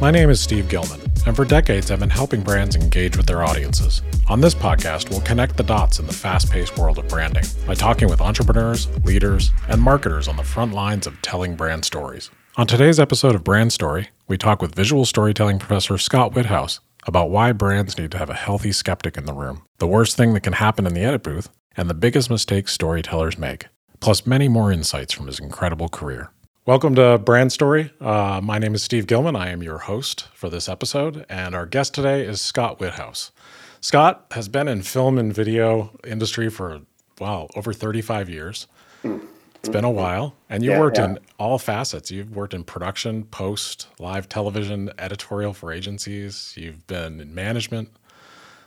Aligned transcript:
My 0.00 0.10
name 0.10 0.30
is 0.30 0.40
Steve 0.40 0.70
Gilman, 0.70 1.02
and 1.26 1.36
for 1.36 1.44
decades 1.44 1.90
I've 1.90 2.00
been 2.00 2.08
helping 2.08 2.40
brands 2.40 2.74
engage 2.74 3.18
with 3.18 3.26
their 3.26 3.44
audiences. 3.44 4.00
On 4.30 4.40
this 4.40 4.54
podcast, 4.54 5.10
we'll 5.10 5.20
connect 5.20 5.58
the 5.58 5.62
dots 5.62 5.98
in 5.98 6.06
the 6.06 6.12
fast 6.14 6.50
paced 6.50 6.78
world 6.78 6.96
of 6.96 7.06
branding 7.06 7.44
by 7.66 7.74
talking 7.74 8.08
with 8.08 8.22
entrepreneurs, 8.22 8.88
leaders, 9.04 9.50
and 9.68 9.78
marketers 9.78 10.26
on 10.26 10.36
the 10.36 10.42
front 10.42 10.72
lines 10.72 11.06
of 11.06 11.20
telling 11.20 11.54
brand 11.54 11.84
stories. 11.84 12.30
On 12.56 12.66
today's 12.66 12.98
episode 12.98 13.34
of 13.34 13.44
Brand 13.44 13.74
Story, 13.74 14.08
we 14.26 14.38
talk 14.38 14.62
with 14.62 14.74
visual 14.74 15.04
storytelling 15.04 15.58
professor 15.58 15.98
Scott 15.98 16.32
Witthaus 16.32 16.80
about 17.06 17.28
why 17.28 17.52
brands 17.52 17.98
need 17.98 18.10
to 18.12 18.18
have 18.18 18.30
a 18.30 18.34
healthy 18.34 18.72
skeptic 18.72 19.18
in 19.18 19.26
the 19.26 19.34
room, 19.34 19.66
the 19.80 19.86
worst 19.86 20.16
thing 20.16 20.32
that 20.32 20.42
can 20.42 20.54
happen 20.54 20.86
in 20.86 20.94
the 20.94 21.04
edit 21.04 21.22
booth, 21.22 21.50
and 21.76 21.90
the 21.90 21.94
biggest 21.94 22.30
mistakes 22.30 22.72
storytellers 22.72 23.36
make, 23.36 23.66
plus 24.00 24.26
many 24.26 24.48
more 24.48 24.72
insights 24.72 25.12
from 25.12 25.26
his 25.26 25.38
incredible 25.38 25.90
career. 25.90 26.30
Welcome 26.70 26.94
to 26.94 27.18
Brand 27.18 27.50
Story. 27.50 27.90
Uh, 28.00 28.40
my 28.40 28.60
name 28.60 28.76
is 28.76 28.82
Steve 28.84 29.08
Gilman. 29.08 29.34
I 29.34 29.48
am 29.48 29.60
your 29.60 29.78
host 29.78 30.28
for 30.32 30.48
this 30.48 30.68
episode, 30.68 31.26
and 31.28 31.52
our 31.52 31.66
guest 31.66 31.94
today 31.94 32.24
is 32.24 32.40
Scott 32.40 32.78
Witthaus. 32.78 33.32
Scott 33.80 34.26
has 34.30 34.46
been 34.48 34.68
in 34.68 34.82
film 34.82 35.18
and 35.18 35.34
video 35.34 35.98
industry 36.06 36.48
for 36.48 36.82
wow 37.18 37.48
over 37.56 37.72
35 37.72 38.30
years. 38.30 38.68
It's 39.02 39.68
been 39.68 39.82
a 39.82 39.90
while, 39.90 40.36
and 40.48 40.62
you've 40.62 40.74
Yeah, 40.74 40.78
worked 40.78 40.98
yeah. 40.98 41.06
in 41.06 41.18
all 41.40 41.58
facets. 41.58 42.12
You've 42.12 42.36
worked 42.36 42.54
in 42.54 42.62
production, 42.62 43.24
post, 43.24 43.88
live 43.98 44.28
television, 44.28 44.92
editorial 44.96 45.52
for 45.52 45.72
agencies. 45.72 46.54
You've 46.56 46.86
been 46.86 47.20
in 47.20 47.34
management, 47.34 47.88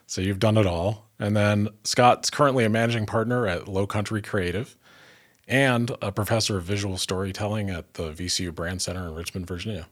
so 0.08 0.20
you've 0.20 0.40
done 0.40 0.58
it 0.58 0.66
all. 0.68 1.08
And 1.20 1.38
then 1.38 1.70
Scott's 1.86 2.30
currently 2.30 2.66
a 2.66 2.70
managing 2.70 3.06
partner 3.06 3.48
at 3.48 3.70
Low 3.70 3.88
Country 3.88 4.22
Creative 4.22 4.76
and 5.48 5.92
a 6.02 6.12
professor 6.12 6.58
of 6.58 6.64
visual 6.64 6.98
storytelling 6.98 7.70
at 7.70 7.94
the 7.96 8.12
VCU 8.12 8.52
Brandcenter 8.52 9.08
in 9.08 9.16
Richmond, 9.16 9.48
Virginia. 9.48 9.88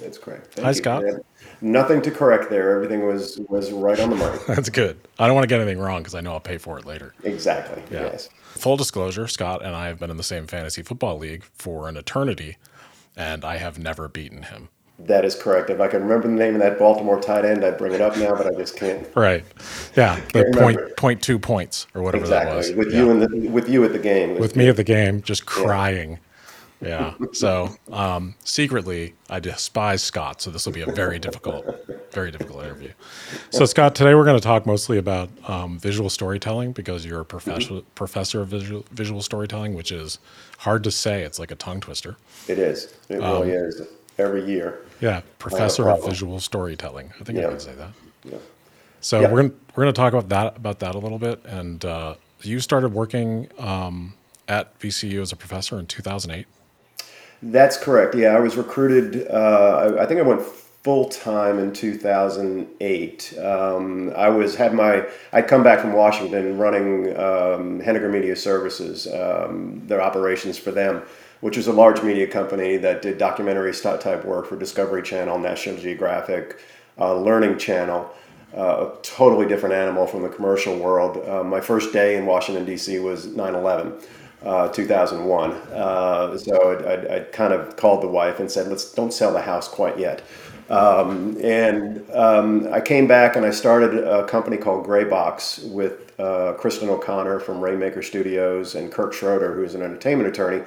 That's 0.00 0.16
correct. 0.18 0.54
Thank 0.54 0.64
Hi, 0.64 0.70
you. 0.70 0.74
Scott. 0.74 1.04
Nothing 1.60 2.00
to 2.02 2.10
correct 2.10 2.48
there. 2.48 2.74
Everything 2.74 3.06
was 3.06 3.38
was 3.48 3.70
right 3.70 4.00
on 4.00 4.08
the 4.10 4.16
mark. 4.16 4.46
That's 4.48 4.70
good. 4.70 4.98
I 5.18 5.26
don't 5.26 5.34
want 5.34 5.44
to 5.44 5.48
get 5.48 5.60
anything 5.60 5.78
wrong 5.78 6.00
because 6.00 6.14
I 6.14 6.22
know 6.22 6.32
I'll 6.32 6.40
pay 6.40 6.56
for 6.56 6.78
it 6.78 6.86
later. 6.86 7.14
exactly. 7.22 7.82
Yeah. 7.90 8.04
Yes. 8.04 8.30
Full 8.54 8.76
disclosure, 8.76 9.28
Scott 9.28 9.62
and 9.64 9.76
I 9.76 9.88
have 9.88 9.98
been 9.98 10.10
in 10.10 10.16
the 10.16 10.22
same 10.22 10.46
fantasy 10.46 10.82
football 10.82 11.18
league 11.18 11.44
for 11.44 11.86
an 11.88 11.96
eternity, 11.96 12.56
and 13.16 13.44
I 13.44 13.58
have 13.58 13.78
never 13.78 14.08
beaten 14.08 14.42
him. 14.44 14.70
That 15.06 15.24
is 15.24 15.34
correct. 15.34 15.70
If 15.70 15.80
I 15.80 15.88
could 15.88 16.02
remember 16.02 16.28
the 16.28 16.34
name 16.34 16.54
of 16.54 16.60
that 16.60 16.78
Baltimore 16.78 17.20
tight 17.20 17.44
end, 17.44 17.64
I'd 17.64 17.78
bring 17.78 17.92
it 17.92 18.00
up 18.00 18.16
now, 18.16 18.34
but 18.36 18.46
I 18.46 18.52
just 18.56 18.76
can't. 18.76 19.06
Right. 19.16 19.44
Yeah. 19.96 20.20
The 20.32 20.52
point, 20.56 20.96
point 20.96 21.22
two 21.22 21.38
points 21.38 21.86
or 21.94 22.02
whatever 22.02 22.26
that 22.28 22.54
was. 22.54 22.68
Exactly. 22.70 22.84
With 22.84 22.94
Yeah. 22.94 23.00
you 23.00 23.10
in 23.10 23.18
the 23.20 23.48
with 23.48 23.68
you 23.68 23.84
at 23.84 23.92
the 23.92 23.98
game. 23.98 24.38
with 24.38 24.56
me 24.56 24.68
at 24.68 24.76
the 24.76 24.84
game, 24.84 25.22
just 25.22 25.46
crying. 25.46 26.18
Yeah. 26.80 27.14
So 27.32 27.68
um, 27.92 28.34
secretly, 28.44 29.14
I 29.28 29.38
despise 29.40 30.02
Scott. 30.02 30.42
So 30.42 30.50
this 30.50 30.66
will 30.66 30.72
be 30.72 30.80
a 30.80 30.90
very 30.92 31.18
difficult, 31.18 31.64
very 32.10 32.30
difficult 32.30 32.64
interview. 32.64 32.90
So 33.50 33.64
Scott, 33.66 33.94
today 33.94 34.14
we're 34.14 34.24
going 34.24 34.38
to 34.38 34.42
talk 34.42 34.66
mostly 34.66 34.98
about 34.98 35.28
um, 35.48 35.78
visual 35.78 36.10
storytelling 36.10 36.72
because 36.72 37.06
you're 37.06 37.20
a 37.20 37.24
professor 37.24 37.82
professor 37.94 38.40
of 38.40 38.48
visual 38.48 38.84
visual 38.90 39.22
storytelling, 39.22 39.74
which 39.74 39.92
is 39.92 40.18
hard 40.58 40.82
to 40.84 40.90
say. 40.90 41.22
It's 41.22 41.38
like 41.38 41.50
a 41.50 41.54
tongue 41.54 41.80
twister. 41.80 42.16
It 42.48 42.58
is. 42.58 42.94
It 43.08 43.16
really 43.16 43.50
is. 43.52 43.82
Every 44.18 44.44
year. 44.44 44.80
Yeah, 45.00 45.22
professor 45.38 45.88
of 45.88 46.04
visual 46.04 46.40
storytelling. 46.40 47.12
I 47.20 47.24
think 47.24 47.38
I 47.38 47.42
Yeah. 47.42 47.48
can 47.48 47.60
say 47.60 47.72
that. 47.74 47.88
Yeah. 48.24 48.38
So 49.00 49.20
Yeah. 49.20 49.30
we're 49.30 49.42
gonna 49.42 49.54
we're 49.74 49.84
gonna 49.84 49.92
talk 49.92 50.12
about 50.12 50.28
that 50.28 50.56
about 50.56 50.78
that 50.80 50.94
a 50.94 50.98
little 50.98 51.18
bit. 51.18 51.40
And 51.44 51.84
uh, 51.84 52.14
you 52.42 52.60
started 52.60 52.92
working 52.92 53.48
um, 53.58 54.14
at 54.48 54.78
VCU 54.78 55.22
as 55.22 55.32
a 55.32 55.36
professor 55.36 55.78
in 55.78 55.86
2008. 55.86 56.46
That's 57.42 57.78
correct. 57.78 58.14
Yeah, 58.14 58.36
I 58.36 58.40
was 58.40 58.56
recruited. 58.56 59.26
Uh, 59.30 59.94
I, 59.98 60.02
I 60.02 60.06
think 60.06 60.20
I 60.20 60.22
went 60.22 60.42
full 60.42 61.08
time 61.08 61.58
in 61.58 61.72
2008. 61.72 63.34
Um, 63.42 64.12
I 64.16 64.28
was 64.28 64.56
had 64.56 64.74
my. 64.74 65.06
I'd 65.32 65.48
come 65.48 65.62
back 65.62 65.80
from 65.80 65.94
Washington 65.94 66.58
running 66.58 67.16
um, 67.18 67.80
Henninger 67.80 68.08
Media 68.10 68.36
Services, 68.36 69.06
um, 69.06 69.82
their 69.86 70.02
operations 70.02 70.58
for 70.58 70.70
them, 70.70 71.02
which 71.40 71.56
was 71.56 71.66
a 71.66 71.72
large 71.72 72.02
media 72.02 72.26
company 72.26 72.76
that 72.76 73.02
did 73.02 73.18
documentary 73.18 73.72
type 73.72 74.24
work 74.24 74.46
for 74.46 74.56
Discovery 74.56 75.02
Channel, 75.02 75.38
National 75.38 75.76
Geographic, 75.76 76.60
uh, 76.98 77.14
Learning 77.14 77.58
Channel. 77.58 78.10
Uh, 78.56 78.90
a 78.90 79.02
totally 79.02 79.46
different 79.46 79.74
animal 79.74 80.08
from 80.08 80.22
the 80.22 80.28
commercial 80.28 80.76
world. 80.76 81.24
Uh, 81.28 81.44
my 81.44 81.60
first 81.60 81.92
day 81.92 82.16
in 82.16 82.26
Washington 82.26 82.64
D.C. 82.64 82.98
was 82.98 83.28
9/11 83.28 84.02
uh, 84.42 84.68
2001. 84.68 85.52
Uh, 85.52 86.38
so 86.38 86.86
I'd, 86.88 87.06
I'd 87.06 87.32
kind 87.32 87.52
of 87.52 87.76
called 87.76 88.02
the 88.02 88.08
wife 88.08 88.40
and 88.40 88.50
said, 88.50 88.68
let's 88.68 88.92
don't 88.92 89.12
sell 89.12 89.32
the 89.32 89.42
house 89.42 89.68
quite 89.68 89.98
yet. 89.98 90.22
Um, 90.68 91.36
and 91.42 92.08
um, 92.12 92.68
I 92.72 92.80
came 92.80 93.08
back 93.08 93.34
and 93.34 93.44
I 93.44 93.50
started 93.50 93.98
a 93.98 94.24
company 94.26 94.56
called 94.56 94.86
Graybox 94.86 95.68
with 95.70 96.18
uh, 96.20 96.52
Kristen 96.54 96.88
O'Connor 96.88 97.40
from 97.40 97.60
Rainmaker 97.60 98.02
Studios 98.02 98.76
and 98.76 98.92
Kirk 98.92 99.12
Schroeder, 99.12 99.52
who's 99.52 99.74
an 99.74 99.82
entertainment 99.82 100.28
attorney. 100.28 100.64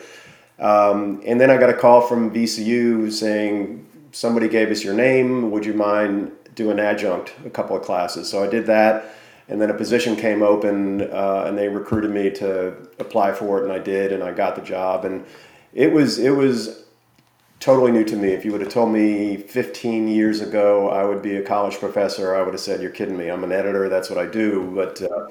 Um, 0.63 1.21
and 1.25 1.39
then 1.39 1.51
I 1.51 1.57
got 1.57 1.69
a 1.69 1.73
call 1.73 2.01
from 2.01 2.31
VCU 2.33 3.11
saying, 3.11 3.85
somebody 4.13 4.47
gave 4.47 4.71
us 4.71 4.83
your 4.83 4.93
name. 4.93 5.51
Would 5.51 5.65
you 5.65 5.73
mind 5.73 6.31
doing 6.55 6.79
adjunct 6.79 7.33
a 7.45 7.49
couple 7.49 7.75
of 7.75 7.83
classes? 7.83 8.29
So 8.29 8.41
I 8.41 8.47
did 8.47 8.65
that. 8.67 9.13
And 9.49 9.61
then 9.61 9.69
a 9.69 9.73
position 9.73 10.15
came 10.15 10.41
open, 10.41 11.01
uh, 11.01 11.43
and 11.45 11.57
they 11.57 11.67
recruited 11.67 12.11
me 12.11 12.29
to 12.31 12.69
apply 12.99 13.33
for 13.33 13.59
it, 13.59 13.63
and 13.63 13.73
I 13.73 13.79
did, 13.79 14.13
and 14.13 14.23
I 14.23 14.31
got 14.31 14.55
the 14.55 14.61
job. 14.61 15.03
And 15.03 15.25
it 15.73 15.91
was 15.91 16.17
it 16.17 16.29
was 16.29 16.85
totally 17.59 17.91
new 17.91 18.05
to 18.05 18.15
me. 18.15 18.29
If 18.29 18.45
you 18.45 18.53
would 18.53 18.61
have 18.61 18.71
told 18.71 18.93
me 18.93 19.35
15 19.35 20.07
years 20.07 20.39
ago 20.39 20.89
I 20.89 21.03
would 21.03 21.21
be 21.21 21.35
a 21.35 21.41
college 21.41 21.75
professor, 21.75 22.35
I 22.35 22.41
would 22.41 22.53
have 22.53 22.61
said, 22.61 22.81
"You're 22.81 22.91
kidding 22.91 23.17
me. 23.17 23.29
I'm 23.29 23.43
an 23.43 23.51
editor. 23.51 23.89
That's 23.89 24.09
what 24.09 24.17
I 24.17 24.27
do." 24.27 24.71
But 24.73 25.01
uh, 25.01 25.27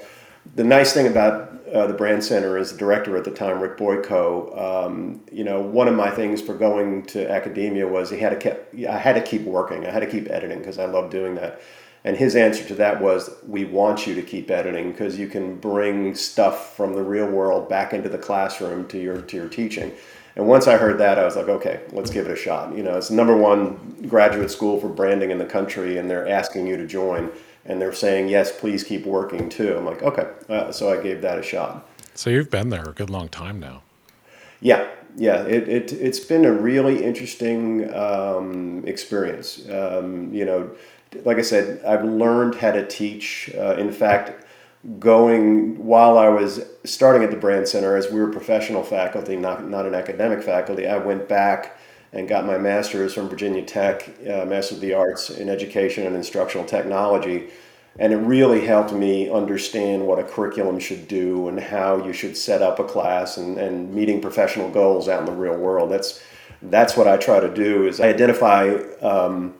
the 0.55 0.63
nice 0.63 0.93
thing 0.93 1.07
about 1.07 1.53
uh, 1.73 1.87
the 1.87 1.93
Brandcenter 1.93 2.59
is 2.59 2.71
the 2.71 2.77
director 2.77 3.17
at 3.17 3.23
the 3.23 3.31
time, 3.31 3.59
Rick 3.59 3.77
Boyko. 3.77 4.85
Um, 4.85 5.21
you 5.31 5.43
know, 5.43 5.59
one 5.59 5.87
of 5.87 5.95
my 5.95 6.11
things 6.11 6.41
for 6.41 6.53
going 6.53 7.03
to 7.07 7.29
academia 7.29 7.87
was 7.87 8.11
he 8.11 8.19
had 8.19 8.39
to 8.39 8.53
keep, 8.71 8.87
I 8.87 8.97
had 8.97 9.13
to 9.13 9.21
keep 9.21 9.41
working. 9.43 9.85
I 9.85 9.89
had 9.89 10.01
to 10.01 10.07
keep 10.07 10.29
editing 10.29 10.59
because 10.59 10.77
I 10.77 10.85
love 10.85 11.09
doing 11.09 11.35
that. 11.35 11.61
And 12.05 12.17
his 12.17 12.35
answer 12.35 12.65
to 12.65 12.75
that 12.75 13.01
was, 13.01 13.31
"We 13.47 13.63
want 13.65 14.05
you 14.05 14.13
to 14.15 14.21
keep 14.21 14.51
editing 14.51 14.91
because 14.91 15.17
you 15.17 15.27
can 15.27 15.55
bring 15.55 16.13
stuff 16.15 16.75
from 16.75 16.93
the 16.93 17.01
real 17.01 17.27
world 17.27 17.69
back 17.69 17.93
into 17.93 18.09
the 18.09 18.17
classroom 18.17 18.87
to 18.89 18.99
your 18.99 19.21
to 19.21 19.37
your 19.37 19.47
teaching." 19.47 19.93
And 20.35 20.47
once 20.47 20.67
I 20.67 20.77
heard 20.77 20.97
that, 20.97 21.17
I 21.17 21.23
was 21.23 21.35
like, 21.37 21.47
"Okay, 21.47 21.79
let's 21.91 22.11
give 22.11 22.25
it 22.25 22.31
a 22.31 22.35
shot." 22.35 22.75
You 22.75 22.83
know, 22.83 22.97
it's 22.97 23.09
number 23.09 23.37
one 23.37 23.95
graduate 24.07 24.51
school 24.51 24.79
for 24.81 24.89
branding 24.89 25.31
in 25.31 25.37
the 25.37 25.45
country, 25.45 25.97
and 25.97 26.09
they're 26.09 26.27
asking 26.27 26.67
you 26.67 26.75
to 26.75 26.85
join, 26.85 27.31
and 27.65 27.81
they're 27.81 27.93
saying, 27.93 28.27
"Yes, 28.29 28.51
please 28.51 28.83
keep 28.83 29.05
working 29.05 29.49
too." 29.49 29.75
I'm 29.77 29.85
like, 29.85 30.03
"Okay," 30.03 30.27
uh, 30.49 30.71
so 30.71 30.91
I 30.91 31.01
gave 31.01 31.21
that 31.21 31.37
a 31.39 31.43
shot. 31.43 31.87
So 32.15 32.29
you've 32.29 32.49
been 32.49 32.69
there 32.69 32.89
a 32.89 32.93
good 32.93 33.09
long 33.09 33.29
time 33.29 33.59
now. 33.59 33.81
Yeah, 34.61 34.87
yeah, 35.15 35.43
it, 35.43 35.67
it, 35.67 35.91
it's 35.93 36.19
been 36.19 36.45
a 36.45 36.51
really 36.51 37.03
interesting 37.03 37.93
um, 37.93 38.83
experience. 38.85 39.67
Um, 39.69 40.33
you 40.33 40.45
know, 40.45 40.71
like 41.23 41.37
I 41.37 41.41
said, 41.41 41.83
I've 41.85 42.03
learned 42.03 42.55
how 42.55 42.71
to 42.71 42.85
teach. 42.85 43.51
Uh, 43.55 43.75
in 43.77 43.91
fact, 43.91 44.45
going 44.99 45.83
while 45.83 46.17
I 46.17 46.29
was 46.29 46.65
starting 46.83 47.23
at 47.23 47.31
the 47.31 47.37
Brandcenter, 47.37 47.97
as 47.97 48.11
we 48.11 48.19
were 48.19 48.29
professional 48.29 48.83
faculty, 48.83 49.35
not, 49.35 49.67
not 49.67 49.85
an 49.85 49.95
academic 49.95 50.43
faculty, 50.43 50.87
I 50.87 50.97
went 50.97 51.29
back 51.29 51.77
and 52.13 52.27
got 52.27 52.45
my 52.45 52.57
master's 52.57 53.13
from 53.13 53.27
Virginia 53.27 53.63
Tech, 53.63 54.07
uh, 54.21 54.45
Master 54.45 54.75
of 54.75 54.81
the 54.81 54.93
Arts 54.93 55.29
in 55.29 55.49
Education 55.49 56.05
and 56.05 56.15
Instructional 56.15 56.65
Technology. 56.65 57.49
And 57.99 58.13
it 58.13 58.17
really 58.17 58.65
helped 58.65 58.93
me 58.93 59.29
understand 59.29 60.05
what 60.07 60.17
a 60.19 60.23
curriculum 60.23 60.79
should 60.79 61.07
do 61.07 61.47
and 61.47 61.59
how 61.59 62.03
you 62.03 62.13
should 62.13 62.35
set 62.37 62.61
up 62.61 62.79
a 62.79 62.83
class 62.83 63.37
and, 63.37 63.57
and 63.57 63.93
meeting 63.93 64.21
professional 64.21 64.69
goals 64.69 65.07
out 65.09 65.19
in 65.19 65.25
the 65.25 65.31
real 65.31 65.57
world. 65.57 65.91
That's 65.91 66.21
that's 66.61 66.95
what 66.95 67.07
I 67.07 67.17
try 67.17 67.39
to 67.41 67.53
do 67.53 67.87
is 67.87 67.99
I 67.99 68.07
identify 68.07 68.69
um, 69.01 69.53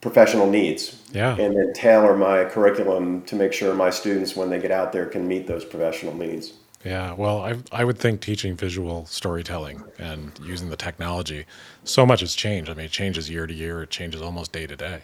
professional 0.00 0.48
needs 0.50 1.00
Yeah. 1.12 1.36
and 1.36 1.56
then 1.56 1.72
tailor 1.74 2.16
my 2.16 2.44
curriculum 2.44 3.22
to 3.22 3.36
make 3.36 3.52
sure 3.52 3.74
my 3.74 3.90
students, 3.90 4.36
when 4.36 4.50
they 4.50 4.58
get 4.58 4.70
out 4.70 4.92
there, 4.92 5.06
can 5.06 5.26
meet 5.28 5.46
those 5.46 5.64
professional 5.64 6.14
needs. 6.14 6.54
Yeah, 6.84 7.12
well, 7.14 7.40
I 7.42 7.56
I 7.72 7.84
would 7.84 7.98
think 7.98 8.20
teaching 8.20 8.56
visual 8.56 9.06
storytelling 9.06 9.82
and 9.98 10.38
using 10.38 10.70
the 10.70 10.76
technology, 10.76 11.44
so 11.84 12.06
much 12.06 12.20
has 12.20 12.34
changed. 12.34 12.70
I 12.70 12.74
mean, 12.74 12.86
it 12.86 12.92
changes 12.92 13.28
year 13.28 13.46
to 13.46 13.54
year. 13.54 13.82
It 13.82 13.90
changes 13.90 14.22
almost 14.22 14.52
day 14.52 14.66
to 14.66 14.76
day. 14.76 15.02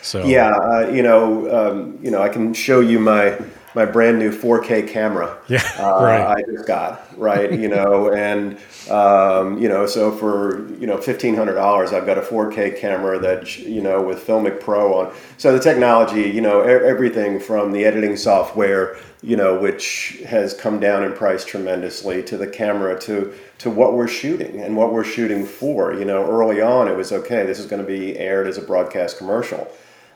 So 0.00 0.20
Yeah, 0.22 0.50
uh, 0.50 0.88
you 0.88 1.02
know, 1.02 1.50
um, 1.70 1.98
you 2.02 2.10
know, 2.10 2.22
I 2.22 2.28
can 2.28 2.54
show 2.54 2.80
you 2.80 2.98
my 2.98 3.38
my 3.74 3.84
brand 3.84 4.18
new 4.18 4.30
4K 4.30 4.88
camera. 4.88 5.38
Yeah, 5.48 5.62
uh, 5.78 6.02
right. 6.02 6.38
I 6.38 6.42
just 6.50 6.66
got 6.66 7.06
right, 7.18 7.52
you 7.52 7.68
know, 7.68 8.10
and 8.14 8.58
um, 8.90 9.58
you 9.58 9.68
know, 9.68 9.86
so 9.86 10.10
for 10.10 10.66
you 10.78 10.86
know 10.86 10.96
fifteen 10.96 11.34
hundred 11.34 11.54
dollars, 11.54 11.92
I've 11.92 12.06
got 12.06 12.16
a 12.16 12.22
4K 12.22 12.78
camera 12.78 13.18
that 13.18 13.58
you 13.58 13.82
know 13.82 14.00
with 14.02 14.26
Filmic 14.26 14.58
Pro 14.58 14.94
on. 14.94 15.14
So 15.36 15.52
the 15.52 15.62
technology, 15.62 16.30
you 16.30 16.40
know, 16.40 16.62
everything 16.62 17.38
from 17.38 17.72
the 17.72 17.84
editing 17.84 18.16
software, 18.16 18.96
you 19.22 19.36
know, 19.36 19.58
which 19.58 20.22
has 20.26 20.54
come 20.54 20.80
down 20.80 21.04
in 21.04 21.12
price 21.12 21.44
tremendously, 21.44 22.22
to 22.22 22.38
the 22.38 22.46
camera, 22.46 22.98
to 23.00 23.34
to 23.58 23.70
what 23.70 23.92
we're 23.92 24.08
shooting 24.08 24.60
and 24.60 24.76
what 24.76 24.92
we're 24.92 25.04
shooting 25.04 25.44
for. 25.44 25.92
You 25.92 26.06
know, 26.06 26.24
early 26.24 26.62
on, 26.62 26.88
it 26.88 26.96
was 26.96 27.12
okay. 27.12 27.44
This 27.44 27.58
is 27.58 27.66
going 27.66 27.82
to 27.82 27.86
be 27.86 28.18
aired 28.18 28.46
as 28.46 28.56
a 28.56 28.62
broadcast 28.62 29.18
commercial 29.18 29.70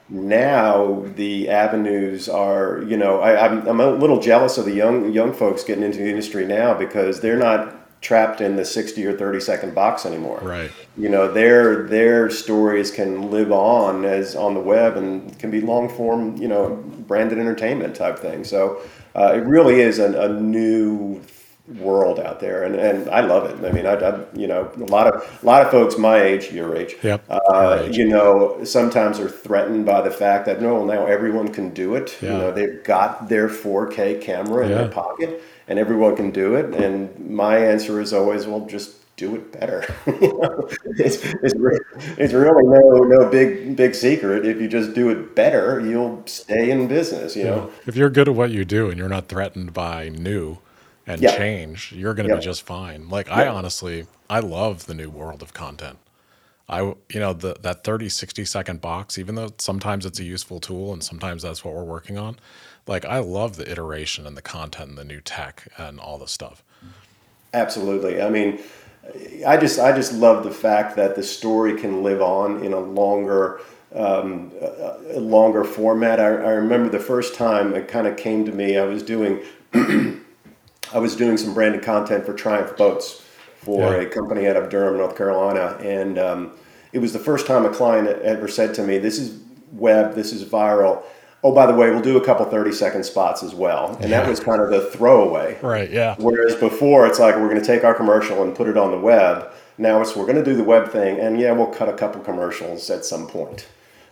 now 0.08 1.04
the 1.16 1.48
avenues 1.50 2.28
are 2.28 2.82
you 2.86 2.96
know 2.96 3.20
I, 3.20 3.46
I'm, 3.46 3.66
I'm 3.66 3.80
a 3.80 3.90
little 3.90 4.20
jealous 4.20 4.56
of 4.58 4.64
the 4.64 4.72
young 4.74 5.12
young 5.12 5.32
folks 5.32 5.64
getting 5.64 5.84
into 5.84 5.98
the 5.98 6.08
industry 6.08 6.46
now 6.46 6.74
because 6.74 7.20
they're 7.20 7.36
not 7.38 7.74
trapped 8.00 8.40
in 8.40 8.54
the 8.56 8.64
60 8.64 9.04
or 9.06 9.16
30 9.16 9.40
second 9.40 9.74
box 9.74 10.06
anymore 10.06 10.38
Right. 10.42 10.70
you 10.96 11.08
know 11.08 11.30
their 11.30 11.82
their 11.88 12.30
stories 12.30 12.90
can 12.90 13.30
live 13.30 13.50
on 13.52 14.04
as 14.04 14.34
on 14.36 14.54
the 14.54 14.60
web 14.60 14.96
and 14.96 15.36
can 15.38 15.50
be 15.50 15.60
long 15.60 15.88
form 15.88 16.36
you 16.36 16.48
know 16.48 16.76
branded 17.06 17.38
entertainment 17.38 17.94
type 17.96 18.18
thing 18.18 18.44
so 18.44 18.80
uh, 19.14 19.32
it 19.34 19.40
really 19.44 19.80
is 19.80 19.98
a, 19.98 20.12
a 20.22 20.28
new 20.40 21.20
world 21.76 22.18
out 22.18 22.40
there 22.40 22.62
and, 22.62 22.74
and 22.76 23.08
I 23.10 23.20
love 23.20 23.44
it. 23.44 23.62
I 23.66 23.72
mean 23.72 23.84
I, 23.84 23.94
I 23.94 24.24
you 24.34 24.46
know 24.46 24.70
a 24.76 24.84
lot 24.84 25.06
of 25.06 25.38
a 25.42 25.46
lot 25.46 25.60
of 25.64 25.70
folks 25.70 25.98
my 25.98 26.18
age 26.22 26.50
your 26.50 26.74
age 26.74 26.96
Yep, 27.02 27.24
uh, 27.28 27.82
age. 27.84 27.96
you 27.96 28.08
know 28.08 28.64
sometimes 28.64 29.20
are 29.20 29.28
threatened 29.28 29.84
by 29.84 30.00
the 30.00 30.10
fact 30.10 30.46
that 30.46 30.62
no 30.62 30.84
now 30.86 31.04
everyone 31.06 31.48
can 31.48 31.70
do 31.74 31.94
it. 31.94 32.16
You 32.22 32.28
know 32.28 32.52
they've 32.52 32.82
got 32.84 33.28
their 33.28 33.48
4k 33.48 34.20
camera 34.22 34.64
in 34.64 34.70
Yeah. 34.70 34.78
their 34.78 34.88
pocket 34.88 35.42
and 35.68 35.78
everyone 35.78 36.16
can 36.16 36.30
do 36.30 36.54
it 36.54 36.74
and 36.74 37.18
my 37.28 37.58
answer 37.58 38.00
is 38.00 38.14
always 38.14 38.46
well 38.46 38.64
just 38.66 38.94
do 39.16 39.34
it 39.34 39.52
better. 39.52 39.84
You 40.06 40.38
know, 40.40 40.68
it's, 40.96 41.16
it's, 41.42 41.54
re- 41.56 41.78
it's 42.16 42.32
really 42.32 42.64
no 42.66 43.00
no 43.14 43.28
big 43.28 43.76
big 43.76 43.94
secret. 43.94 44.46
If 44.46 44.58
you 44.60 44.68
just 44.68 44.94
do 44.94 45.10
it 45.10 45.34
better 45.34 45.80
you'll 45.80 46.22
stay 46.26 46.70
in 46.70 46.88
business 46.88 47.36
you 47.36 47.44
know? 47.44 47.70
If 47.86 47.94
you're 47.94 48.08
good 48.10 48.28
at 48.28 48.34
what 48.34 48.50
you 48.52 48.64
do 48.64 48.88
and 48.88 48.96
you're 48.98 49.08
not 49.10 49.28
threatened 49.28 49.74
by 49.74 50.08
new 50.08 50.58
and 51.08 51.22
Yeah. 51.22 51.30
change, 51.30 51.92
you're 51.92 52.14
going 52.14 52.28
to 52.28 52.36
be 52.36 52.40
just 52.40 52.62
fine. 52.62 53.08
Like 53.08 53.30
I 53.30 53.48
honestly, 53.48 54.06
I 54.30 54.40
love 54.40 54.86
the 54.86 54.94
new 54.94 55.10
world 55.10 55.42
of 55.42 55.54
content. 55.54 55.98
I, 56.68 56.80
you 56.82 57.20
know, 57.20 57.32
the 57.32 57.56
that 57.62 57.84
30, 57.84 58.10
60 58.10 58.44
second 58.44 58.80
box, 58.82 59.18
even 59.18 59.34
though 59.36 59.50
sometimes 59.58 60.06
it's 60.06 60.20
a 60.20 60.24
useful 60.24 60.60
tool 60.60 60.92
and 60.92 61.02
sometimes 61.02 61.42
that's 61.42 61.64
what 61.64 61.74
we're 61.74 61.84
working 61.84 62.18
on. 62.18 62.38
Like 62.86 63.06
I 63.06 63.18
love 63.20 63.56
the 63.56 63.70
iteration 63.70 64.26
and 64.26 64.36
the 64.36 64.42
content 64.42 64.90
and 64.90 64.98
the 64.98 65.04
new 65.04 65.20
tech 65.22 65.68
and 65.78 65.98
all 65.98 66.18
the 66.18 66.28
stuff. 66.28 66.62
Absolutely. 67.54 68.20
I 68.22 68.28
mean, 68.30 68.60
I 69.46 69.56
just 69.56 69.78
I 69.78 69.92
just 69.92 70.12
love 70.12 70.44
the 70.44 70.50
fact 70.50 70.96
that 70.96 71.16
the 71.16 71.22
story 71.22 71.80
can 71.80 72.02
live 72.02 72.20
on 72.20 72.62
in 72.62 72.74
a 72.74 72.80
longer 72.80 73.60
um, 73.94 74.52
a 74.60 75.18
longer 75.20 75.64
format. 75.64 76.20
I, 76.20 76.26
I 76.26 76.50
remember 76.52 76.90
the 76.90 77.00
first 77.00 77.34
time 77.34 77.74
it 77.74 77.88
kind 77.88 78.06
of 78.06 78.18
came 78.18 78.44
to 78.44 78.52
me. 78.52 78.76
I 78.76 78.84
was 78.84 79.02
doing 79.02 79.42
I 80.92 80.98
was 80.98 81.16
doing 81.16 81.36
some 81.36 81.54
branded 81.54 81.82
content 81.82 82.24
for 82.24 82.32
Triumph 82.32 82.76
Boats 82.76 83.22
for 83.62 83.92
Yeah. 83.94 84.00
a 84.02 84.06
company 84.06 84.46
out 84.46 84.56
of 84.56 84.68
Durham, 84.70 84.96
North 84.96 85.16
Carolina, 85.16 85.76
and 85.82 86.18
um, 86.18 86.52
it 86.92 86.98
was 87.00 87.12
the 87.12 87.18
first 87.18 87.46
time 87.46 87.64
a 87.64 87.70
client 87.70 88.08
ever 88.22 88.48
said 88.48 88.74
to 88.74 88.82
me, 88.82 88.98
"This 88.98 89.18
is 89.18 89.38
web. 89.72 90.14
This 90.14 90.32
is 90.32 90.44
viral." 90.44 91.02
Oh, 91.44 91.52
by 91.52 91.66
the 91.66 91.74
way, 91.74 91.90
we'll 91.90 92.00
do 92.00 92.16
a 92.16 92.24
couple 92.24 92.44
30 92.46 92.72
second 92.72 93.04
spots 93.04 93.44
as 93.44 93.54
well. 93.54 93.96
And 94.00 94.10
that 94.12 94.26
was 94.26 94.40
kind 94.40 94.60
of 94.60 94.70
the 94.70 94.80
throwaway. 94.90 95.56
Right. 95.62 95.88
Yeah. 95.88 96.16
Whereas 96.18 96.56
before, 96.56 97.06
it's 97.06 97.20
like 97.20 97.36
we're 97.36 97.48
going 97.48 97.60
to 97.60 97.66
take 97.66 97.84
our 97.84 97.94
commercial 97.94 98.42
and 98.42 98.56
put 98.56 98.66
it 98.66 98.76
on 98.76 98.90
the 98.90 98.98
web. 98.98 99.52
Now 99.76 100.00
it's 100.00 100.16
we're 100.16 100.24
going 100.24 100.34
to 100.36 100.44
do 100.44 100.56
the 100.56 100.64
web 100.64 100.90
thing, 100.90 101.20
and 101.20 101.38
yeah, 101.38 101.52
we'll 101.52 101.68
cut 101.68 101.88
a 101.88 101.92
couple 101.92 102.20
commercials 102.22 102.90
at 102.90 103.04
some 103.04 103.28
point. 103.28 103.68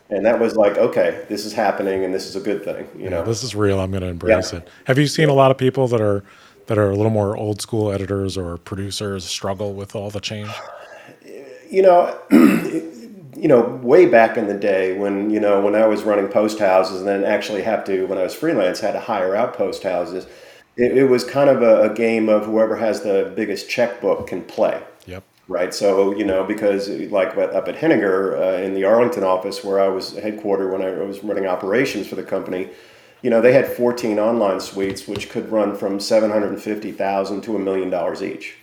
And 0.09 0.25
that 0.25 0.39
was 0.39 0.55
like, 0.55 0.79
okay, 0.79 1.25
this 1.29 1.45
is 1.45 1.53
happening, 1.53 2.05
and 2.05 2.15
this 2.15 2.27
is 2.29 2.37
a 2.37 2.41
good 2.41 2.65
thing, 2.65 2.87
you 2.97 3.11
know. 3.11 3.25
This 3.25 3.43
is 3.43 3.57
real. 3.57 3.81
I'm 3.81 3.91
going 3.91 4.05
to 4.05 4.09
embrace 4.09 4.53
Yeah. 4.53 4.61
it. 4.61 4.69
Have 4.85 4.97
you 4.99 5.09
seen 5.09 5.29
a 5.29 5.35
lot 5.35 5.51
of 5.51 5.59
people 5.59 5.89
that 5.89 6.01
are 6.01 6.23
that 6.67 6.79
are 6.79 6.91
a 6.91 6.97
little 6.97 7.11
more 7.11 7.37
old 7.37 7.61
school 7.61 7.91
editors 7.91 8.37
or 8.37 8.57
producers 8.57 9.25
struggle 9.25 9.75
with 9.75 9.95
all 9.95 10.11
the 10.11 10.21
change? 10.21 10.51
you 11.71 11.83
know, 11.83 12.19
you 12.31 13.49
know, 13.49 13.63
way 13.83 14.07
back 14.07 14.37
in 14.37 14.47
the 14.47 14.55
day 14.55 14.99
when 14.99 15.31
you 15.31 15.41
know 15.41 15.61
when 15.61 15.75
I 15.75 15.87
was 15.87 16.03
running 16.03 16.29
post 16.29 16.59
houses, 16.59 16.99
and 16.99 17.09
then 17.09 17.25
actually 17.25 17.63
have 17.63 17.85
to 17.85 18.07
when 18.07 18.19
I 18.19 18.23
was 18.23 18.35
freelance 18.35 18.81
had 18.81 18.93
to 18.93 19.01
hire 19.01 19.35
out 19.35 19.55
post 19.55 19.83
houses. 19.83 20.27
It, 20.77 20.97
it 20.97 21.05
was 21.05 21.25
kind 21.25 21.49
of 21.49 21.63
a, 21.63 21.91
a 21.91 21.95
game 21.95 22.29
of 22.29 22.45
whoever 22.45 22.77
has 22.77 23.03
the 23.03 23.33
biggest 23.35 23.69
checkbook 23.69 24.27
can 24.27 24.43
play. 24.43 24.83
Yep. 25.07 25.25
right? 25.49 25.73
So 25.73 26.15
you 26.17 26.25
know, 26.25 26.45
because 26.45 26.89
like 26.89 27.37
up 27.37 27.69
at 27.69 27.77
Henninger 27.77 28.37
uh, 28.37 28.59
in 28.59 28.75
the 28.75 28.85
Arlington 28.85 29.25
office 29.25 29.65
where 29.65 29.81
I 29.81 29.89
was 29.89 30.13
headquartered 30.15 30.73
when 30.73 30.83
I 30.83 30.91
was 31.05 31.23
running 31.25 31.47
operations 31.47 32.07
for 32.07 32.15
the 32.15 32.25
company, 32.25 32.71
you 33.27 33.31
know, 33.31 33.41
they 33.41 33.53
had 33.53 33.67
14 33.67 34.21
online 34.21 34.61
suites 34.61 35.09
which 35.09 35.31
could 35.31 35.51
run 35.51 35.75
from 35.75 35.99
750,000 35.99 37.41
to 37.41 37.57
a 37.57 37.59
million 37.59 37.91
dollars 37.91 38.23
each. 38.23 38.55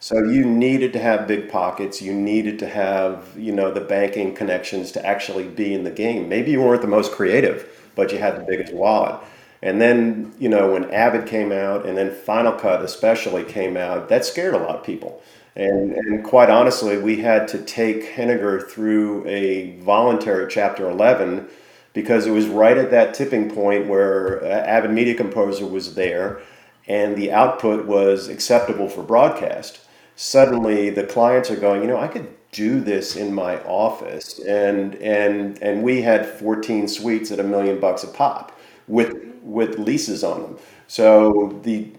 So 0.00 0.16
you 0.24 0.42
needed 0.46 0.94
to 0.94 0.98
have 0.98 1.28
big 1.28 1.50
pockets. 1.50 2.00
You 2.00 2.14
needed 2.14 2.58
to 2.60 2.66
have, 2.66 3.28
you 3.36 3.52
know, 3.52 3.70
the 3.70 3.82
banking 3.82 4.34
connections 4.34 4.90
to 4.92 5.04
actually 5.04 5.44
be 5.44 5.74
in 5.74 5.84
the 5.84 5.90
game. 5.90 6.30
Maybe 6.30 6.50
you 6.50 6.62
weren't 6.62 6.80
the 6.80 6.88
most 6.88 7.12
creative, 7.12 7.90
but 7.94 8.10
you 8.10 8.16
had 8.16 8.36
the 8.36 8.44
biggest 8.44 8.72
wallet. 8.72 9.20
And 9.60 9.82
then, 9.82 10.32
you 10.38 10.48
know, 10.48 10.72
when 10.72 10.90
Avid 10.90 11.26
came 11.26 11.52
out 11.52 11.84
and 11.84 11.98
then 11.98 12.10
Final 12.10 12.52
Cut 12.52 12.80
especially 12.80 13.44
came 13.44 13.76
out, 13.76 14.08
that 14.08 14.24
scared 14.24 14.54
a 14.54 14.58
lot 14.58 14.76
of 14.76 14.82
people. 14.82 15.22
And, 15.56 15.92
and 15.92 16.24
quite 16.24 16.48
honestly, 16.48 16.96
we 16.96 17.20
had 17.20 17.48
to 17.48 17.58
take 17.58 18.04
Henninger 18.04 18.62
through 18.62 19.26
a 19.26 19.76
voluntary 19.80 20.46
Chapter 20.48 20.88
11 20.88 21.50
because 21.96 22.26
it 22.26 22.30
was 22.30 22.46
right 22.46 22.76
at 22.76 22.90
that 22.90 23.14
tipping 23.14 23.50
point 23.50 23.86
where 23.86 24.44
uh, 24.44 24.48
Avid 24.48 24.90
Media 24.90 25.14
Composer 25.14 25.64
was 25.64 25.94
there 25.94 26.42
and 26.86 27.16
the 27.16 27.32
output 27.32 27.86
was 27.86 28.28
acceptable 28.28 28.86
for 28.86 29.02
broadcast. 29.02 29.80
Suddenly, 30.14 30.90
the 30.90 31.04
clients 31.04 31.50
are 31.50 31.56
going, 31.56 31.80
you 31.80 31.88
know, 31.88 31.96
I 31.96 32.08
could 32.08 32.28
do 32.52 32.80
this 32.80 33.16
in 33.16 33.34
my 33.34 33.58
office, 33.64 34.38
and 34.40 34.94
and 34.96 35.60
and 35.62 35.82
we 35.82 36.02
had 36.02 36.26
14 36.26 36.86
suites 36.86 37.30
at 37.32 37.40
a 37.40 37.42
million 37.42 37.80
bucks 37.80 38.04
a 38.04 38.08
pop 38.08 38.58
with 38.88 39.16
with 39.42 39.78
leases 39.78 40.22
on 40.22 40.42
them. 40.42 40.58
So 40.88 41.58
the 41.62 41.90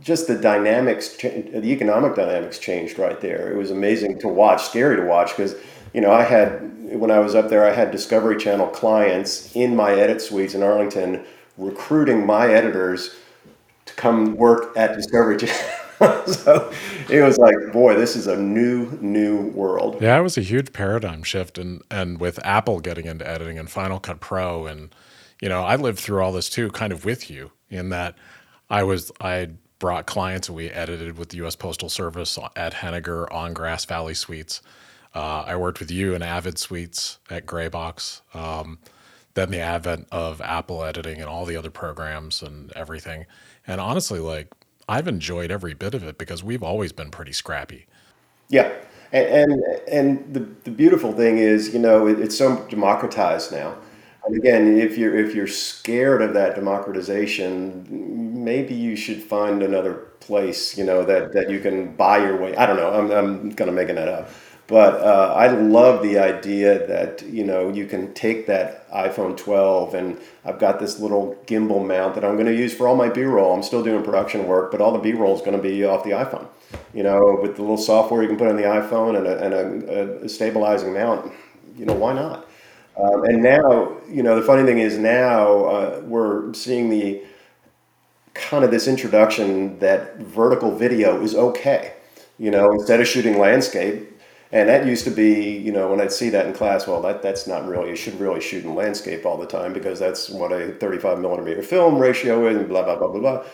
just 0.00 0.28
the 0.28 0.36
dynamics, 0.36 1.16
the 1.16 1.64
economic 1.64 2.14
dynamics 2.14 2.58
changed 2.58 2.98
right 3.00 3.20
there. 3.20 3.52
It 3.52 3.56
was 3.56 3.72
amazing 3.72 4.20
to 4.20 4.28
watch, 4.28 4.62
scary 4.62 4.96
to 4.96 5.02
watch 5.02 5.36
because 5.36 5.56
you 5.92 6.00
know 6.00 6.10
I 6.10 6.22
had 6.22 6.70
when 6.96 7.10
I 7.10 7.20
was 7.20 7.34
up 7.34 7.48
there, 7.48 7.66
I 7.66 7.72
had 7.72 7.90
Discovery 7.90 8.36
Channel 8.36 8.68
clients 8.68 9.54
in 9.54 9.76
my 9.76 9.92
edit 9.92 10.20
suites 10.20 10.54
in 10.54 10.62
Arlington 10.62 11.24
recruiting 11.56 12.26
my 12.26 12.52
editors 12.52 13.14
to 13.86 13.94
come 13.94 14.36
work 14.36 14.76
at 14.76 14.96
Discovery 14.96 15.36
Channel. 15.36 15.56
so 16.26 16.72
it 17.10 17.22
was 17.22 17.36
like, 17.36 17.54
boy, 17.72 17.94
this 17.94 18.16
is 18.16 18.26
a 18.26 18.36
new, 18.36 18.98
new 19.02 19.48
world. 19.48 20.00
Yeah, 20.00 20.18
it 20.18 20.22
was 20.22 20.38
a 20.38 20.42
huge 20.42 20.72
paradigm 20.72 21.22
shift, 21.22 21.58
and 21.58 21.82
and 21.90 22.18
with 22.18 22.44
Apple 22.44 22.80
getting 22.80 23.06
into 23.06 23.28
editing 23.28 23.58
and 23.58 23.70
Final 23.70 24.00
Cut 24.00 24.20
Pro, 24.20 24.66
and 24.66 24.94
you 25.42 25.48
know, 25.48 25.62
I 25.62 25.76
lived 25.76 25.98
through 25.98 26.22
all 26.22 26.32
this 26.32 26.48
too, 26.48 26.70
kind 26.70 26.92
of 26.92 27.04
with 27.04 27.30
you, 27.30 27.52
in 27.68 27.90
that 27.90 28.16
I 28.70 28.82
was 28.82 29.12
I 29.20 29.50
brought 29.78 30.06
clients 30.06 30.48
and 30.48 30.56
we 30.56 30.70
edited 30.70 31.18
with 31.18 31.30
the 31.30 31.38
U.S. 31.38 31.56
Postal 31.56 31.88
Service 31.88 32.38
at 32.56 32.74
Henninger 32.74 33.30
on 33.32 33.52
Grass 33.52 33.84
Valley 33.84 34.14
Suites. 34.14 34.62
Uh, 35.14 35.44
I 35.46 35.56
worked 35.56 35.80
with 35.80 35.90
you 35.90 36.14
in 36.14 36.22
Avid 36.22 36.58
Suites 36.58 37.18
at 37.28 37.46
Graybox. 37.46 38.20
Um, 38.34 38.78
then 39.34 39.50
the 39.50 39.60
advent 39.60 40.08
of 40.10 40.40
Apple 40.40 40.84
editing 40.84 41.20
and 41.20 41.28
all 41.28 41.44
the 41.44 41.56
other 41.56 41.70
programs 41.70 42.42
and 42.42 42.72
everything, 42.72 43.26
and 43.66 43.80
honestly, 43.80 44.18
like 44.18 44.52
I've 44.88 45.06
enjoyed 45.06 45.50
every 45.50 45.74
bit 45.74 45.94
of 45.94 46.02
it 46.02 46.18
because 46.18 46.42
we've 46.42 46.62
always 46.62 46.92
been 46.92 47.10
pretty 47.10 47.32
scrappy. 47.32 47.86
Yeah, 48.48 48.72
and 49.12 49.52
and, 49.52 49.64
and 49.88 50.34
the, 50.34 50.40
the 50.64 50.70
beautiful 50.70 51.12
thing 51.12 51.38
is, 51.38 51.72
you 51.72 51.78
know, 51.78 52.08
it, 52.08 52.18
it's 52.18 52.36
so 52.36 52.66
democratized 52.68 53.52
now. 53.52 53.76
And 54.26 54.36
again, 54.36 54.76
if 54.78 54.98
you're 54.98 55.16
if 55.16 55.34
you're 55.34 55.46
scared 55.46 56.22
of 56.22 56.34
that 56.34 56.56
democratization, 56.56 58.44
maybe 58.44 58.74
you 58.74 58.96
should 58.96 59.22
find 59.22 59.62
another 59.62 59.94
place, 60.20 60.76
you 60.76 60.84
know, 60.84 61.04
that, 61.04 61.32
that 61.32 61.50
you 61.50 61.60
can 61.60 61.94
buy 61.96 62.18
your 62.18 62.36
way. 62.36 62.54
I 62.56 62.66
don't 62.66 62.76
know. 62.76 62.92
I'm 62.92 63.10
I'm 63.10 63.52
kind 63.52 63.70
of 63.70 63.76
making 63.76 63.94
that 63.94 64.08
up, 64.08 64.30
but 64.70 65.02
uh, 65.02 65.34
I 65.36 65.48
love 65.48 66.00
the 66.00 66.20
idea 66.20 66.86
that 66.86 67.22
you 67.22 67.42
know 67.42 67.70
you 67.70 67.86
can 67.86 68.14
take 68.14 68.46
that 68.46 68.88
iPhone 68.92 69.36
12 69.36 69.94
and 69.94 70.16
I've 70.44 70.60
got 70.60 70.78
this 70.78 71.00
little 71.00 71.36
gimbal 71.46 71.84
mount 71.84 72.14
that 72.14 72.24
I'm 72.24 72.34
going 72.36 72.46
to 72.46 72.54
use 72.54 72.72
for 72.72 72.86
all 72.86 72.94
my 72.94 73.08
B-roll. 73.08 73.52
I'm 73.52 73.64
still 73.64 73.82
doing 73.82 74.04
production 74.04 74.46
work, 74.46 74.70
but 74.70 74.80
all 74.80 74.92
the 74.92 75.00
B-roll 75.00 75.34
is 75.34 75.40
going 75.40 75.56
to 75.56 75.62
be 75.62 75.84
off 75.84 76.04
the 76.04 76.10
iPhone. 76.10 76.46
You 76.94 77.02
know, 77.02 77.40
with 77.42 77.56
the 77.56 77.62
little 77.62 77.76
software 77.76 78.22
you 78.22 78.28
can 78.28 78.36
put 78.38 78.46
on 78.46 78.54
the 78.54 78.62
iPhone 78.62 79.18
and 79.18 79.26
a, 79.26 79.44
and 79.44 79.54
a, 79.54 80.24
a 80.24 80.28
stabilizing 80.28 80.94
mount. 80.94 81.32
You 81.76 81.86
know, 81.86 81.94
why 81.94 82.12
not? 82.12 82.48
Um, 82.96 83.24
and 83.24 83.42
now, 83.42 83.96
you 84.08 84.22
know, 84.22 84.36
the 84.36 84.46
funny 84.46 84.62
thing 84.62 84.78
is 84.78 84.98
now 84.98 85.64
uh, 85.64 86.00
we're 86.04 86.54
seeing 86.54 86.90
the 86.90 87.24
kind 88.34 88.64
of 88.64 88.70
this 88.70 88.86
introduction 88.86 89.80
that 89.80 90.18
vertical 90.18 90.76
video 90.76 91.20
is 91.20 91.34
okay. 91.34 91.94
You 92.38 92.52
know, 92.52 92.70
instead 92.70 93.00
of 93.00 93.08
shooting 93.08 93.36
landscape, 93.38 94.09
and 94.52 94.68
that 94.68 94.86
used 94.86 95.04
to 95.04 95.10
be, 95.10 95.58
you 95.58 95.70
know, 95.70 95.88
when 95.88 96.00
I'd 96.00 96.12
see 96.12 96.28
that 96.30 96.46
in 96.46 96.52
class, 96.52 96.86
well, 96.86 97.00
that, 97.02 97.22
that's 97.22 97.46
not 97.46 97.66
really, 97.68 97.90
you 97.90 97.96
should 97.96 98.18
really 98.18 98.40
shoot 98.40 98.64
in 98.64 98.74
landscape 98.74 99.24
all 99.24 99.36
the 99.36 99.46
time 99.46 99.72
because 99.72 100.00
that's 100.00 100.28
what 100.28 100.50
a 100.50 100.72
35 100.72 101.20
millimeter 101.20 101.62
film 101.62 101.98
ratio 101.98 102.48
is 102.48 102.56
and 102.56 102.68
blah, 102.68 102.82
blah, 102.82 102.96
blah, 102.96 103.08
blah, 103.08 103.20
blah. 103.20 103.44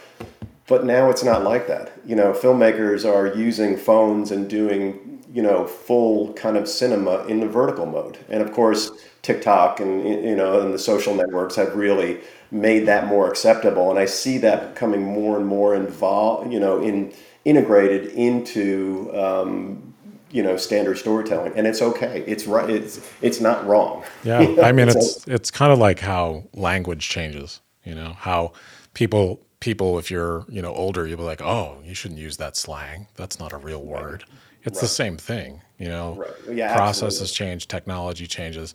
But 0.66 0.84
now 0.84 1.10
it's 1.10 1.22
not 1.22 1.44
like 1.44 1.68
that. 1.68 1.92
You 2.06 2.16
know, 2.16 2.32
filmmakers 2.32 3.08
are 3.08 3.36
using 3.36 3.76
phones 3.76 4.30
and 4.30 4.48
doing, 4.48 5.22
you 5.32 5.42
know, 5.42 5.66
full 5.66 6.32
kind 6.32 6.56
of 6.56 6.66
cinema 6.66 7.24
in 7.26 7.40
the 7.40 7.46
vertical 7.46 7.86
mode. 7.86 8.18
And 8.30 8.42
of 8.42 8.52
course, 8.52 8.90
TikTok 9.20 9.80
and, 9.80 10.02
you 10.02 10.34
know, 10.34 10.62
and 10.62 10.72
the 10.72 10.78
social 10.78 11.14
networks 11.14 11.56
have 11.56 11.76
really 11.76 12.20
made 12.50 12.86
that 12.86 13.06
more 13.06 13.28
acceptable. 13.28 13.90
And 13.90 13.98
I 13.98 14.06
see 14.06 14.38
that 14.38 14.74
becoming 14.74 15.02
more 15.02 15.36
and 15.36 15.46
more 15.46 15.74
involved, 15.74 16.52
you 16.52 16.58
know, 16.58 16.80
in 16.80 17.12
integrated 17.44 18.12
into 18.14 19.08
um, 19.14 19.94
you 20.30 20.42
know 20.42 20.56
standard 20.56 20.98
storytelling 20.98 21.52
and 21.56 21.66
it's 21.66 21.82
okay. 21.82 22.24
It's 22.26 22.46
right 22.46 22.68
it's 22.68 23.00
it's 23.22 23.40
not 23.40 23.66
wrong. 23.66 24.04
Yeah 24.24 24.38
i 24.62 24.72
mean 24.72 24.88
it's 24.88 25.26
it's 25.26 25.50
kind 25.50 25.72
of 25.72 25.78
like 25.78 26.00
how 26.00 26.44
language 26.54 27.08
changes 27.08 27.60
you 27.84 27.94
know 27.94 28.14
how 28.14 28.52
people 28.94 29.40
people 29.60 29.98
if 29.98 30.10
you're 30.10 30.44
you 30.48 30.60
know 30.62 30.74
older 30.74 31.06
you'll 31.06 31.18
be 31.18 31.24
like 31.24 31.42
oh 31.42 31.78
you 31.84 31.94
shouldn't 31.94 32.20
use 32.20 32.36
that 32.38 32.56
slang. 32.56 33.08
That's 33.14 33.38
not 33.38 33.52
a 33.52 33.56
real 33.58 33.82
word. 33.82 34.24
It's 34.62 34.78
right. 34.78 34.80
the 34.80 34.88
same 34.88 35.16
thing 35.16 35.62
you 35.78 35.88
know? 35.88 36.14
Right. 36.14 36.56
yeah, 36.56 36.74
processes 36.74 37.22
absolutely. 37.22 37.52
change 37.52 37.68
technology 37.68 38.26
changes. 38.26 38.74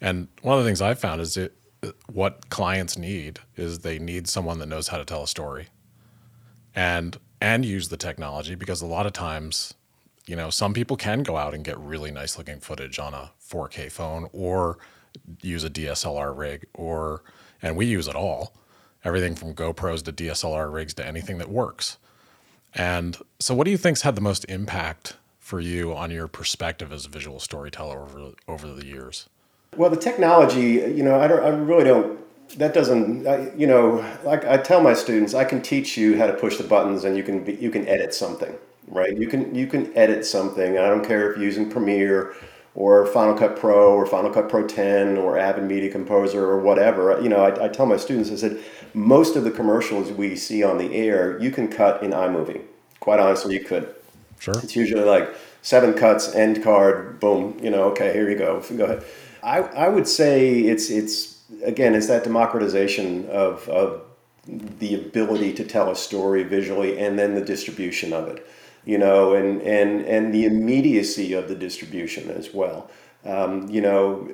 And 0.00 0.28
one 0.42 0.58
of 0.58 0.64
the 0.64 0.68
things 0.68 0.82
i 0.82 0.94
found 0.94 1.20
is 1.20 1.36
it 1.36 1.54
what 2.06 2.48
clients 2.50 2.98
need 2.98 3.38
is 3.56 3.80
they 3.80 3.98
need 3.98 4.28
someone 4.28 4.58
that 4.58 4.66
knows 4.66 4.88
how 4.88 4.98
to 4.98 5.04
tell 5.04 5.22
a 5.22 5.28
story 5.28 5.68
and 6.74 7.18
and 7.40 7.64
use 7.64 7.90
the 7.90 7.96
technology 7.96 8.54
because 8.54 8.82
a 8.82 8.86
lot 8.86 9.06
of 9.06 9.12
times 9.12 9.74
you 10.26 10.36
know, 10.36 10.50
some 10.50 10.74
people 10.74 10.96
can 10.96 11.22
go 11.22 11.36
out 11.36 11.54
and 11.54 11.64
get 11.64 11.78
really 11.78 12.10
nice 12.10 12.36
looking 12.36 12.60
footage 12.60 12.98
on 12.98 13.14
a 13.14 13.30
4K 13.48 13.90
phone 13.90 14.28
or 14.32 14.78
use 15.40 15.64
a 15.64 15.70
DSLR 15.70 16.36
rig 16.36 16.66
or 16.74 17.22
and 17.62 17.76
we 17.76 17.86
use 17.86 18.08
it 18.08 18.14
all. 18.14 18.52
Everything 19.04 19.34
from 19.34 19.54
GoPros 19.54 20.02
to 20.04 20.12
DSLR 20.12 20.72
rigs 20.72 20.94
to 20.94 21.06
anything 21.06 21.38
that 21.38 21.48
works. 21.48 21.96
And 22.74 23.16
so 23.38 23.54
what 23.54 23.64
do 23.64 23.70
you 23.70 23.78
think's 23.78 24.02
had 24.02 24.14
the 24.16 24.20
most 24.20 24.44
impact 24.48 25.16
for 25.38 25.60
you 25.60 25.94
on 25.94 26.10
your 26.10 26.26
perspective 26.26 26.92
as 26.92 27.06
a 27.06 27.08
visual 27.08 27.38
storyteller 27.38 28.02
over 28.02 28.32
over 28.48 28.66
the 28.66 28.84
years? 28.84 29.28
Well, 29.76 29.90
the 29.90 29.96
technology, 29.96 30.72
you 30.94 31.02
know, 31.02 31.20
I 31.20 31.28
don't 31.28 31.44
I 31.44 31.48
really 31.48 31.84
don't 31.84 32.18
that 32.56 32.74
doesn't 32.74 33.26
I, 33.26 33.50
you 33.56 33.66
know 33.66 34.04
like 34.24 34.44
i 34.44 34.56
tell 34.56 34.80
my 34.80 34.94
students 34.94 35.34
i 35.34 35.44
can 35.44 35.60
teach 35.60 35.96
you 35.96 36.16
how 36.16 36.26
to 36.26 36.32
push 36.32 36.58
the 36.58 36.64
buttons 36.64 37.04
and 37.04 37.16
you 37.16 37.24
can 37.24 37.42
be, 37.42 37.54
you 37.54 37.70
can 37.70 37.86
edit 37.88 38.14
something 38.14 38.56
right? 38.88 39.16
You 39.16 39.26
can 39.26 39.54
you 39.54 39.66
can 39.66 39.96
edit 39.96 40.24
something. 40.24 40.78
I 40.78 40.88
don't 40.88 41.04
care 41.04 41.30
if 41.30 41.36
you're 41.36 41.44
using 41.44 41.70
Premiere 41.70 42.34
or 42.74 43.06
Final 43.06 43.34
Cut 43.34 43.58
Pro 43.58 43.94
or 43.94 44.06
Final 44.06 44.30
Cut 44.30 44.48
Pro 44.48 44.66
10 44.66 45.16
or 45.16 45.38
Avid 45.38 45.64
Media 45.64 45.90
Composer 45.90 46.44
or 46.44 46.58
whatever. 46.60 47.18
You 47.20 47.30
know, 47.30 47.42
I, 47.42 47.64
I 47.64 47.68
tell 47.68 47.86
my 47.86 47.96
students, 47.96 48.30
I 48.30 48.36
said, 48.36 48.62
most 48.92 49.34
of 49.34 49.44
the 49.44 49.50
commercials 49.50 50.12
we 50.12 50.36
see 50.36 50.62
on 50.62 50.76
the 50.76 50.94
air, 50.94 51.38
you 51.40 51.50
can 51.50 51.68
cut 51.68 52.02
in 52.02 52.10
iMovie. 52.10 52.60
Quite 53.00 53.18
honestly, 53.18 53.54
you 53.54 53.64
could. 53.64 53.94
Sure. 54.38 54.54
It's 54.58 54.76
usually 54.76 55.04
like 55.04 55.34
seven 55.62 55.94
cuts, 55.94 56.34
end 56.34 56.62
card, 56.62 57.18
boom. 57.18 57.58
You 57.62 57.70
know, 57.70 57.84
okay, 57.84 58.12
here 58.12 58.28
you 58.28 58.36
go. 58.36 58.62
Go 58.76 58.84
ahead. 58.84 59.04
I, 59.42 59.60
I 59.60 59.88
would 59.88 60.06
say 60.06 60.60
it's 60.60 60.90
it's 60.90 61.42
again 61.64 61.94
it's 61.94 62.08
that 62.08 62.24
democratization 62.24 63.28
of, 63.30 63.66
of 63.68 64.02
the 64.46 64.94
ability 64.94 65.52
to 65.54 65.64
tell 65.64 65.90
a 65.90 65.96
story 65.96 66.42
visually 66.42 66.98
and 66.98 67.18
then 67.18 67.34
the 67.34 67.40
distribution 67.40 68.12
of 68.12 68.28
it 68.28 68.46
you 68.86 68.96
know, 68.96 69.34
and, 69.34 69.60
and, 69.62 70.02
and 70.06 70.32
the 70.32 70.46
immediacy 70.46 71.34
of 71.34 71.48
the 71.48 71.54
distribution 71.54 72.30
as 72.30 72.54
well. 72.54 72.88
Um, 73.24 73.68
you 73.68 73.80
know, 73.82 74.32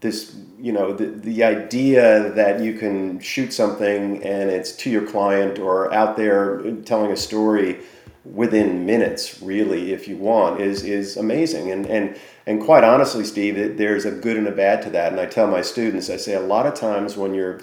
this, 0.00 0.36
you 0.58 0.72
know, 0.72 0.92
the, 0.92 1.06
the 1.06 1.44
idea 1.44 2.30
that 2.32 2.60
you 2.60 2.74
can 2.74 3.20
shoot 3.20 3.52
something 3.52 4.22
and 4.24 4.50
it's 4.50 4.72
to 4.72 4.90
your 4.90 5.06
client 5.06 5.60
or 5.60 5.94
out 5.94 6.16
there 6.16 6.60
telling 6.82 7.12
a 7.12 7.16
story 7.16 7.78
within 8.24 8.84
minutes, 8.84 9.40
really, 9.40 9.92
if 9.92 10.08
you 10.08 10.16
want, 10.16 10.60
is, 10.60 10.82
is 10.82 11.16
amazing. 11.16 11.70
And, 11.70 11.86
and, 11.86 12.16
and 12.46 12.60
quite 12.60 12.82
honestly, 12.82 13.24
Steve, 13.24 13.78
there's 13.78 14.04
a 14.04 14.10
good 14.10 14.36
and 14.36 14.48
a 14.48 14.52
bad 14.52 14.82
to 14.82 14.90
that. 14.90 15.12
And 15.12 15.20
I 15.20 15.26
tell 15.26 15.46
my 15.46 15.62
students, 15.62 16.10
I 16.10 16.16
say 16.16 16.34
a 16.34 16.40
lot 16.40 16.66
of 16.66 16.74
times 16.74 17.16
when 17.16 17.32
you're 17.32 17.60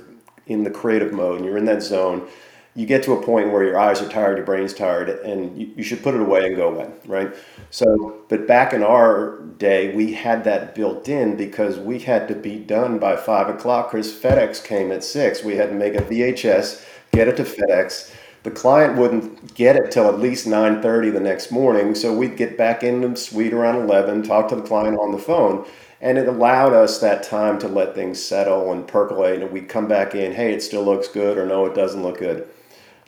in 0.48 0.64
the 0.64 0.72
creative 0.72 1.12
mode 1.12 1.38
and 1.38 1.46
you're 1.46 1.58
in 1.58 1.66
that 1.66 1.82
zone, 1.82 2.28
you 2.76 2.86
get 2.86 3.04
to 3.04 3.14
a 3.14 3.22
point 3.22 3.52
where 3.52 3.64
your 3.64 3.80
eyes 3.80 4.02
are 4.02 4.08
tired, 4.08 4.38
your 4.38 4.46
brain's 4.46 4.74
tired, 4.74 5.10
and 5.10 5.58
you, 5.60 5.72
you, 5.76 5.84
should 5.84 6.04
put 6.04 6.14
it 6.14 6.22
away 6.22 6.46
and 6.46 6.56
go 6.56 6.70
away, 6.70 6.90
right? 7.06 7.34
So, 7.72 8.22
but 8.30 8.48
back 8.48 8.74
in 8.74 8.84
our 8.84 9.40
day, 9.58 9.94
we 9.96 10.14
had 10.14 10.44
that 10.44 10.76
built 10.76 11.10
in 11.10 11.36
because 11.36 11.80
we 11.80 12.00
had 12.00 12.28
to 12.28 12.36
be 12.36 12.58
done 12.60 13.00
by 13.00 13.16
five 13.16 13.50
o'clock 13.50 13.92
because 13.92 14.14
FedEx 14.14 14.64
came 14.64 14.92
at 14.92 15.04
six. 15.04 15.44
We 15.44 15.56
had 15.56 15.70
to 15.70 15.76
make 15.76 15.96
a 15.96 16.02
VHS, 16.02 16.86
get 17.12 17.28
it 17.28 17.38
to 17.38 17.44
FedEx. 17.44 18.14
The 18.44 18.52
client 18.52 18.98
wouldn't 18.98 19.56
get 19.56 19.76
it 19.76 19.92
till 19.92 20.08
at 20.08 20.20
least 20.20 20.48
9:30 20.48 21.12
the 21.12 21.20
next 21.20 21.52
morning, 21.52 21.96
so 21.96 22.14
we'd 22.14 22.38
get 22.38 22.58
back 22.58 22.84
in 22.84 23.02
the 23.02 23.18
suite 23.18 23.52
around 23.52 23.78
11, 23.78 24.24
talk 24.24 24.48
to 24.50 24.56
the 24.56 24.62
client 24.62 24.98
on 25.00 25.12
the 25.12 25.18
phone, 25.18 25.66
and 26.00 26.20
it 26.20 26.28
allowed 26.28 26.74
us 26.74 27.00
that 27.00 27.24
time 27.24 27.58
to 27.60 27.68
let 27.68 27.96
things 27.96 28.24
settle 28.24 28.72
and 28.72 28.88
percolate, 28.88 29.42
and 29.42 29.52
we'd 29.52 29.68
come 29.68 29.88
back 29.88 30.14
in, 30.16 30.34
hey, 30.34 30.54
it 30.54 30.62
still 30.62 30.84
looks 30.84 31.08
good, 31.08 31.38
or 31.38 31.46
no, 31.46 31.66
it 31.66 31.74
doesn't 31.74 32.04
look 32.04 32.20
good 32.20 32.48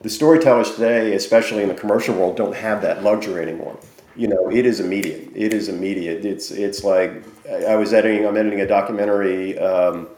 the 0.01 0.09
storytellers 0.09 0.71
today, 0.71 1.13
especially 1.15 1.63
in 1.63 1.69
the 1.69 1.75
commercial 1.75 2.15
world, 2.15 2.35
don't 2.35 2.55
have 2.55 2.81
that 2.81 3.03
luxury 3.03 3.41
anymore. 3.41 3.77
You 4.15 4.27
know, 4.27 4.49
it 4.51 4.65
is 4.65 4.79
immediate. 4.79 5.31
It 5.35 5.53
is 5.53 5.69
immediate. 5.69 6.25
It's 6.25 6.51
it's 6.51 6.83
like 6.83 7.23
I 7.49 7.75
was 7.75 7.93
editing. 7.93 8.25
I'm 8.25 8.35
editing 8.35 8.61
a 8.61 8.67
documentary 8.67 9.57
um, 9.57 10.09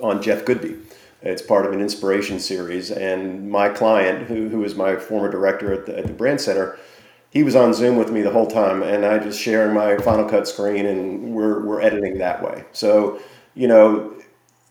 on 0.00 0.22
Jeff 0.22 0.44
Goodby. 0.44 0.80
It's 1.20 1.42
part 1.42 1.66
of 1.66 1.72
an 1.72 1.80
inspiration 1.80 2.38
series, 2.38 2.92
and 2.92 3.50
my 3.50 3.70
client, 3.70 4.28
who 4.28 4.48
who 4.48 4.62
is 4.62 4.76
my 4.76 4.96
former 4.96 5.30
director 5.30 5.72
at 5.72 5.86
the, 5.86 5.98
at 5.98 6.06
the 6.06 6.12
Brandcenter, 6.12 6.78
he 7.30 7.42
was 7.42 7.56
on 7.56 7.74
Zoom 7.74 7.96
with 7.96 8.12
me 8.12 8.22
the 8.22 8.30
whole 8.30 8.46
time, 8.46 8.82
and 8.82 9.04
I 9.04 9.18
just 9.18 9.40
sharing 9.40 9.74
my 9.74 9.96
Final 9.96 10.28
Cut 10.28 10.46
screen, 10.46 10.86
and 10.86 11.34
we're 11.34 11.64
we're 11.64 11.80
editing 11.80 12.18
that 12.18 12.40
way. 12.40 12.64
So 12.72 13.20
you 13.56 13.66
know, 13.66 14.14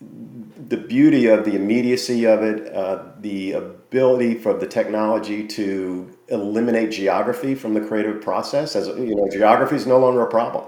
the 0.00 0.78
beauty 0.78 1.26
of 1.26 1.44
the 1.44 1.54
immediacy 1.54 2.24
of 2.24 2.42
it, 2.42 2.74
uh, 2.74 3.04
the 3.20 3.77
ability 3.88 4.34
for 4.34 4.52
the 4.52 4.66
technology 4.66 5.46
to 5.46 6.16
eliminate 6.28 6.90
geography 6.90 7.54
from 7.54 7.74
the 7.74 7.80
creative 7.80 8.20
process, 8.20 8.76
as 8.76 8.88
you 8.88 9.14
know, 9.14 9.28
geography 9.30 9.76
is 9.76 9.86
no 9.86 9.98
longer 9.98 10.22
a 10.22 10.30
problem. 10.30 10.64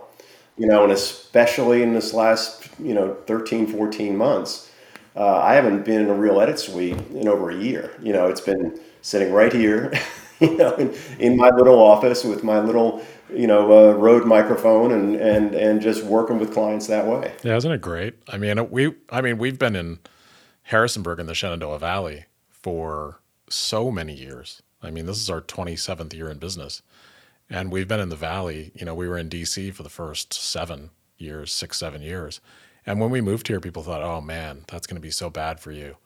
You 0.57 0.67
know, 0.67 0.85
and 0.85 0.93
especially 0.93 1.83
in 1.83 1.95
this 1.95 2.13
last, 2.13 2.69
you 2.79 2.93
know, 2.93 3.15
13, 3.27 3.67
14 3.67 4.17
months, 4.17 4.71
uh, 5.17 5.39
I 5.39 5.55
haven't 5.55 5.85
been 5.85 6.03
in 6.03 6.09
a 6.09 6.15
real 6.15 6.41
edit 6.41 6.59
suite 6.59 6.99
in 7.15 7.29
over 7.29 7.51
a 7.51 7.57
year. 7.57 7.93
You 8.03 8.13
know, 8.13 8.27
it's 8.27 8.41
been 8.41 8.79
sitting 9.01 9.33
right 9.33 9.53
here, 9.53 9.93
you 10.41 10.57
know, 10.57 10.75
in, 10.75 10.95
in 11.19 11.37
my 11.37 11.51
little 11.51 11.79
office 11.79 12.25
with 12.25 12.45
my 12.45 12.61
little 12.61 13.03
you 13.33 13.47
know, 13.47 13.91
uh, 13.91 13.93
Rode 13.95 14.27
microphone 14.27 14.91
and 14.91 15.15
and 15.15 15.55
and 15.55 15.81
just 15.81 16.03
working 16.05 16.39
with 16.39 16.53
clients 16.53 16.89
that 16.89 17.07
way. 17.07 17.33
Yeah, 17.45 17.57
isn't 17.57 17.71
it 17.71 17.81
great? 17.81 18.15
I 18.29 18.39
mean, 18.39 18.71
we 18.71 18.95
I 19.09 19.21
mean 19.21 19.39
we've 19.39 19.59
been 19.59 19.77
in 19.77 20.01
Harrisonburg 20.65 21.21
in 21.21 21.27
the 21.27 21.35
Shenandoah 21.35 21.79
Valley 21.79 22.25
for 22.63 23.21
so 23.49 23.91
many 23.91 24.15
years. 24.15 24.63
I 24.83 24.91
mean, 24.91 25.07
this 25.07 25.19
is 25.19 25.31
our 25.31 25.41
27th 25.41 26.15
year 26.15 26.31
in 26.31 26.39
business, 26.39 26.83
and 27.49 27.71
we've 27.71 27.89
been 27.89 28.01
in 28.01 28.09
the 28.09 28.17
Valley. 28.17 28.73
You 28.75 28.87
know, 28.87 28.95
we 28.95 29.09
were 29.09 29.19
in 29.19 29.29
DC 29.29 29.73
for 29.75 29.83
the 29.83 29.89
first 29.89 30.33
seven 30.33 30.91
years, 31.19 31.53
six 31.53 31.79
seven 31.79 32.03
years, 32.03 32.41
and 32.87 33.01
when 33.01 33.11
we 33.11 33.21
moved 33.21 33.49
here, 33.49 33.61
people 33.61 33.83
thought, 33.83 34.03
"Oh 34.03 34.21
man, 34.21 34.65
that's 34.69 34.87
going 34.87 34.97
to 34.97 35.01
be 35.01 35.11
so 35.11 35.31
bad 35.31 35.61
for 35.61 35.73
you." 35.73 35.97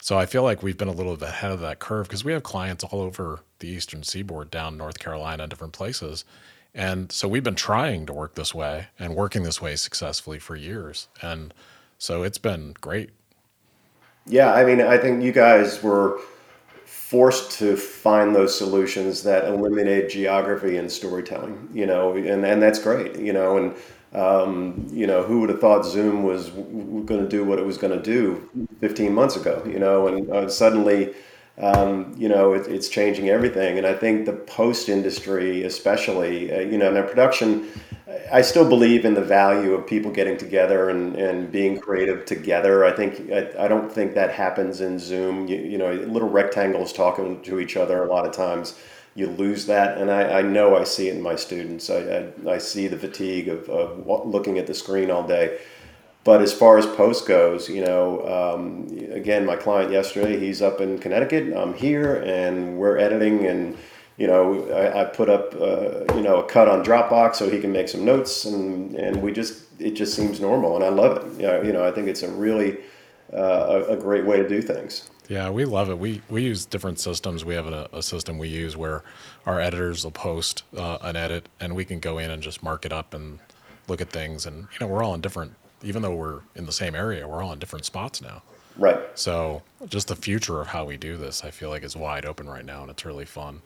So 0.00 0.18
I 0.18 0.26
feel 0.26 0.42
like 0.42 0.62
we've 0.62 0.78
been 0.78 0.88
a 0.88 0.92
little 0.92 1.16
bit 1.16 1.28
ahead 1.28 1.50
of 1.50 1.60
that 1.60 1.80
curve 1.80 2.06
because 2.06 2.24
we 2.24 2.32
have 2.32 2.42
clients 2.44 2.84
all 2.84 3.00
over 3.00 3.40
the 3.58 3.68
Eastern 3.68 4.02
Seaboard, 4.04 4.50
down 4.50 4.76
North 4.76 4.98
Carolina, 4.98 5.46
different 5.46 5.72
places 5.72 6.24
and 6.74 7.10
so 7.10 7.26
we've 7.28 7.44
been 7.44 7.54
trying 7.54 8.06
to 8.06 8.12
work 8.12 8.34
this 8.34 8.54
way 8.54 8.88
and 8.98 9.16
working 9.16 9.42
this 9.42 9.60
way 9.60 9.76
successfully 9.76 10.38
for 10.38 10.54
years. 10.54 11.08
And 11.22 11.54
so 11.98 12.22
it's 12.22 12.38
been 12.38 12.74
great. 12.80 13.10
Yeah, 14.28 14.52
I 14.52 14.64
mean, 14.64 14.80
I 14.80 14.98
think 14.98 15.22
you 15.22 15.32
guys 15.32 15.82
were 15.82 16.20
forced 16.84 17.52
to 17.58 17.76
find 17.76 18.34
those 18.34 18.56
solutions 18.56 19.22
that 19.22 19.44
eliminate 19.46 20.10
geography 20.10 20.76
and 20.76 20.90
storytelling, 20.90 21.68
you 21.72 21.86
know, 21.86 22.14
and, 22.14 22.44
and 22.44 22.60
that's 22.62 22.78
great, 22.78 23.18
you 23.18 23.32
know, 23.32 23.56
and, 23.56 23.74
um, 24.14 24.86
you 24.90 25.06
know, 25.06 25.22
who 25.22 25.40
would 25.40 25.50
have 25.50 25.60
thought 25.60 25.84
Zoom 25.84 26.22
was 26.22 26.50
going 26.50 27.06
to 27.22 27.28
do 27.28 27.44
what 27.44 27.58
it 27.58 27.64
was 27.64 27.78
going 27.78 27.96
to 27.96 28.02
do 28.02 28.68
15 28.80 29.14
months 29.14 29.36
ago, 29.36 29.62
you 29.66 29.78
know, 29.78 30.08
and 30.08 30.30
uh, 30.30 30.48
suddenly, 30.48 31.14
um, 31.58 32.14
you 32.16 32.28
know, 32.28 32.54
it, 32.54 32.66
it's 32.68 32.88
changing 32.88 33.28
everything. 33.28 33.78
And 33.78 33.86
I 33.86 33.94
think 33.94 34.26
the 34.26 34.32
post 34.32 34.88
industry, 34.88 35.64
especially, 35.64 36.52
uh, 36.52 36.60
you 36.60 36.78
know, 36.78 36.90
now 36.90 37.02
production, 37.02 37.68
I 38.32 38.42
still 38.42 38.68
believe 38.68 39.04
in 39.04 39.14
the 39.14 39.24
value 39.24 39.74
of 39.74 39.86
people 39.86 40.10
getting 40.10 40.36
together 40.36 40.90
and, 40.90 41.16
and 41.16 41.50
being 41.50 41.78
creative 41.78 42.24
together. 42.24 42.84
I 42.84 42.92
think 42.92 43.30
I, 43.30 43.64
I 43.64 43.68
don't 43.68 43.90
think 43.90 44.14
that 44.14 44.30
happens 44.30 44.80
in 44.80 44.98
Zoom. 44.98 45.48
You, 45.48 45.56
you 45.58 45.78
know, 45.78 45.92
little 45.92 46.28
rectangles 46.28 46.92
talking 46.92 47.42
to 47.42 47.58
each 47.60 47.76
other 47.76 48.02
a 48.02 48.06
lot 48.06 48.26
of 48.26 48.32
times 48.32 48.74
you 49.18 49.26
lose 49.26 49.66
that. 49.66 49.98
And 49.98 50.10
I, 50.12 50.38
I 50.38 50.42
know 50.42 50.76
I 50.76 50.84
see 50.84 51.08
it 51.08 51.16
in 51.16 51.22
my 51.22 51.34
students. 51.34 51.90
I, 51.90 52.30
I, 52.46 52.52
I 52.52 52.58
see 52.58 52.86
the 52.86 52.96
fatigue 52.96 53.48
of, 53.48 53.68
of 53.68 54.06
looking 54.26 54.58
at 54.58 54.68
the 54.68 54.74
screen 54.74 55.10
all 55.10 55.26
day. 55.26 55.58
But 56.28 56.42
as 56.42 56.52
far 56.52 56.76
as 56.76 56.84
post 56.84 57.26
goes, 57.26 57.70
you 57.70 57.82
know, 57.82 58.20
um, 58.28 58.86
again, 59.12 59.46
my 59.46 59.56
client 59.56 59.90
yesterday, 59.90 60.38
he's 60.38 60.60
up 60.60 60.78
in 60.78 60.98
Connecticut. 60.98 61.56
I'm 61.56 61.72
here, 61.72 62.16
and 62.16 62.76
we're 62.76 62.98
editing, 62.98 63.46
and 63.46 63.78
you 64.18 64.26
know, 64.26 64.68
I, 64.70 65.00
I 65.00 65.04
put 65.06 65.30
up, 65.30 65.54
uh, 65.54 66.04
you 66.14 66.20
know, 66.20 66.36
a 66.36 66.44
cut 66.44 66.68
on 66.68 66.84
Dropbox 66.84 67.36
so 67.36 67.48
he 67.48 67.58
can 67.58 67.72
make 67.72 67.88
some 67.88 68.04
notes, 68.04 68.44
and 68.44 68.94
and 68.94 69.22
we 69.22 69.32
just, 69.32 69.62
it 69.78 69.92
just 69.92 70.12
seems 70.14 70.38
normal, 70.38 70.76
and 70.76 70.84
I 70.84 70.90
love 70.90 71.16
it. 71.16 71.40
You 71.40 71.46
know, 71.46 71.62
you 71.62 71.72
know 71.72 71.88
I 71.88 71.92
think 71.92 72.08
it's 72.08 72.22
a 72.22 72.30
really 72.30 72.76
uh, 73.32 73.86
a, 73.88 73.94
a 73.94 73.96
great 73.96 74.26
way 74.26 74.36
to 74.36 74.46
do 74.46 74.60
things. 74.60 75.08
Yeah, 75.30 75.48
we 75.48 75.64
love 75.64 75.88
it. 75.88 75.98
We 75.98 76.20
we 76.28 76.42
use 76.42 76.66
different 76.66 77.00
systems. 77.00 77.42
We 77.42 77.54
have 77.54 77.68
a, 77.68 77.88
a 77.90 78.02
system 78.02 78.36
we 78.36 78.48
use 78.48 78.76
where 78.76 79.02
our 79.46 79.62
editors 79.62 80.04
will 80.04 80.10
post 80.10 80.64
uh, 80.76 80.98
an 81.00 81.16
edit, 81.16 81.48
and 81.58 81.74
we 81.74 81.86
can 81.86 82.00
go 82.00 82.18
in 82.18 82.30
and 82.30 82.42
just 82.42 82.62
mark 82.62 82.84
it 82.84 82.92
up 82.92 83.14
and 83.14 83.38
look 83.86 84.02
at 84.02 84.10
things. 84.10 84.44
And 84.44 84.68
you 84.72 84.78
know, 84.78 84.88
we're 84.88 85.02
all 85.02 85.14
in 85.14 85.22
different. 85.22 85.54
Even 85.82 86.02
though 86.02 86.14
we're 86.14 86.40
in 86.54 86.66
the 86.66 86.72
same 86.72 86.94
area, 86.94 87.26
we're 87.28 87.42
all 87.42 87.52
in 87.52 87.58
different 87.58 87.84
spots 87.84 88.20
now. 88.20 88.42
Right. 88.76 88.98
So 89.14 89.62
just 89.86 90.08
the 90.08 90.16
future 90.16 90.60
of 90.60 90.68
how 90.68 90.84
we 90.84 90.96
do 90.96 91.16
this, 91.16 91.44
I 91.44 91.50
feel 91.50 91.68
like 91.68 91.82
is 91.82 91.96
wide 91.96 92.24
open 92.24 92.48
right 92.48 92.64
now, 92.64 92.82
and 92.82 92.90
it's 92.90 93.04
really 93.04 93.24
fun. 93.24 93.62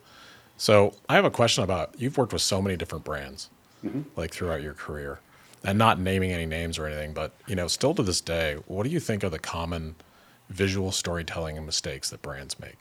So 0.56 0.94
I 1.08 1.14
have 1.14 1.24
a 1.24 1.30
question 1.30 1.64
about 1.64 1.94
you've 1.98 2.16
worked 2.16 2.32
with 2.32 2.42
so 2.42 2.62
many 2.62 2.76
different 2.76 3.04
brands, 3.04 3.50
mm-hmm. 3.84 4.02
like 4.16 4.32
throughout 4.32 4.62
your 4.62 4.74
career, 4.74 5.20
and 5.64 5.78
not 5.78 5.98
naming 5.98 6.32
any 6.32 6.46
names 6.46 6.78
or 6.78 6.86
anything, 6.86 7.12
but 7.12 7.32
you 7.46 7.54
know, 7.54 7.68
still 7.68 7.94
to 7.94 8.02
this 8.02 8.20
day, 8.20 8.56
what 8.66 8.84
do 8.84 8.90
you 8.90 9.00
think 9.00 9.22
are 9.24 9.28
the 9.28 9.38
common 9.38 9.94
visual 10.48 10.92
storytelling 10.92 11.56
and 11.56 11.66
mistakes 11.66 12.10
that 12.10 12.22
brands 12.22 12.58
make? 12.58 12.78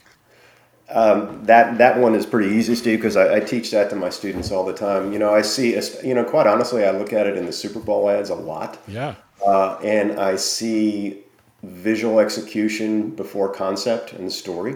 Um, 0.91 1.45
that 1.45 1.77
that 1.77 1.99
one 1.99 2.15
is 2.15 2.25
pretty 2.25 2.53
easy, 2.53 2.75
Steve, 2.75 2.99
because 2.99 3.15
I, 3.15 3.37
I, 3.37 3.39
teach 3.39 3.71
that 3.71 3.89
to 3.91 3.95
my 3.95 4.09
students 4.09 4.51
all 4.51 4.65
the 4.65 4.73
time. 4.73 5.13
You 5.13 5.19
know, 5.19 5.33
I 5.33 5.41
see, 5.41 5.79
you 6.03 6.13
know, 6.13 6.25
quite 6.25 6.47
honestly, 6.47 6.83
I 6.83 6.91
look 6.91 7.13
at 7.13 7.27
it 7.27 7.37
in 7.37 7.45
the 7.45 7.53
Super 7.53 7.79
Bowl 7.79 8.09
ads 8.09 8.29
a 8.29 8.35
lot. 8.35 8.77
Yeah. 8.89 9.15
Uh, 9.45 9.77
and 9.83 10.19
I 10.19 10.35
see 10.35 11.23
visual 11.63 12.19
execution 12.19 13.11
before 13.11 13.53
concept 13.53 14.13
and 14.13 14.31
story. 14.31 14.75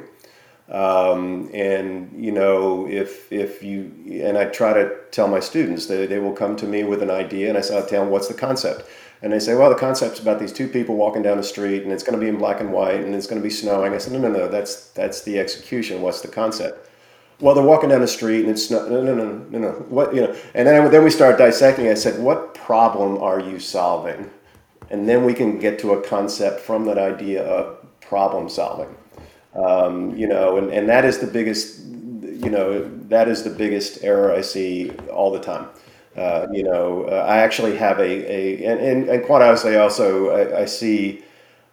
Um, 0.69 1.49
and 1.53 2.11
you 2.17 2.31
know, 2.31 2.87
if 2.87 3.31
if 3.31 3.61
you 3.61 3.91
and 4.23 4.37
I 4.37 4.45
try 4.45 4.73
to 4.73 4.95
tell 5.11 5.27
my 5.27 5.39
students 5.39 5.85
that 5.87 6.09
they 6.09 6.19
will 6.19 6.33
come 6.33 6.55
to 6.55 6.65
me 6.65 6.83
with 6.83 7.03
an 7.03 7.11
idea, 7.11 7.49
and 7.49 7.57
I 7.57 7.61
say, 7.61 7.75
tell 7.87 8.03
them 8.03 8.09
what's 8.09 8.27
the 8.27 8.33
concept, 8.33 8.85
and 9.25 9.33
they 9.33 9.39
say, 9.39 9.55
well, 9.55 9.71
the 9.71 9.75
concept's 9.75 10.19
about 10.19 10.39
these 10.39 10.53
two 10.53 10.67
people 10.67 10.95
walking 10.95 11.23
down 11.23 11.37
the 11.37 11.43
street, 11.43 11.81
and 11.81 11.91
it's 11.91 12.03
going 12.03 12.13
to 12.13 12.23
be 12.23 12.29
in 12.29 12.37
black 12.37 12.59
and 12.59 12.71
white, 12.71 12.99
and 12.99 13.15
it's 13.15 13.25
going 13.25 13.41
to 13.41 13.43
be 13.43 13.49
snowing. 13.49 13.91
I 13.91 13.97
said, 13.97 14.13
no, 14.13 14.19
no, 14.19 14.29
no, 14.29 14.47
that's 14.47 14.89
that's 14.89 15.23
the 15.23 15.39
execution. 15.39 16.03
What's 16.03 16.21
the 16.21 16.27
concept? 16.27 16.91
Well, 17.39 17.55
they're 17.55 17.65
walking 17.65 17.89
down 17.89 18.01
the 18.01 18.07
street, 18.07 18.41
and 18.41 18.51
it's 18.51 18.67
snow. 18.67 18.87
No, 18.87 19.01
no, 19.01 19.15
no, 19.15 19.25
no, 19.49 19.57
no. 19.57 19.71
What 19.89 20.13
you 20.13 20.21
know? 20.21 20.35
And 20.53 20.67
then 20.67 20.91
then 20.91 21.03
we 21.03 21.09
start 21.09 21.39
dissecting. 21.39 21.87
I 21.87 21.95
said, 21.95 22.21
what 22.21 22.53
problem 22.53 23.17
are 23.17 23.39
you 23.39 23.57
solving? 23.57 24.29
And 24.91 25.09
then 25.09 25.25
we 25.25 25.33
can 25.33 25.57
get 25.57 25.79
to 25.79 25.93
a 25.93 26.03
concept 26.03 26.59
from 26.59 26.85
that 26.85 26.99
idea 26.99 27.43
of 27.43 27.83
problem 28.01 28.47
solving. 28.47 28.95
Um, 29.55 30.15
you 30.15 30.27
know, 30.27 30.57
and, 30.57 30.69
and 30.69 30.87
that 30.87 31.03
is 31.03 31.17
the 31.17 31.25
biggest, 31.25 31.79
you 31.79 32.51
know, 32.51 32.87
that 33.07 33.27
is 33.27 33.41
the 33.41 33.49
biggest 33.49 34.03
error 34.03 34.31
I 34.31 34.41
see 34.41 34.91
all 35.11 35.31
the 35.31 35.39
time. 35.39 35.65
Uh, 36.15 36.47
you 36.51 36.63
know, 36.63 37.03
uh, 37.03 37.25
I 37.27 37.37
actually 37.37 37.75
have 37.75 37.99
a, 37.99 38.03
a 38.03 38.65
and, 38.65 38.79
and, 38.79 39.09
and 39.09 39.25
quite 39.25 39.41
honestly, 39.41 39.75
also, 39.75 40.29
I, 40.29 40.61
I, 40.61 40.65
see 40.65 41.25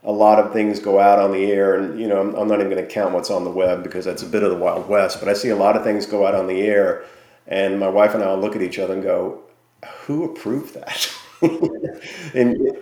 a 0.02 0.10
lot 0.10 0.40
of 0.40 0.52
things 0.52 0.80
go 0.80 0.98
out 0.98 1.20
on 1.20 1.30
the 1.30 1.52
air, 1.52 1.76
and, 1.76 2.00
you 2.00 2.08
know, 2.08 2.20
I'm, 2.20 2.34
I'm 2.34 2.48
not 2.48 2.58
even 2.58 2.72
going 2.72 2.84
to 2.84 2.92
count 2.92 3.14
what's 3.14 3.30
on 3.30 3.44
the 3.44 3.50
web 3.50 3.84
because 3.84 4.04
that's 4.04 4.24
a 4.24 4.26
bit 4.26 4.42
of 4.42 4.50
the 4.50 4.56
Wild 4.56 4.88
West, 4.88 5.20
but 5.20 5.28
I 5.28 5.34
see 5.34 5.50
a 5.50 5.56
lot 5.56 5.76
of 5.76 5.84
things 5.84 6.06
go 6.06 6.26
out 6.26 6.34
on 6.34 6.48
the 6.48 6.60
air, 6.62 7.04
and 7.46 7.78
my 7.78 7.88
wife 7.88 8.14
and 8.14 8.24
I 8.24 8.28
will 8.28 8.40
look 8.40 8.56
at 8.56 8.62
each 8.62 8.80
other 8.80 8.94
and 8.94 9.02
go, 9.02 9.42
who 10.06 10.24
approved 10.24 10.74
that? 10.74 11.12
and 12.34 12.76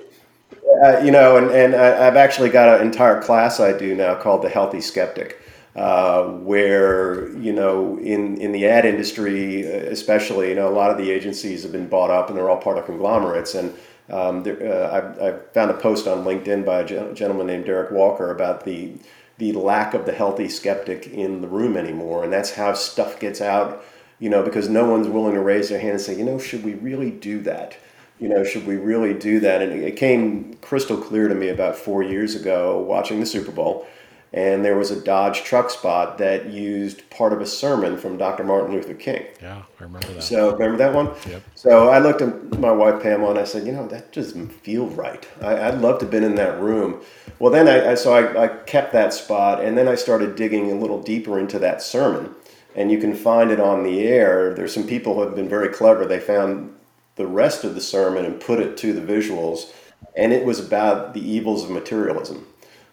uh, 0.82 0.98
you 1.00 1.10
know, 1.10 1.36
and, 1.36 1.50
and 1.50 1.74
I, 1.74 2.04
have 2.04 2.16
actually 2.16 2.48
got 2.48 2.80
an 2.80 2.86
entire 2.86 3.20
class 3.20 3.60
I 3.60 3.76
do 3.76 3.94
now 3.94 4.14
called 4.14 4.42
the 4.42 4.48
Healthy 4.48 4.80
Skeptic, 4.80 5.39
uh, 5.76 6.24
where 6.24 7.30
you 7.38 7.52
know, 7.52 7.98
in 7.98 8.36
in 8.40 8.52
the 8.52 8.66
ad 8.66 8.84
industry, 8.84 9.66
uh, 9.66 9.90
especially, 9.90 10.48
you 10.50 10.54
know, 10.54 10.68
a 10.68 10.74
lot 10.74 10.90
of 10.90 10.98
the 10.98 11.10
agencies 11.10 11.62
have 11.62 11.72
been 11.72 11.88
bought 11.88 12.10
up 12.10 12.28
and 12.28 12.36
they're 12.36 12.50
all 12.50 12.60
part 12.60 12.78
of 12.78 12.86
conglomerates. 12.86 13.54
And 13.54 13.74
um, 14.08 14.42
there, 14.42 14.60
uh, 14.60 15.16
I, 15.20 15.28
I 15.28 15.38
found 15.54 15.70
a 15.70 15.74
post 15.74 16.08
on 16.08 16.24
LinkedIn 16.24 16.64
by 16.64 16.80
a 16.80 17.14
gentleman 17.14 17.46
named 17.46 17.66
Derek 17.66 17.90
Walker 17.92 18.30
about 18.30 18.64
the 18.64 18.94
the 19.38 19.52
lack 19.52 19.94
of 19.94 20.04
the 20.04 20.12
healthy 20.12 20.48
skeptic 20.48 21.06
in 21.06 21.40
the 21.40 21.48
room 21.48 21.76
anymore, 21.76 22.24
and 22.24 22.32
that's 22.32 22.52
how 22.52 22.74
stuff 22.74 23.20
gets 23.20 23.40
out. 23.40 23.84
You 24.18 24.28
know, 24.28 24.42
because 24.42 24.68
no 24.68 24.90
one's 24.90 25.08
willing 25.08 25.34
to 25.34 25.40
raise 25.40 25.70
their 25.70 25.80
hand 25.80 25.92
and 25.92 26.00
say, 26.00 26.18
you 26.18 26.24
know, 26.24 26.38
should 26.38 26.62
we 26.62 26.74
really 26.74 27.10
do 27.10 27.40
that? 27.42 27.76
you 28.20 28.28
know, 28.28 28.44
should 28.44 28.66
we 28.66 28.76
really 28.76 29.14
do 29.14 29.40
that? 29.40 29.62
And 29.62 29.72
it 29.72 29.96
came 29.96 30.54
crystal 30.60 30.98
clear 30.98 31.26
to 31.26 31.34
me 31.34 31.48
about 31.48 31.74
four 31.74 32.02
years 32.02 32.34
ago 32.34 32.78
watching 32.78 33.18
the 33.18 33.26
Super 33.26 33.50
Bowl. 33.50 33.86
And 34.32 34.64
there 34.64 34.76
was 34.76 34.92
a 34.92 35.00
Dodge 35.00 35.42
truck 35.42 35.70
spot 35.70 36.18
that 36.18 36.46
used 36.50 37.08
part 37.10 37.32
of 37.32 37.40
a 37.40 37.46
sermon 37.46 37.96
from 37.96 38.16
Dr. 38.16 38.44
Martin 38.44 38.72
Luther 38.72 38.94
King. 38.94 39.26
Yeah, 39.42 39.62
I 39.80 39.82
remember 39.82 40.06
that. 40.06 40.22
So, 40.22 40.52
remember 40.52 40.78
that 40.78 40.94
one? 40.94 41.08
Yep. 41.28 41.42
So, 41.56 41.88
I 41.88 41.98
looked 41.98 42.22
at 42.22 42.58
my 42.60 42.70
wife 42.70 43.02
Pamela 43.02 43.30
and 43.30 43.40
I 43.40 43.44
said, 43.44 43.66
you 43.66 43.72
know, 43.72 43.88
that 43.88 44.12
doesn't 44.12 44.50
feel 44.50 44.86
right. 44.86 45.26
I, 45.42 45.70
would 45.70 45.80
love 45.80 45.98
to 45.98 46.04
have 46.04 46.12
been 46.12 46.22
in 46.22 46.36
that 46.36 46.60
room. 46.60 47.00
Well, 47.40 47.50
then 47.50 47.66
I, 47.66 47.92
I 47.92 47.94
so 47.94 48.12
I, 48.12 48.44
I 48.44 48.48
kept 48.48 48.92
that 48.92 49.12
spot 49.12 49.64
and 49.64 49.76
then 49.76 49.88
I 49.88 49.96
started 49.96 50.36
digging 50.36 50.70
a 50.70 50.76
little 50.76 51.02
deeper 51.02 51.38
into 51.38 51.58
that 51.58 51.82
sermon. 51.82 52.34
And 52.76 52.92
you 52.92 52.98
can 52.98 53.14
find 53.14 53.50
it 53.50 53.58
on 53.58 53.82
the 53.82 54.00
air. 54.02 54.54
There's 54.54 54.72
some 54.72 54.86
people 54.86 55.14
who 55.14 55.22
have 55.22 55.34
been 55.34 55.48
very 55.48 55.70
clever. 55.70 56.06
They 56.06 56.20
found 56.20 56.76
the 57.16 57.26
rest 57.26 57.64
of 57.64 57.74
the 57.74 57.80
sermon 57.80 58.24
and 58.24 58.40
put 58.40 58.60
it 58.60 58.76
to 58.78 58.92
the 58.92 59.00
visuals. 59.00 59.72
And 60.16 60.32
it 60.32 60.44
was 60.44 60.60
about 60.60 61.14
the 61.14 61.20
evils 61.20 61.64
of 61.64 61.70
materialism, 61.70 62.46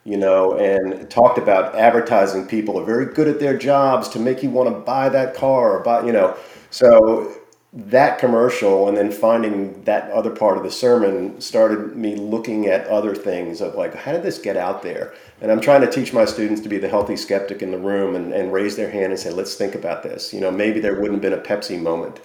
you 0.08 0.16
know, 0.16 0.58
and 0.58 1.10
talked 1.10 1.38
about 1.38 1.76
advertising 1.76 2.48
people 2.48 2.80
are 2.80 2.86
very 2.86 3.14
good 3.14 3.28
at 3.28 3.42
their 3.42 3.58
jobs 3.58 4.08
to 4.08 4.20
make 4.20 4.42
you 4.42 4.50
want 4.50 4.70
to 4.70 4.80
buy 4.80 5.10
that 5.10 5.36
car 5.36 5.78
or 5.78 5.84
buy, 5.84 6.06
you 6.06 6.14
know. 6.14 6.38
So 6.70 7.34
that 7.74 8.18
commercial 8.18 8.88
and 8.88 8.96
then 8.96 9.12
finding 9.12 9.84
that 9.84 10.10
other 10.12 10.32
part 10.32 10.58
of 10.58 10.64
the 10.64 10.72
sermon 10.72 11.42
started 11.42 11.98
me 11.98 12.16
looking 12.16 12.68
at 12.68 12.88
other 12.88 13.14
things 13.14 13.60
of 13.60 13.76
like, 13.76 13.94
how 13.96 14.14
did 14.14 14.24
this 14.24 14.40
get 14.40 14.56
out 14.56 14.82
there? 14.82 15.14
And 15.42 15.52
I'm 15.52 15.60
trying 15.60 15.82
to 15.82 15.92
teach 15.92 16.14
my 16.14 16.24
students 16.24 16.62
to 16.62 16.70
be 16.70 16.78
the 16.78 16.88
healthy 16.88 17.18
skeptic 17.18 17.62
in 17.62 17.72
the 17.72 17.78
room 17.78 18.16
and, 18.16 18.32
and 18.32 18.54
raise 18.54 18.78
their 18.78 18.90
hand 18.90 19.12
and 19.12 19.20
say, 19.20 19.30
let's 19.30 19.56
think 19.56 19.76
about 19.76 20.04
this. 20.04 20.34
You 20.34 20.40
know, 20.40 20.52
maybe 20.52 20.80
there 20.80 20.96
wouldn't 20.96 21.22
have 21.22 21.22
been 21.22 21.34
a 21.34 21.44
Pepsi 21.44 21.82
moment 21.82 22.22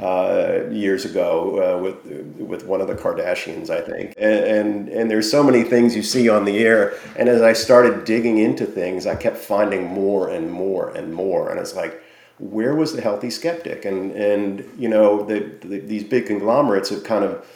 uh, 0.00 0.60
years 0.70 1.04
ago 1.04 1.78
uh, 1.78 1.82
with 1.82 2.04
with 2.38 2.66
one 2.66 2.80
of 2.80 2.88
the 2.88 2.94
Kardashians, 2.94 3.70
I 3.70 3.80
think. 3.80 4.14
And, 4.16 4.44
and, 4.44 4.88
and 4.88 5.10
there's 5.10 5.30
so 5.30 5.42
many 5.42 5.62
things 5.62 5.94
you 5.94 6.02
see 6.02 6.28
on 6.28 6.44
the 6.44 6.58
air. 6.58 6.94
And 7.16 7.28
as 7.28 7.42
I 7.42 7.52
started 7.52 8.04
digging 8.04 8.38
into 8.38 8.66
things, 8.66 9.06
I 9.06 9.14
kept 9.14 9.36
finding 9.36 9.86
more 9.86 10.28
and 10.28 10.50
more 10.50 10.90
and 10.90 11.14
more. 11.14 11.50
And 11.50 11.60
it's 11.60 11.74
like, 11.74 12.02
where 12.38 12.74
was 12.74 12.94
the 12.94 13.00
healthy 13.00 13.30
skeptic? 13.30 13.84
And 13.84 14.12
and 14.12 14.68
you 14.78 14.88
know 14.88 15.24
the, 15.24 15.40
the 15.60 15.80
these 15.80 16.04
big 16.04 16.26
conglomerates 16.26 16.90
have 16.90 17.04
kind 17.04 17.24
of 17.24 17.46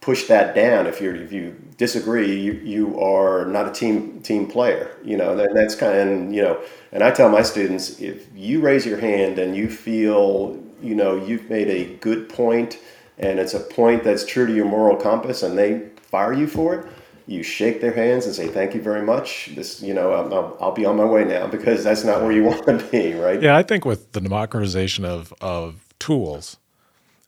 pushed 0.00 0.28
that 0.28 0.54
down. 0.54 0.86
If 0.86 1.00
you 1.00 1.14
if 1.14 1.32
you 1.32 1.56
disagree, 1.78 2.38
you, 2.38 2.52
you 2.52 3.00
are 3.00 3.46
not 3.46 3.66
a 3.66 3.72
team 3.72 4.20
team 4.22 4.46
player. 4.46 4.96
You 5.02 5.16
know 5.16 5.34
that, 5.36 5.54
that's 5.54 5.74
kind 5.74 5.94
of 5.94 6.06
and, 6.06 6.34
you 6.34 6.42
know. 6.42 6.60
And 6.92 7.02
I 7.02 7.10
tell 7.10 7.30
my 7.30 7.42
students, 7.42 8.00
if 8.00 8.28
you 8.34 8.60
raise 8.60 8.84
your 8.84 8.98
hand 8.98 9.38
and 9.38 9.56
you 9.56 9.70
feel 9.70 10.61
you 10.82 10.94
know 10.94 11.16
you've 11.16 11.48
made 11.48 11.68
a 11.68 11.94
good 11.96 12.28
point 12.28 12.78
and 13.18 13.38
it's 13.38 13.54
a 13.54 13.60
point 13.60 14.04
that's 14.04 14.24
true 14.24 14.46
to 14.46 14.54
your 14.54 14.64
moral 14.64 14.96
compass 14.96 15.42
and 15.42 15.56
they 15.56 15.88
fire 15.96 16.32
you 16.32 16.46
for 16.46 16.74
it. 16.74 16.86
You 17.26 17.42
shake 17.42 17.80
their 17.80 17.92
hands 17.92 18.26
and 18.26 18.34
say 18.34 18.48
thank 18.48 18.74
you 18.74 18.82
very 18.82 19.02
much. 19.02 19.52
This 19.54 19.80
you 19.82 19.94
know 19.94 20.12
I'll, 20.12 20.56
I'll, 20.60 20.72
be 20.72 20.84
on 20.84 20.96
my 20.96 21.04
way 21.04 21.24
now 21.24 21.46
because 21.56 21.84
that's 21.84 22.04
not 22.04 22.22
where 22.22 22.32
you 22.32 22.44
want 22.50 22.66
to 22.66 22.78
be 22.90 23.14
right? 23.14 23.40
Yeah 23.40 23.56
i 23.56 23.62
think 23.62 23.84
with 23.84 24.12
the 24.12 24.20
democratization 24.20 25.04
of 25.04 25.32
of 25.40 25.86
tools 25.98 26.56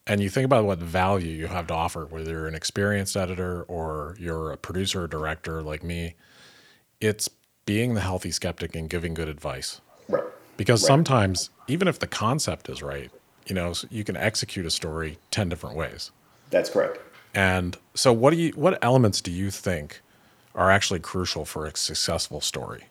and 0.06 0.20
you 0.20 0.28
think 0.28 0.44
about 0.44 0.64
what 0.64 0.78
value 0.80 1.30
you 1.30 1.46
have 1.46 1.66
to 1.68 1.74
offer 1.74 2.06
whether 2.06 2.32
you're 2.32 2.48
an 2.48 2.54
experienced 2.54 3.16
editor 3.16 3.62
or 3.62 4.16
you're 4.18 4.50
a 4.50 4.56
producer 4.56 5.04
or 5.04 5.06
director 5.06 5.62
like 5.62 5.82
me 5.82 6.14
it's 7.00 7.28
being 7.66 7.94
the 7.94 8.00
healthy 8.00 8.30
skeptic 8.30 8.74
and 8.74 8.88
giving 8.88 9.14
good 9.14 9.28
advice. 9.28 9.80
Right. 10.08 10.24
Because 10.56 10.82
right. 10.82 10.88
sometimes 10.88 11.50
even 11.68 11.88
if 11.88 11.98
the 11.98 12.06
concept 12.06 12.68
is 12.68 12.82
right 12.82 13.10
you 13.46 13.54
know 13.54 13.74
you 13.90 14.04
can 14.04 14.16
execute 14.16 14.66
a 14.66 14.70
story 14.70 15.18
10 15.30 15.48
different 15.48 15.76
ways. 15.76 16.10
That's 16.50 16.70
correct. 16.70 16.98
And 17.34 17.76
so 17.94 18.12
what 18.12 18.30
do 18.30 18.36
you 18.36 18.52
what 18.52 18.78
elements 18.82 19.20
do 19.20 19.30
you 19.30 19.50
think 19.50 20.00
are 20.54 20.70
actually 20.70 21.00
crucial 21.00 21.44
for 21.44 21.66
a 21.66 21.76
successful 21.76 22.40
story? 22.40 22.84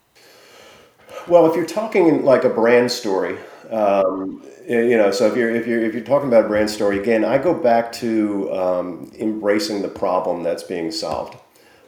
Well 1.28 1.50
if 1.50 1.56
you're 1.56 1.66
talking 1.66 2.24
like 2.24 2.44
a 2.44 2.50
brand 2.50 2.92
story 2.92 3.38
Um, 3.74 4.44
you 4.68 4.98
know, 4.98 5.12
so 5.12 5.26
if 5.28 5.36
you're 5.36 5.50
if 5.50 5.66
you're 5.68 5.82
if 5.82 5.94
you're 5.94 6.04
talking 6.04 6.28
about 6.28 6.46
a 6.46 6.48
brand 6.48 6.70
story 6.70 7.00
again, 7.00 7.26
I 7.26 7.38
go 7.38 7.54
back 7.54 7.92
to 7.94 8.54
um, 8.54 9.12
embracing 9.18 9.82
the 9.82 9.90
problem 9.90 10.44
that's 10.44 10.64
being 10.64 10.92
solved. 10.92 11.38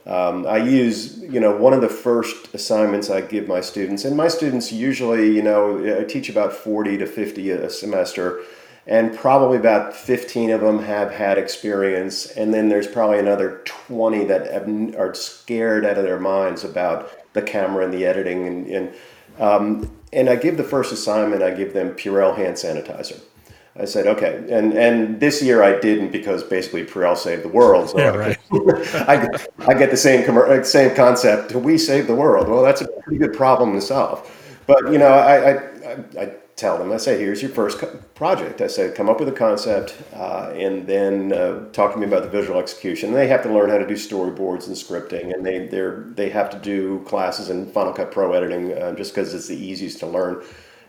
Um, 0.06 0.46
I 0.46 0.58
use, 0.58 1.18
you 1.20 1.39
know, 1.39 1.56
one 1.56 1.74
of 1.74 1.82
the 1.82 1.89
first 1.89 2.54
assignments 2.54 3.10
I 3.10 3.22
give 3.22 3.48
my 3.48 3.62
students, 3.62 4.06
and 4.06 4.15
my 4.15 4.28
students 4.28 4.72
usually, 4.72 5.36
you 5.36 5.41
know, 5.41 6.00
I 6.00 6.04
teach 6.04 6.30
about 6.30 6.54
40 6.54 6.98
to 7.00 7.08
50 7.08 7.50
a 7.50 7.70
semester, 7.70 8.41
and 8.86 9.18
probably 9.18 9.58
about 9.58 9.96
15 9.96 10.52
of 10.52 10.62
them 10.62 10.84
have 10.84 11.12
had 11.12 11.39
experience, 11.39 12.28
and 12.28 12.54
then 12.54 12.70
there's 12.70 12.88
probably 12.88 13.18
another 13.18 13.62
20 13.65 14.26
that 14.26 14.52
have, 14.52 14.68
are 14.96 15.15
scared 15.15 15.86
out 15.86 15.98
of 15.98 16.04
their 16.04 16.20
minds 16.20 16.63
about 16.63 17.10
the 17.34 17.41
camera 17.41 17.84
and 17.84 17.94
the 17.94 18.06
editing, 18.06 18.46
and, 18.48 18.68
and 18.68 18.94
um, 19.39 19.91
and 20.13 20.30
I 20.30 20.38
give 20.38 20.56
the 20.56 20.63
first 20.63 20.94
assignment, 20.94 21.44
I 21.44 21.52
give 21.52 21.74
them 21.74 21.91
Purell 21.91 22.38
hand 22.38 22.56
sanitizer. 22.56 23.20
I 23.78 23.84
said, 23.84 24.08
okay, 24.08 24.46
and 24.50 24.74
and 24.74 25.20
this 25.20 25.42
year 25.42 25.62
I 25.62 25.78
didn't 25.80 26.12
because 26.12 26.44
basically 26.44 26.86
Purell 26.86 27.18
saved 27.18 27.44
the 27.44 27.50
world. 27.50 27.90
So 27.90 28.00
yeah, 28.00 28.16
right. 28.16 28.38
I, 29.10 29.28
I 29.68 29.74
get 29.74 29.92
the 29.92 29.98
same 29.98 30.38
uh, 30.38 30.64
same 30.64 30.96
concept. 30.96 31.54
We 31.54 31.78
save 31.78 32.08
the 32.08 32.16
world. 32.16 32.48
Well, 32.48 32.64
that's 32.64 32.82
a 32.82 32.88
pretty 32.88 33.18
good 33.18 33.34
problem 33.34 33.74
to 33.74 33.82
solve. 33.82 34.32
But 34.66 34.92
you 34.94 34.98
know, 34.98 35.08
I 35.08 35.50
I, 35.50 35.98
I 36.18 36.34
tell 36.56 36.78
them, 36.78 36.90
I 36.94 36.98
say, 36.98 37.20
here's 37.20 37.42
your 37.42 37.52
first 37.52 37.84
project. 38.16 38.62
I 38.62 38.68
say, 38.68 38.92
come 38.92 39.10
up 39.10 39.20
with 39.20 39.28
a 39.28 39.34
concept, 39.34 39.94
uh, 40.14 40.54
and 40.56 40.88
then 40.88 41.34
uh, 41.34 41.70
talk 41.72 41.92
to 41.94 42.00
me 42.00 42.06
about 42.06 42.24
the 42.24 42.30
visual 42.30 42.60
execution. 42.60 43.10
And 43.10 43.18
they 43.18 43.28
have 43.28 43.44
to 43.44 43.54
learn 43.54 43.70
how 43.70 43.78
to 43.78 43.86
do 43.86 43.96
storyboards 43.96 44.68
and 44.68 44.76
scripting, 44.76 45.34
and 45.34 45.46
they 45.46 45.68
they 45.68 45.82
they 46.14 46.30
have 46.30 46.50
to 46.52 46.60
do 46.60 47.04
classes 47.06 47.50
in 47.50 47.70
Final 47.72 47.92
Cut 47.92 48.12
Pro 48.12 48.32
editing 48.32 48.72
uh, 48.74 48.96
just 48.96 49.14
because 49.14 49.34
it's 49.34 49.48
the 49.48 49.58
easiest 49.58 50.00
to 50.00 50.08
learn. 50.08 50.44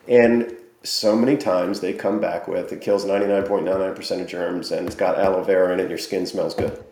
And 0.07 0.55
so 0.87 1.17
many 1.17 1.37
times 1.37 1.81
they 1.81 1.93
come 1.93 2.21
back 2.21 2.47
with 2.47 2.73
it 2.73 2.81
kills 2.81 3.05
99.99% 3.05 4.21
of 4.21 4.27
germs 4.27 4.71
and 4.71 4.87
it's 4.87 4.97
got 4.97 5.19
aloe 5.19 5.43
vera 5.43 5.73
in 5.73 5.81
it 5.81 5.89
your 5.89 5.99
skin 5.99 6.27
smells 6.27 6.55
good. 6.55 6.83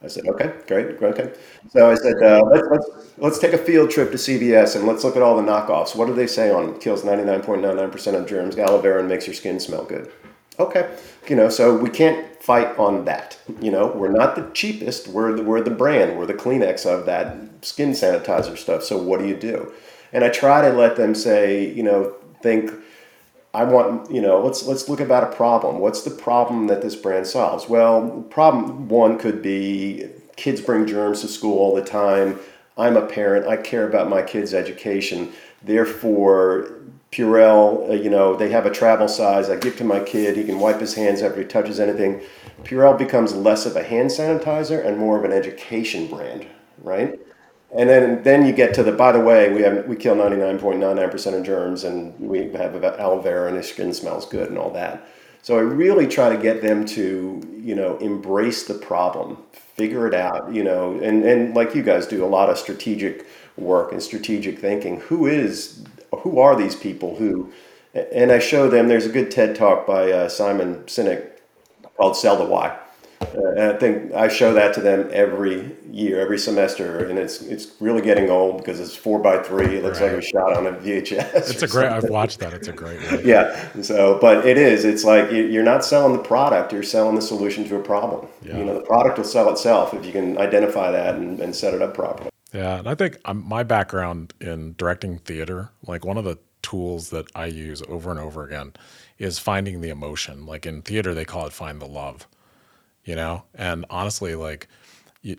I 0.00 0.06
said, 0.06 0.28
okay, 0.28 0.54
great, 0.68 1.02
okay. 1.02 1.32
So 1.70 1.90
I 1.90 1.96
said, 1.96 2.22
uh, 2.22 2.40
let's, 2.44 2.68
let's, 2.70 2.86
let's 3.16 3.38
take 3.40 3.52
a 3.52 3.58
field 3.58 3.90
trip 3.90 4.12
to 4.12 4.16
CVS 4.16 4.76
and 4.76 4.86
let's 4.86 5.02
look 5.02 5.16
at 5.16 5.22
all 5.22 5.36
the 5.36 5.42
knockoffs. 5.42 5.96
What 5.96 6.06
do 6.06 6.14
they 6.14 6.28
say 6.28 6.52
on 6.52 6.78
kills 6.78 7.02
99.99% 7.02 8.14
of 8.14 8.28
germs, 8.28 8.56
aloe 8.56 8.80
vera, 8.80 9.00
and 9.00 9.08
makes 9.08 9.26
your 9.26 9.34
skin 9.34 9.58
smell 9.58 9.84
good? 9.84 10.12
Okay, 10.60 10.96
you 11.28 11.34
know, 11.34 11.48
so 11.48 11.76
we 11.76 11.90
can't 11.90 12.40
fight 12.40 12.78
on 12.78 13.06
that. 13.06 13.38
You 13.60 13.72
know, 13.72 13.88
we're 13.88 14.12
not 14.12 14.36
the 14.36 14.48
cheapest. 14.54 15.08
We're 15.08 15.32
the, 15.32 15.42
we're 15.42 15.62
the 15.62 15.70
brand. 15.70 16.16
We're 16.16 16.26
the 16.26 16.34
Kleenex 16.34 16.86
of 16.86 17.06
that 17.06 17.36
skin 17.62 17.90
sanitizer 17.90 18.56
stuff. 18.56 18.84
So 18.84 18.98
what 18.98 19.18
do 19.18 19.26
you 19.26 19.36
do? 19.36 19.72
And 20.12 20.22
I 20.22 20.28
try 20.28 20.62
to 20.62 20.70
let 20.70 20.94
them 20.94 21.16
say, 21.16 21.72
you 21.72 21.82
know, 21.82 22.14
think– 22.40 22.70
I 23.54 23.64
want, 23.64 24.10
you 24.10 24.20
know, 24.20 24.40
let's 24.40 24.64
let's 24.66 24.88
look 24.88 25.00
about 25.00 25.24
a 25.24 25.34
problem. 25.34 25.78
What's 25.78 26.02
the 26.02 26.10
problem 26.10 26.66
that 26.66 26.82
this 26.82 26.94
brand 26.94 27.26
solves? 27.26 27.68
Well, 27.68 28.26
problem 28.30 28.88
one 28.88 29.18
could 29.18 29.42
be 29.42 30.08
kids 30.36 30.60
bring 30.60 30.86
germs 30.86 31.22
to 31.22 31.28
school 31.28 31.58
all 31.58 31.74
the 31.74 31.82
time. 31.82 32.38
I'm 32.76 32.96
a 32.96 33.06
parent. 33.06 33.46
I 33.46 33.56
care 33.56 33.88
about 33.88 34.08
my 34.08 34.22
kids' 34.22 34.54
education. 34.54 35.32
Therefore, 35.62 36.70
Purell, 37.10 37.90
uh, 37.90 37.94
you 37.94 38.10
know, 38.10 38.36
they 38.36 38.50
have 38.50 38.66
a 38.66 38.70
travel 38.70 39.08
size. 39.08 39.48
I 39.48 39.56
give 39.56 39.76
to 39.78 39.84
my 39.84 40.00
kid. 40.00 40.36
He 40.36 40.44
can 40.44 40.60
wipe 40.60 40.78
his 40.80 40.94
hands 40.94 41.22
after 41.22 41.40
he 41.40 41.46
touches 41.46 41.80
anything. 41.80 42.20
Purell 42.64 42.96
becomes 42.96 43.34
less 43.34 43.66
of 43.66 43.76
a 43.76 43.82
hand 43.82 44.10
sanitizer 44.10 44.84
and 44.84 44.98
more 44.98 45.18
of 45.18 45.24
an 45.24 45.32
education 45.32 46.06
brand, 46.06 46.46
right? 46.82 47.18
And 47.76 47.88
then, 47.88 48.22
then 48.22 48.46
you 48.46 48.52
get 48.52 48.72
to 48.74 48.82
the. 48.82 48.92
By 48.92 49.12
the 49.12 49.20
way, 49.20 49.52
we 49.52 49.60
have 49.60 49.86
we 49.86 49.94
kill 49.94 50.14
ninety 50.14 50.36
nine 50.36 50.58
point 50.58 50.78
nine 50.80 50.96
nine 50.96 51.10
percent 51.10 51.36
of 51.36 51.42
germs, 51.42 51.84
and 51.84 52.18
we 52.18 52.50
have 52.52 52.82
aloe 52.82 53.20
vera, 53.20 53.48
and 53.48 53.56
his 53.58 53.68
skin 53.68 53.92
smells 53.92 54.24
good, 54.24 54.48
and 54.48 54.56
all 54.56 54.70
that. 54.70 55.06
So 55.42 55.56
I 55.56 55.60
really 55.60 56.06
try 56.06 56.34
to 56.34 56.40
get 56.40 56.62
them 56.62 56.84
to, 56.86 57.42
you 57.62 57.74
know, 57.74 57.98
embrace 57.98 58.66
the 58.66 58.74
problem, 58.74 59.38
figure 59.52 60.06
it 60.06 60.14
out, 60.14 60.52
you 60.52 60.64
know, 60.64 60.98
and 61.00 61.24
and 61.24 61.54
like 61.54 61.74
you 61.74 61.82
guys 61.82 62.06
do 62.06 62.24
a 62.24 62.26
lot 62.26 62.48
of 62.48 62.58
strategic 62.58 63.26
work 63.56 63.92
and 63.92 64.02
strategic 64.02 64.58
thinking. 64.58 65.00
Who 65.00 65.26
is, 65.26 65.84
who 66.20 66.38
are 66.38 66.56
these 66.56 66.74
people 66.74 67.16
who? 67.16 67.52
And 67.94 68.32
I 68.32 68.38
show 68.38 68.68
them. 68.70 68.88
There's 68.88 69.06
a 69.06 69.10
good 69.10 69.30
TED 69.30 69.56
talk 69.56 69.86
by 69.86 70.10
uh, 70.10 70.28
Simon 70.28 70.84
Sinek 70.86 71.32
called 71.96 72.16
"Sell 72.16 72.36
the 72.36 72.44
Why." 72.44 72.78
Uh, 73.20 73.50
and 73.50 73.60
I 73.60 73.76
think 73.76 74.12
I 74.14 74.28
show 74.28 74.54
that 74.54 74.74
to 74.74 74.80
them 74.80 75.08
every 75.12 75.76
year, 75.90 76.20
every 76.20 76.38
semester, 76.38 77.04
and 77.06 77.18
it's 77.18 77.42
it's 77.42 77.72
really 77.80 78.00
getting 78.00 78.30
old 78.30 78.58
because 78.58 78.78
it's 78.78 78.94
four 78.94 79.18
by 79.18 79.42
three. 79.42 79.76
It 79.76 79.82
looks 79.82 80.00
right. 80.00 80.06
like 80.06 80.12
it 80.12 80.16
was 80.16 80.26
shot 80.26 80.56
on 80.56 80.66
a 80.66 80.72
VHS. 80.72 81.50
It's 81.50 81.62
a 81.62 81.66
great. 81.66 81.90
I've 81.90 82.08
watched 82.08 82.38
that. 82.40 82.52
It's 82.52 82.68
a 82.68 82.72
great. 82.72 83.00
One. 83.10 83.26
yeah. 83.26 83.82
So, 83.82 84.18
but 84.20 84.46
it 84.46 84.56
is. 84.56 84.84
It's 84.84 85.04
like 85.04 85.30
you're 85.32 85.64
not 85.64 85.84
selling 85.84 86.16
the 86.16 86.22
product; 86.22 86.72
you're 86.72 86.82
selling 86.82 87.16
the 87.16 87.22
solution 87.22 87.64
to 87.68 87.76
a 87.76 87.82
problem. 87.82 88.28
Yeah. 88.42 88.58
You 88.58 88.64
know, 88.64 88.74
the 88.74 88.86
product 88.86 89.18
will 89.18 89.24
sell 89.24 89.50
itself 89.50 89.94
if 89.94 90.06
you 90.06 90.12
can 90.12 90.38
identify 90.38 90.90
that 90.92 91.16
and, 91.16 91.40
and 91.40 91.54
set 91.54 91.74
it 91.74 91.82
up 91.82 91.94
properly. 91.94 92.30
Yeah, 92.52 92.78
and 92.78 92.88
I 92.88 92.94
think 92.94 93.18
um, 93.24 93.44
my 93.46 93.62
background 93.62 94.32
in 94.40 94.74
directing 94.78 95.18
theater, 95.18 95.70
like 95.86 96.04
one 96.04 96.16
of 96.16 96.24
the 96.24 96.38
tools 96.62 97.10
that 97.10 97.26
I 97.34 97.46
use 97.46 97.82
over 97.88 98.10
and 98.10 98.20
over 98.20 98.44
again, 98.44 98.74
is 99.18 99.38
finding 99.38 99.80
the 99.80 99.90
emotion. 99.90 100.46
Like 100.46 100.64
in 100.64 100.82
theater, 100.82 101.14
they 101.14 101.24
call 101.24 101.46
it 101.46 101.52
find 101.52 101.80
the 101.80 101.86
love 101.86 102.26
you 103.08 103.16
know? 103.16 103.42
And 103.54 103.86
honestly, 103.88 104.34
like 104.34 104.68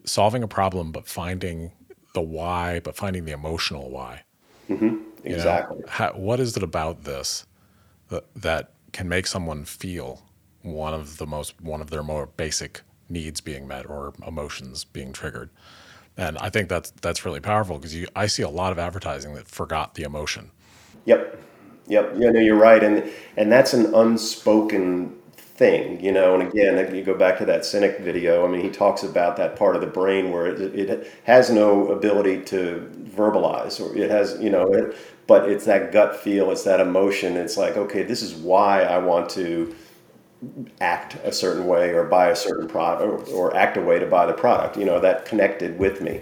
solving 0.03 0.41
a 0.41 0.47
problem, 0.47 0.91
but 0.91 1.07
finding 1.07 1.71
the 2.15 2.21
why, 2.21 2.79
but 2.79 2.95
finding 2.95 3.25
the 3.25 3.31
emotional 3.31 3.91
why. 3.91 4.23
Mm-hmm. 4.67 4.97
Exactly. 5.23 5.77
You 5.77 5.83
know? 5.83 5.89
How, 5.91 6.11
what 6.13 6.39
is 6.39 6.57
it 6.57 6.63
about 6.63 7.03
this 7.03 7.45
that, 8.09 8.25
that 8.35 8.71
can 8.91 9.07
make 9.07 9.27
someone 9.27 9.65
feel 9.65 10.23
one 10.63 10.95
of 10.95 11.17
the 11.17 11.27
most, 11.27 11.61
one 11.61 11.79
of 11.79 11.91
their 11.91 12.01
more 12.01 12.25
basic 12.25 12.81
needs 13.07 13.39
being 13.39 13.67
met 13.67 13.87
or 13.87 14.13
emotions 14.25 14.83
being 14.83 15.13
triggered? 15.13 15.51
And 16.17 16.39
I 16.39 16.49
think 16.49 16.69
that's 16.69 16.89
that's 17.01 17.23
really 17.23 17.39
powerful 17.39 17.77
because 17.77 17.95
you 17.95 18.07
I 18.15 18.25
see 18.25 18.41
a 18.41 18.49
lot 18.49 18.71
of 18.71 18.79
advertising 18.79 19.35
that 19.35 19.47
forgot 19.47 19.93
the 19.93 20.03
emotion. 20.03 20.51
Yep. 21.05 21.39
Yep. 21.87 22.15
Yeah, 22.17 22.31
no, 22.31 22.39
you're 22.39 22.55
right. 22.55 22.83
And 22.83 23.09
and 23.37 23.51
that's 23.51 23.73
an 23.73 23.93
unspoken 23.93 25.18
thing, 25.59 26.03
you 26.03 26.11
know. 26.11 26.33
And 26.33 26.49
again, 26.49 26.95
you 26.95 27.03
go 27.03 27.13
back 27.13 27.37
to 27.39 27.45
that 27.45 27.61
Sinek 27.61 27.99
video. 27.99 28.45
I 28.45 28.49
mean, 28.49 28.61
he 28.61 28.69
talks 28.69 29.03
about 29.03 29.37
that 29.37 29.57
part 29.57 29.75
of 29.75 29.81
the 29.81 29.87
brain 29.87 30.31
where 30.31 30.47
it, 30.47 30.73
it 30.73 31.11
has 31.25 31.51
no 31.51 31.89
ability 31.89 32.41
to 32.45 32.89
verbalize, 33.15 33.79
or 33.79 33.95
it 33.95 34.09
has, 34.09 34.39
you 34.41 34.49
know, 34.49 34.73
it, 34.73 34.97
but 35.27 35.49
it's 35.49 35.65
that 35.65 35.91
gut 35.91 36.15
feel, 36.15 36.49
it's 36.49 36.63
that 36.63 36.79
emotion. 36.79 37.35
It's 37.37 37.57
like, 37.57 37.77
okay, 37.77 38.03
this 38.03 38.23
is 38.23 38.33
why 38.33 38.83
I 38.83 38.97
want 38.97 39.29
to 39.31 39.75
act 40.81 41.15
a 41.23 41.31
certain 41.31 41.67
way 41.67 41.89
or 41.91 42.05
buy 42.05 42.29
a 42.29 42.35
certain 42.35 42.67
product 42.67 43.29
or, 43.29 43.35
or 43.35 43.55
act 43.55 43.77
a 43.77 43.81
way 43.81 43.99
to 43.99 44.05
buy 44.05 44.25
the 44.25 44.33
product. 44.33 44.77
You 44.77 44.85
know, 44.85 44.99
that 45.01 45.25
connected 45.25 45.77
with 45.77 46.01
me. 46.01 46.21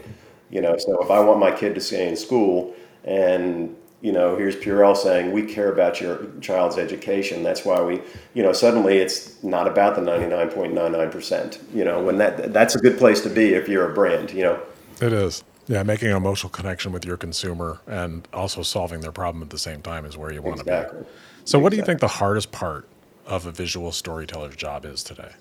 You 0.50 0.62
know, 0.62 0.78
so 0.78 1.02
if 1.04 1.12
I 1.12 1.20
want 1.20 1.40
my 1.40 1.52
kid 1.52 1.76
to 1.76 1.82
stay 1.82 2.08
in 2.10 2.16
school 2.16 2.74
and 3.04 3.76
you 4.02 4.12
know, 4.12 4.36
here's 4.36 4.56
Purell 4.56 4.96
saying 4.96 5.32
we 5.32 5.44
care 5.44 5.72
about 5.72 6.00
your 6.00 6.28
child's 6.40 6.78
education. 6.78 7.42
That's 7.42 7.66
why 7.66 7.82
we, 7.82 8.02
you 8.34 8.44
know, 8.44 8.54
suddenly 8.54 8.98
it's 8.98 9.42
not 9.44 9.68
about 9.68 9.96
the 9.96 10.02
99.99%. 10.02 11.74
You 11.74 11.84
know, 11.84 12.04
when 12.04 12.18
that 12.20 12.54
that's 12.54 12.76
a 12.76 12.80
good 12.80 12.98
place 12.98 13.22
to 13.22 13.30
be 13.30 13.54
if 13.54 13.68
you're 13.68 13.90
a 13.90 13.94
brand, 13.94 14.32
you 14.32 14.44
know. 14.44 14.62
It 15.02 15.14
is. 15.14 15.44
Yeah, 15.68 15.84
making 15.84 16.10
an 16.10 16.16
emotional 16.16 16.50
connection 16.50 16.94
with 16.94 17.06
your 17.06 17.18
consumer 17.18 17.82
and 17.88 18.26
also 18.32 18.62
solving 18.62 19.02
their 19.02 19.12
problem 19.12 19.44
at 19.44 19.50
the 19.50 19.60
same 19.60 19.82
time 19.82 20.06
is 20.06 20.16
where 20.16 20.32
you 20.32 20.42
want 20.42 20.62
exactly. 20.62 21.00
to 21.00 21.04
be. 21.04 21.10
So, 21.10 21.42
exactly. 21.42 21.62
what 21.62 21.70
do 21.72 21.78
you 21.78 21.84
think 21.84 22.00
the 22.00 22.08
hardest 22.08 22.52
part 22.52 22.88
of 23.26 23.46
a 23.46 23.52
visual 23.52 23.92
storyteller's 23.92 24.56
job 24.56 24.86
is 24.86 25.04
today? 25.04 25.32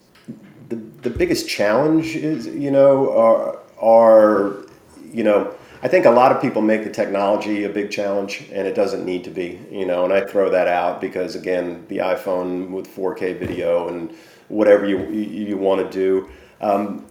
The, 0.68 0.76
the 1.02 1.10
biggest 1.10 1.48
challenge 1.48 2.16
is, 2.16 2.48
you 2.48 2.72
know, 2.72 3.16
are, 3.16 3.58
are 3.80 4.66
you 5.12 5.22
know, 5.22 5.54
I 5.82 5.88
think 5.88 6.06
a 6.06 6.10
lot 6.10 6.32
of 6.32 6.40
people 6.40 6.62
make 6.62 6.84
the 6.84 6.90
technology 6.90 7.64
a 7.64 7.68
big 7.68 7.90
challenge, 7.90 8.44
and 8.52 8.66
it 8.66 8.74
doesn't 8.74 9.04
need 9.04 9.24
to 9.24 9.30
be. 9.30 9.60
You 9.70 9.86
know, 9.86 10.04
and 10.04 10.12
I 10.12 10.24
throw 10.24 10.50
that 10.50 10.68
out 10.68 11.00
because 11.00 11.34
again, 11.34 11.84
the 11.88 11.98
iPhone 11.98 12.70
with 12.70 12.88
4K 12.88 13.38
video 13.38 13.88
and 13.88 14.14
whatever 14.48 14.86
you 14.86 15.10
you 15.10 15.56
want 15.56 15.90
to 15.90 15.90
do. 15.90 16.28
Um, 16.60 17.06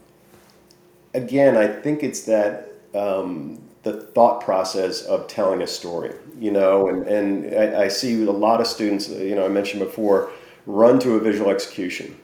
again, 1.13 1.55
I 1.55 1.67
think 1.67 2.03
it's 2.03 2.21
that 2.23 2.73
um, 2.95 3.61
the 3.83 4.01
thought 4.01 4.41
process 4.41 5.03
of 5.03 5.27
telling 5.27 5.61
a 5.61 5.67
story. 5.67 6.13
You 6.39 6.51
know, 6.51 6.87
and 6.87 7.05
and 7.07 7.55
I, 7.55 7.83
I 7.83 7.87
see 7.87 8.23
a 8.23 8.31
lot 8.31 8.61
of 8.61 8.67
students. 8.67 9.09
You 9.09 9.35
know, 9.35 9.45
I 9.45 9.49
mentioned 9.49 9.83
before, 9.83 10.31
run 10.65 10.99
to 10.99 11.15
a 11.15 11.19
visual 11.19 11.51
execution 11.51 12.17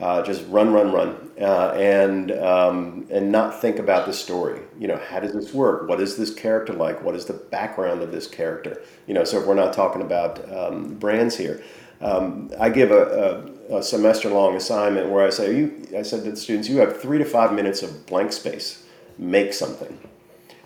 uh, 0.00 0.22
just 0.22 0.44
run, 0.48 0.72
run, 0.72 0.92
run, 0.92 1.30
uh, 1.40 1.72
and 1.72 2.32
um, 2.32 3.06
and 3.10 3.30
not 3.30 3.60
think 3.60 3.78
about 3.78 4.06
the 4.06 4.12
story. 4.12 4.60
You 4.78 4.88
know, 4.88 4.96
how 4.96 5.20
does 5.20 5.32
this 5.34 5.52
work? 5.52 5.88
What 5.88 6.00
is 6.00 6.16
this 6.16 6.32
character 6.32 6.72
like? 6.72 7.02
What 7.02 7.14
is 7.14 7.26
the 7.26 7.34
background 7.34 8.02
of 8.02 8.10
this 8.10 8.26
character? 8.26 8.80
You 9.06 9.14
know, 9.14 9.24
so 9.24 9.40
if 9.40 9.46
we're 9.46 9.54
not 9.54 9.74
talking 9.74 10.00
about 10.00 10.50
um, 10.52 10.94
brands 10.94 11.36
here, 11.36 11.62
um, 12.00 12.50
I 12.58 12.70
give 12.70 12.90
a, 12.90 13.44
a, 13.70 13.76
a 13.78 13.82
semester 13.82 14.30
long 14.30 14.56
assignment 14.56 15.10
where 15.10 15.26
I 15.26 15.30
say, 15.30 15.54
you, 15.56 15.86
I 15.96 16.02
said 16.02 16.24
to 16.24 16.30
the 16.30 16.36
students, 16.36 16.68
you 16.68 16.78
have 16.78 17.00
three 17.00 17.18
to 17.18 17.24
five 17.24 17.52
minutes 17.52 17.82
of 17.82 18.06
blank 18.06 18.32
space. 18.32 18.84
Make 19.18 19.52
something, 19.52 19.98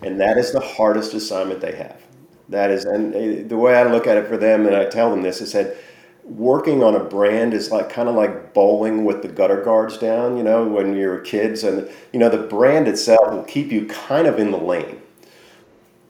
and 0.01 0.19
that 0.21 0.37
is 0.37 0.53
the 0.53 0.61
hardest 0.61 1.13
assignment 1.13 1.59
they 1.59 1.75
have. 1.75 2.01
That 2.47 2.71
is, 2.71 2.85
and 2.85 3.13
uh, 3.13 3.47
the 3.49 3.57
way 3.57 3.75
I 3.75 3.83
look 3.83 4.07
at 4.07 4.17
it 4.17 4.27
for 4.27 4.37
them, 4.37 4.65
and 4.65 4.75
I 4.75 4.85
tell 4.85 5.09
them 5.09 5.23
this, 5.23 5.41
I 5.41 5.45
said 5.45 5.77
working 6.25 6.83
on 6.83 6.95
a 6.95 7.03
brand 7.03 7.53
is 7.53 7.71
like 7.71 7.89
kind 7.89 8.09
of 8.09 8.15
like 8.15 8.53
bowling 8.53 9.05
with 9.05 9.21
the 9.21 9.27
gutter 9.27 9.61
guards 9.61 9.97
down, 9.97 10.37
you 10.37 10.43
know, 10.43 10.65
when 10.65 10.95
you're 10.95 11.19
kids 11.19 11.63
and 11.63 11.89
you 12.11 12.19
know 12.19 12.29
the 12.29 12.37
brand 12.37 12.87
itself 12.87 13.31
will 13.31 13.43
keep 13.43 13.71
you 13.71 13.85
kind 13.85 14.27
of 14.27 14.39
in 14.39 14.51
the 14.51 14.57
lane. 14.57 15.01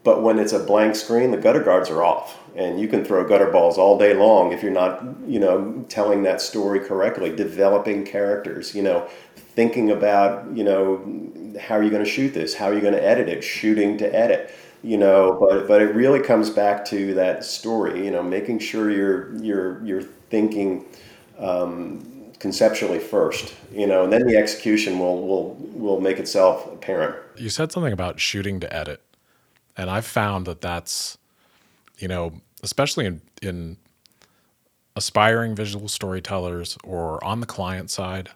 But 0.02 0.22
when 0.22 0.38
it's 0.38 0.52
a 0.52 0.60
blank 0.60 0.94
screen, 0.94 1.32
the 1.32 1.36
gutter 1.36 1.62
guards 1.62 1.90
are 1.90 2.02
off 2.02 2.38
and 2.54 2.80
you 2.80 2.88
can 2.88 3.04
throw 3.04 3.26
gutter 3.26 3.50
balls 3.50 3.76
all 3.76 3.98
day 3.98 4.14
long 4.14 4.52
if 4.52 4.62
you're 4.62 4.72
not, 4.72 5.04
you 5.26 5.38
know, 5.38 5.84
telling 5.88 6.22
that 6.22 6.40
story 6.40 6.80
correctly, 6.80 7.34
developing 7.34 8.04
characters, 8.04 8.74
you 8.74 8.82
know, 8.82 9.06
thinking 9.34 9.90
about, 9.90 10.46
you 10.56 10.64
know, 10.64 11.58
how 11.60 11.74
are 11.74 11.82
you 11.82 11.90
going 11.90 12.04
to 12.04 12.10
shoot 12.10 12.32
this? 12.32 12.54
How 12.54 12.66
are 12.66 12.74
you 12.74 12.80
going 12.80 12.94
to 12.94 13.02
edit 13.02 13.28
it? 13.28 13.42
Shooting 13.42 13.98
to 13.98 14.14
edit 14.14 14.54
you 14.82 14.96
know 14.96 15.36
but 15.40 15.66
but 15.66 15.82
it 15.82 15.94
really 15.94 16.20
comes 16.20 16.50
back 16.50 16.84
to 16.84 17.14
that 17.14 17.44
story 17.44 18.04
you 18.04 18.10
know 18.10 18.22
making 18.22 18.58
sure 18.58 18.90
you're 18.90 19.34
you're 19.36 19.84
you're 19.84 20.02
thinking 20.02 20.84
um, 21.38 22.32
conceptually 22.38 22.98
first 22.98 23.54
you 23.72 23.86
know 23.86 24.04
and 24.04 24.12
then 24.12 24.26
the 24.26 24.36
execution 24.36 24.98
will 24.98 25.26
will 25.26 25.54
will 25.72 26.00
make 26.00 26.18
itself 26.18 26.66
apparent. 26.72 27.16
You 27.36 27.48
said 27.50 27.72
something 27.72 27.92
about 27.92 28.20
shooting 28.20 28.60
to 28.60 28.74
edit 28.74 29.02
and 29.76 29.90
i've 29.90 30.06
found 30.06 30.46
that 30.46 30.60
that's 30.60 31.18
you 31.98 32.08
know 32.08 32.32
especially 32.62 33.06
in 33.06 33.20
in 33.42 33.76
aspiring 34.96 35.54
visual 35.54 35.88
storytellers 35.88 36.78
or 36.82 37.22
on 37.22 37.40
the 37.40 37.46
client 37.46 37.90
side 37.90 38.30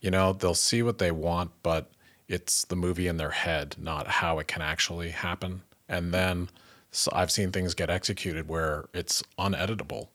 you 0.00 0.10
know 0.10 0.32
they'll 0.32 0.54
see 0.54 0.82
what 0.82 0.98
they 0.98 1.10
want 1.10 1.50
but 1.62 1.90
it's 2.28 2.64
the 2.64 2.76
movie 2.76 3.08
in 3.08 3.16
their 3.16 3.30
head 3.30 3.74
not 3.78 4.06
how 4.06 4.38
it 4.38 4.46
can 4.46 4.62
actually 4.62 5.10
happen 5.10 5.62
and 5.88 6.12
then 6.12 6.48
so 6.90 7.10
I've 7.12 7.30
seen 7.30 7.50
things 7.50 7.74
get 7.74 7.90
executed 7.90 8.48
where 8.48 8.86
it's 8.94 9.22
uneditable. 9.38 10.08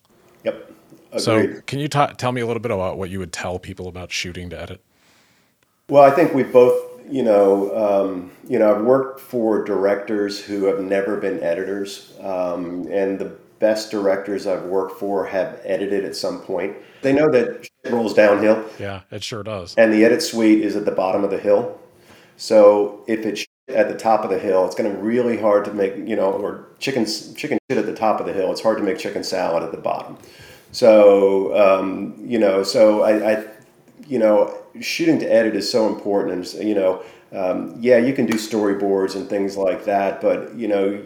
Yep. 0.46 0.72
Agreed. 1.12 1.22
So 1.22 1.62
can 1.62 1.80
you 1.80 1.88
ta- 1.88 2.14
tell 2.14 2.32
me 2.32 2.42
a 2.42 2.48
little 2.48 2.62
bit 2.62 2.72
about 2.72 2.98
what 2.98 3.10
you 3.10 3.20
would 3.20 3.34
tell 3.34 3.60
people 3.60 3.88
about 3.88 4.12
shooting 4.12 4.50
to 4.52 4.62
edit? 4.62 4.82
Well, 5.90 6.04
I 6.04 6.12
think 6.12 6.34
we 6.34 6.44
both, 6.44 7.02
you 7.10 7.24
know, 7.24 7.76
um, 7.76 8.32
you 8.48 8.60
know, 8.60 8.74
I've 8.74 8.84
worked 8.84 9.20
for 9.20 9.64
directors 9.64 10.40
who 10.40 10.66
have 10.66 10.80
never 10.80 11.18
been 11.18 11.42
editors, 11.42 12.14
um, 12.22 12.88
and 12.92 13.20
the 13.20 13.36
best 13.58 13.92
directors 13.92 14.48
I've 14.48 14.64
worked 14.64 15.00
for 15.00 15.26
have 15.26 15.60
edited 15.64 16.06
at 16.06 16.16
some 16.16 16.40
point. 16.42 16.78
They 17.02 17.12
know 17.12 17.30
that 17.32 17.66
shit 17.66 17.92
rolls 17.94 18.14
downhill. 18.14 18.64
Yeah, 18.80 19.02
it 19.12 19.24
sure 19.24 19.44
does. 19.44 19.76
And 19.76 19.92
the 19.92 20.06
edit 20.06 20.22
suite 20.22 20.64
is 20.64 20.76
at 20.76 20.86
the 20.86 20.92
bottom 20.92 21.24
of 21.24 21.32
the 21.32 21.40
hill. 21.40 21.78
So 22.38 23.04
if 23.08 23.26
it's 23.26 23.46
at 23.70 23.88
the 23.88 23.96
top 23.96 24.24
of 24.24 24.30
the 24.30 24.40
hill. 24.40 24.66
It's 24.66 24.76
going 24.76 24.90
to 24.90 24.96
be 24.96 25.02
really 25.02 25.38
hard 25.38 25.66
to 25.66 25.74
make, 25.74 25.96
you 25.96 26.16
know, 26.16 26.32
or 26.32 26.68
chicken 26.80 27.06
chicken 27.06 27.58
shit 27.70 27.78
at 27.78 27.86
the 27.86 27.96
top 27.96 28.20
of 28.20 28.26
the 28.26 28.34
hill. 28.34 28.52
It's 28.52 28.62
hard 28.62 28.78
to 28.78 28.84
make 28.84 28.98
chicken 28.98 29.24
salad 29.24 29.64
at 29.64 29.72
the 29.72 29.78
bottom. 29.78 30.18
So 30.72 31.56
um, 31.58 32.16
you 32.24 32.40
know, 32.40 32.64
so 32.64 33.04
I, 33.04 33.34
I, 33.34 33.46
you 34.08 34.20
know, 34.20 34.58
shooting 34.82 35.20
to 35.20 35.26
edit 35.26 35.56
is 35.56 35.70
so 35.70 35.88
important, 35.88 36.54
and 36.54 36.68
you 36.68 36.76
know, 36.76 37.04
um, 37.32 37.76
yeah, 37.80 37.98
you 37.98 38.14
can 38.14 38.26
do 38.26 38.34
storyboards 38.34 39.16
and 39.16 39.30
things 39.30 39.58
like 39.58 39.86
that, 39.86 40.22
but 40.22 40.54
you 40.56 40.68
know, 40.68 41.02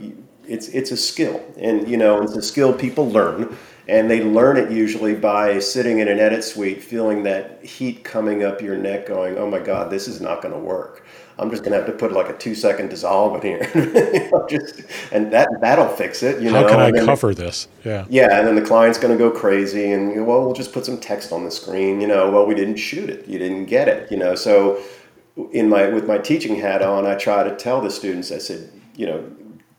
it's 0.47 0.67
it's 0.69 0.91
a 0.91 0.97
skill, 0.97 1.43
and 1.57 1.87
you 1.87 1.97
know, 1.97 2.21
it's 2.21 2.35
a 2.35 2.41
skill 2.41 2.73
people 2.73 3.09
learn. 3.09 3.55
And 3.85 4.09
they 4.09 4.23
learn 4.23 4.55
it 4.55 4.71
usually 4.71 5.13
by 5.13 5.59
sitting 5.59 5.99
in 5.99 6.07
an 6.07 6.17
edit 6.17 6.45
suite, 6.45 6.81
feeling 6.81 7.23
that 7.23 7.65
heat 7.65 8.05
coming 8.05 8.41
up 8.41 8.61
your 8.61 8.77
neck, 8.77 9.07
going, 9.07 9.37
"Oh 9.37 9.49
my 9.49 9.59
God, 9.59 9.91
this 9.91 10.07
is 10.07 10.21
not 10.21 10.41
going 10.41 10.53
to 10.53 10.59
work." 10.59 11.03
I'm 11.39 11.49
just 11.49 11.63
gonna 11.63 11.75
have 11.75 11.85
to 11.87 11.91
put 11.91 12.11
like 12.11 12.29
a 12.29 12.37
two 12.37 12.53
second 12.53 12.89
dissolve 12.89 13.35
in 13.35 13.41
here, 13.41 13.71
you 13.75 14.29
know, 14.31 14.45
just 14.47 14.83
and 15.11 15.31
that 15.33 15.49
that'll 15.61 15.87
fix 15.87 16.21
it. 16.21 16.41
You 16.41 16.51
How 16.51 16.61
know, 16.61 16.67
can 16.67 16.79
I 16.79 17.05
cover 17.05 17.33
this? 17.33 17.67
Yeah, 17.83 18.05
yeah, 18.09 18.37
and 18.37 18.47
then 18.47 18.55
the 18.55 18.61
client's 18.61 18.99
gonna 18.99 19.17
go 19.17 19.31
crazy, 19.31 19.91
and 19.91 20.25
well, 20.27 20.43
we'll 20.45 20.53
just 20.53 20.73
put 20.73 20.85
some 20.85 20.99
text 20.99 21.31
on 21.31 21.43
the 21.43 21.51
screen. 21.51 21.99
You 21.99 22.07
know, 22.07 22.29
well, 22.29 22.45
we 22.45 22.53
didn't 22.53 22.77
shoot 22.77 23.09
it, 23.09 23.27
you 23.27 23.39
didn't 23.39 23.65
get 23.65 23.87
it. 23.87 24.11
You 24.11 24.17
know, 24.17 24.35
so 24.35 24.81
in 25.51 25.69
my 25.69 25.87
with 25.87 26.07
my 26.07 26.19
teaching 26.19 26.55
hat 26.55 26.81
on, 26.81 27.05
I 27.05 27.15
try 27.15 27.43
to 27.43 27.55
tell 27.55 27.81
the 27.81 27.89
students. 27.89 28.31
I 28.31 28.37
said, 28.37 28.69
you 28.95 29.07
know, 29.07 29.25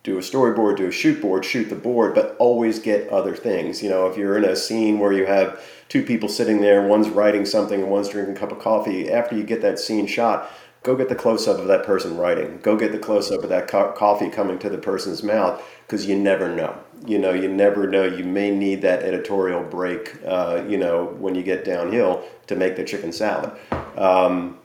do 0.02 0.18
a 0.18 0.20
storyboard, 0.20 0.76
do 0.76 0.88
a 0.88 0.92
shoot 0.92 1.20
board, 1.22 1.44
shoot 1.44 1.70
the 1.70 1.76
board, 1.76 2.14
but 2.14 2.36
always 2.38 2.78
get 2.78 3.08
other 3.08 3.36
things. 3.36 3.82
You 3.82 3.90
know, 3.90 4.06
if 4.08 4.18
you're 4.18 4.36
in 4.36 4.44
a 4.44 4.56
scene 4.56 4.98
where 4.98 5.12
you 5.12 5.24
have 5.26 5.64
two 5.88 6.02
people 6.02 6.28
sitting 6.28 6.60
there, 6.60 6.86
one's 6.86 7.08
writing 7.08 7.46
something 7.46 7.80
and 7.80 7.90
one's 7.90 8.08
drinking 8.08 8.36
a 8.36 8.38
cup 8.38 8.52
of 8.52 8.58
coffee, 8.58 9.10
after 9.10 9.36
you 9.36 9.44
get 9.44 9.62
that 9.62 9.78
scene 9.78 10.06
shot 10.06 10.50
go 10.84 10.94
get 10.94 11.08
the 11.08 11.14
close 11.14 11.48
up 11.48 11.58
of 11.58 11.66
that 11.66 11.82
person 11.82 12.16
writing. 12.16 12.60
Go 12.62 12.76
get 12.76 12.92
the 12.92 12.98
close 12.98 13.32
up 13.32 13.42
of 13.42 13.48
that 13.48 13.66
co- 13.66 13.92
coffee 13.92 14.28
coming 14.28 14.58
to 14.60 14.68
the 14.68 14.78
person's 14.78 15.22
mouth 15.22 15.60
because 15.86 16.06
you 16.06 16.16
never 16.16 16.54
know. 16.54 16.78
You 17.06 17.18
know, 17.18 17.32
you 17.32 17.48
never 17.48 17.88
know. 17.88 18.04
You 18.04 18.22
may 18.22 18.50
need 18.50 18.82
that 18.82 19.02
editorial 19.02 19.64
break. 19.64 20.14
Uh, 20.24 20.62
you 20.68 20.76
know, 20.76 21.06
when 21.18 21.34
you 21.34 21.42
get 21.42 21.64
downhill 21.64 22.22
to 22.46 22.54
make 22.54 22.76
the 22.76 22.84
chicken 22.84 23.12
salad. 23.12 23.50
Um, 23.96 24.58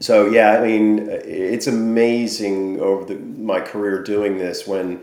so 0.00 0.26
yeah, 0.26 0.52
I 0.52 0.64
mean, 0.64 1.08
it's 1.10 1.66
amazing 1.66 2.80
over 2.80 3.04
the, 3.04 3.18
my 3.18 3.60
career 3.60 4.02
doing 4.02 4.38
this. 4.38 4.64
When 4.64 5.02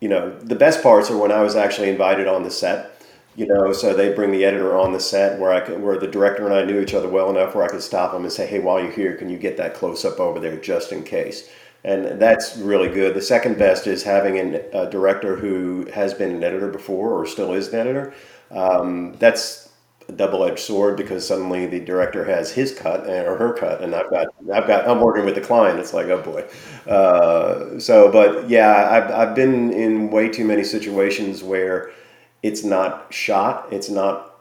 you 0.00 0.08
know, 0.08 0.36
the 0.40 0.56
best 0.56 0.82
parts 0.82 1.08
are 1.08 1.16
when 1.16 1.30
I 1.30 1.42
was 1.42 1.54
actually 1.54 1.88
invited 1.88 2.26
on 2.26 2.42
the 2.42 2.50
set 2.50 2.95
you 3.36 3.46
know 3.46 3.72
so 3.72 3.94
they 3.94 4.12
bring 4.12 4.30
the 4.32 4.44
editor 4.44 4.76
on 4.76 4.92
the 4.92 5.00
set 5.00 5.38
where 5.38 5.52
i 5.52 5.60
could, 5.60 5.80
where 5.82 5.98
the 5.98 6.06
director 6.06 6.44
and 6.46 6.54
i 6.54 6.64
knew 6.64 6.80
each 6.80 6.94
other 6.94 7.08
well 7.08 7.30
enough 7.30 7.54
where 7.54 7.64
i 7.64 7.68
could 7.68 7.82
stop 7.82 8.12
them 8.12 8.22
and 8.22 8.32
say 8.32 8.46
hey 8.46 8.58
while 8.58 8.80
you're 8.80 8.90
here 8.90 9.14
can 9.16 9.28
you 9.28 9.36
get 9.38 9.56
that 9.56 9.74
close 9.74 10.04
up 10.04 10.18
over 10.20 10.40
there 10.40 10.56
just 10.56 10.92
in 10.92 11.02
case? 11.02 11.48
And 11.84 12.20
that's 12.20 12.56
really 12.56 12.88
good. 12.88 13.14
The 13.14 13.22
second 13.22 13.58
best 13.58 13.86
is 13.86 14.02
having 14.02 14.38
an, 14.38 14.60
a 14.72 14.90
director 14.90 15.36
who 15.36 15.86
has 15.94 16.14
been 16.14 16.32
an 16.34 16.42
editor 16.42 16.68
before 16.68 17.12
or 17.12 17.26
still 17.26 17.52
is 17.52 17.68
an 17.68 17.78
editor. 17.78 18.12
Um, 18.50 19.14
that's 19.20 19.68
a 20.08 20.12
double-edged 20.12 20.58
sword 20.58 20.96
because 20.96 21.26
suddenly 21.26 21.66
the 21.66 21.78
director 21.78 22.24
has 22.24 22.50
his 22.50 22.76
cut 22.76 23.06
or 23.08 23.36
her 23.36 23.52
cut 23.54 23.82
and 23.82 23.92
i've 23.92 24.08
got 24.08 24.28
i've 24.54 24.64
got 24.68 24.88
i'm 24.88 25.00
working 25.00 25.24
with 25.24 25.34
the 25.34 25.40
client. 25.40 25.78
It's 25.80 25.92
like 25.92 26.06
oh 26.06 26.22
boy. 26.22 26.44
Uh, 26.90 27.78
so 27.78 28.10
but 28.10 28.48
yeah 28.48 28.88
I've, 28.90 29.10
I've 29.10 29.34
been 29.34 29.72
in 29.72 30.10
way 30.10 30.28
too 30.28 30.44
many 30.44 30.64
situations 30.64 31.42
where 31.42 31.90
it's 32.42 32.64
not 32.64 33.12
shot, 33.12 33.68
it's 33.70 33.88
not 33.88 34.34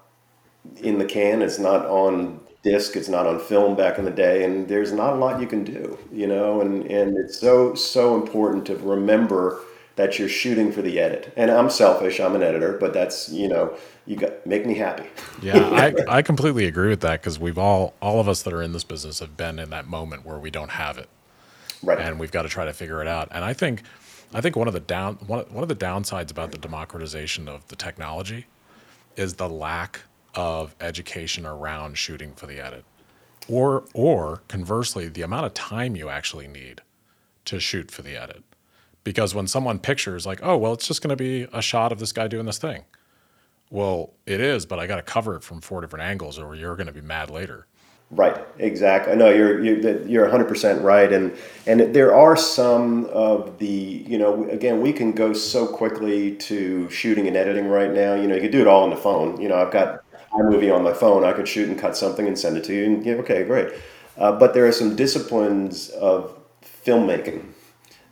in 0.77 0.97
the 0.99 1.05
can, 1.05 1.41
it's 1.41 1.59
not 1.59 1.85
on 1.85 2.39
disc, 2.63 2.95
it's 2.95 3.09
not 3.09 3.27
on 3.27 3.39
film 3.39 3.75
back 3.75 3.97
in 3.99 4.05
the 4.05 4.11
day, 4.11 4.43
and 4.43 4.67
there's 4.67 4.91
not 4.91 5.13
a 5.13 5.15
lot 5.15 5.39
you 5.39 5.47
can 5.47 5.63
do, 5.63 5.97
you 6.11 6.27
know, 6.27 6.61
and, 6.61 6.85
and 6.85 7.17
it's 7.17 7.39
so, 7.39 7.75
so 7.75 8.15
important 8.15 8.65
to 8.65 8.75
remember 8.77 9.61
that 9.95 10.19
you're 10.19 10.29
shooting 10.29 10.71
for 10.71 10.81
the 10.81 10.99
edit. 10.99 11.31
And 11.37 11.49
I'm 11.49 11.69
selfish, 11.69 12.19
I'm 12.19 12.35
an 12.35 12.43
editor, 12.43 12.77
but 12.79 12.93
that's, 12.93 13.29
you 13.29 13.47
know, 13.47 13.77
you 14.05 14.17
got 14.17 14.45
make 14.45 14.65
me 14.65 14.75
happy. 14.75 15.07
yeah, 15.41 15.57
I, 15.57 16.17
I 16.17 16.21
completely 16.21 16.65
agree 16.65 16.89
with 16.89 17.01
that 17.01 17.21
because 17.21 17.39
we've 17.39 17.57
all 17.57 17.93
all 18.01 18.19
of 18.19 18.27
us 18.27 18.43
that 18.43 18.53
are 18.53 18.61
in 18.61 18.73
this 18.73 18.83
business 18.83 19.19
have 19.19 19.37
been 19.37 19.57
in 19.57 19.69
that 19.71 19.87
moment 19.87 20.25
where 20.25 20.37
we 20.37 20.51
don't 20.51 20.71
have 20.71 20.97
it. 20.97 21.09
Right. 21.81 21.99
And 21.99 22.19
we've 22.19 22.31
got 22.31 22.43
to 22.43 22.49
try 22.49 22.65
to 22.65 22.73
figure 22.73 23.01
it 23.01 23.07
out. 23.07 23.29
And 23.31 23.43
I 23.43 23.53
think 23.53 23.83
I 24.33 24.41
think 24.41 24.55
one 24.55 24.67
of 24.67 24.73
the 24.73 24.79
down 24.79 25.15
one, 25.27 25.45
one 25.49 25.63
of 25.63 25.69
the 25.69 25.75
downsides 25.75 26.31
about 26.31 26.51
the 26.51 26.57
democratization 26.57 27.47
of 27.47 27.67
the 27.67 27.75
technology 27.75 28.45
is 29.15 29.35
the 29.35 29.49
lack 29.49 30.01
of 30.33 30.75
education 30.81 31.45
around 31.45 31.97
shooting 31.97 32.33
for 32.33 32.45
the 32.45 32.59
edit. 32.59 32.83
Or 33.47 33.85
or 33.93 34.41
conversely, 34.47 35.07
the 35.07 35.21
amount 35.21 35.45
of 35.45 35.53
time 35.53 35.95
you 35.95 36.09
actually 36.09 36.47
need 36.47 36.81
to 37.45 37.59
shoot 37.59 37.91
for 37.91 38.01
the 38.01 38.15
edit. 38.21 38.43
Because 39.03 39.35
when 39.35 39.47
someone 39.47 39.79
pictures 39.79 40.25
like, 40.25 40.39
oh 40.43 40.57
well, 40.57 40.73
it's 40.73 40.87
just 40.87 41.01
gonna 41.01 41.15
be 41.15 41.47
a 41.53 41.61
shot 41.61 41.91
of 41.91 41.99
this 41.99 42.11
guy 42.11 42.27
doing 42.27 42.45
this 42.45 42.57
thing. 42.57 42.83
Well, 43.69 44.13
it 44.25 44.39
is, 44.41 44.65
but 44.65 44.79
I 44.79 44.87
gotta 44.87 45.01
cover 45.03 45.35
it 45.35 45.43
from 45.43 45.61
four 45.61 45.81
different 45.81 46.03
angles 46.05 46.39
or 46.39 46.55
you're 46.55 46.75
gonna 46.75 46.91
be 46.91 47.01
mad 47.01 47.29
later. 47.29 47.67
Right, 48.11 48.37
exactly. 48.59 49.15
No, 49.15 49.29
you're 49.29 49.63
you're 49.63 50.01
you're 50.07 50.21
100 50.23 50.47
percent 50.47 50.81
right, 50.83 51.11
and 51.11 51.35
and 51.65 51.79
there 51.93 52.13
are 52.13 52.37
some 52.37 53.05
of 53.05 53.57
the 53.57 53.65
you 53.67 54.19
know 54.19 54.47
again 54.49 54.79
we 54.79 54.93
can 54.93 55.11
go 55.11 55.33
so 55.33 55.65
quickly 55.65 56.35
to 56.35 56.87
shooting 56.91 57.27
and 57.27 57.35
editing 57.35 57.67
right 57.67 57.91
now. 57.91 58.13
You 58.13 58.27
know, 58.27 58.35
you 58.35 58.41
can 58.41 58.51
do 58.51 58.61
it 58.61 58.67
all 58.67 58.83
on 58.83 58.91
the 58.91 58.95
phone. 58.95 59.41
You 59.41 59.49
know, 59.49 59.55
I've 59.55 59.71
got 59.71 60.03
iMovie 60.33 60.73
on 60.73 60.83
my 60.83 60.93
phone. 60.93 61.23
I 61.23 61.33
could 61.33 61.47
shoot 61.47 61.67
and 61.67 61.79
cut 61.79 61.97
something 61.97 62.27
and 62.27 62.37
send 62.37 62.57
it 62.57 62.63
to 62.65 62.73
you, 62.75 62.85
and 62.85 63.05
yeah, 63.05 63.13
okay, 63.15 63.43
great. 63.43 63.73
Uh, 64.17 64.31
but 64.33 64.53
there 64.53 64.67
are 64.67 64.71
some 64.71 64.95
disciplines 64.95 65.89
of 65.89 66.37
filmmaking 66.85 67.43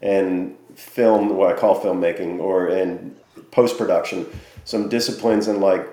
and 0.01 0.55
film, 0.75 1.29
what 1.37 1.55
I 1.55 1.59
call 1.59 1.79
filmmaking, 1.81 2.39
or 2.39 2.67
in 2.69 3.15
post 3.51 3.77
production. 3.77 4.25
Some 4.65 4.89
disciplines 4.89 5.47
in 5.47 5.59
like 5.61 5.87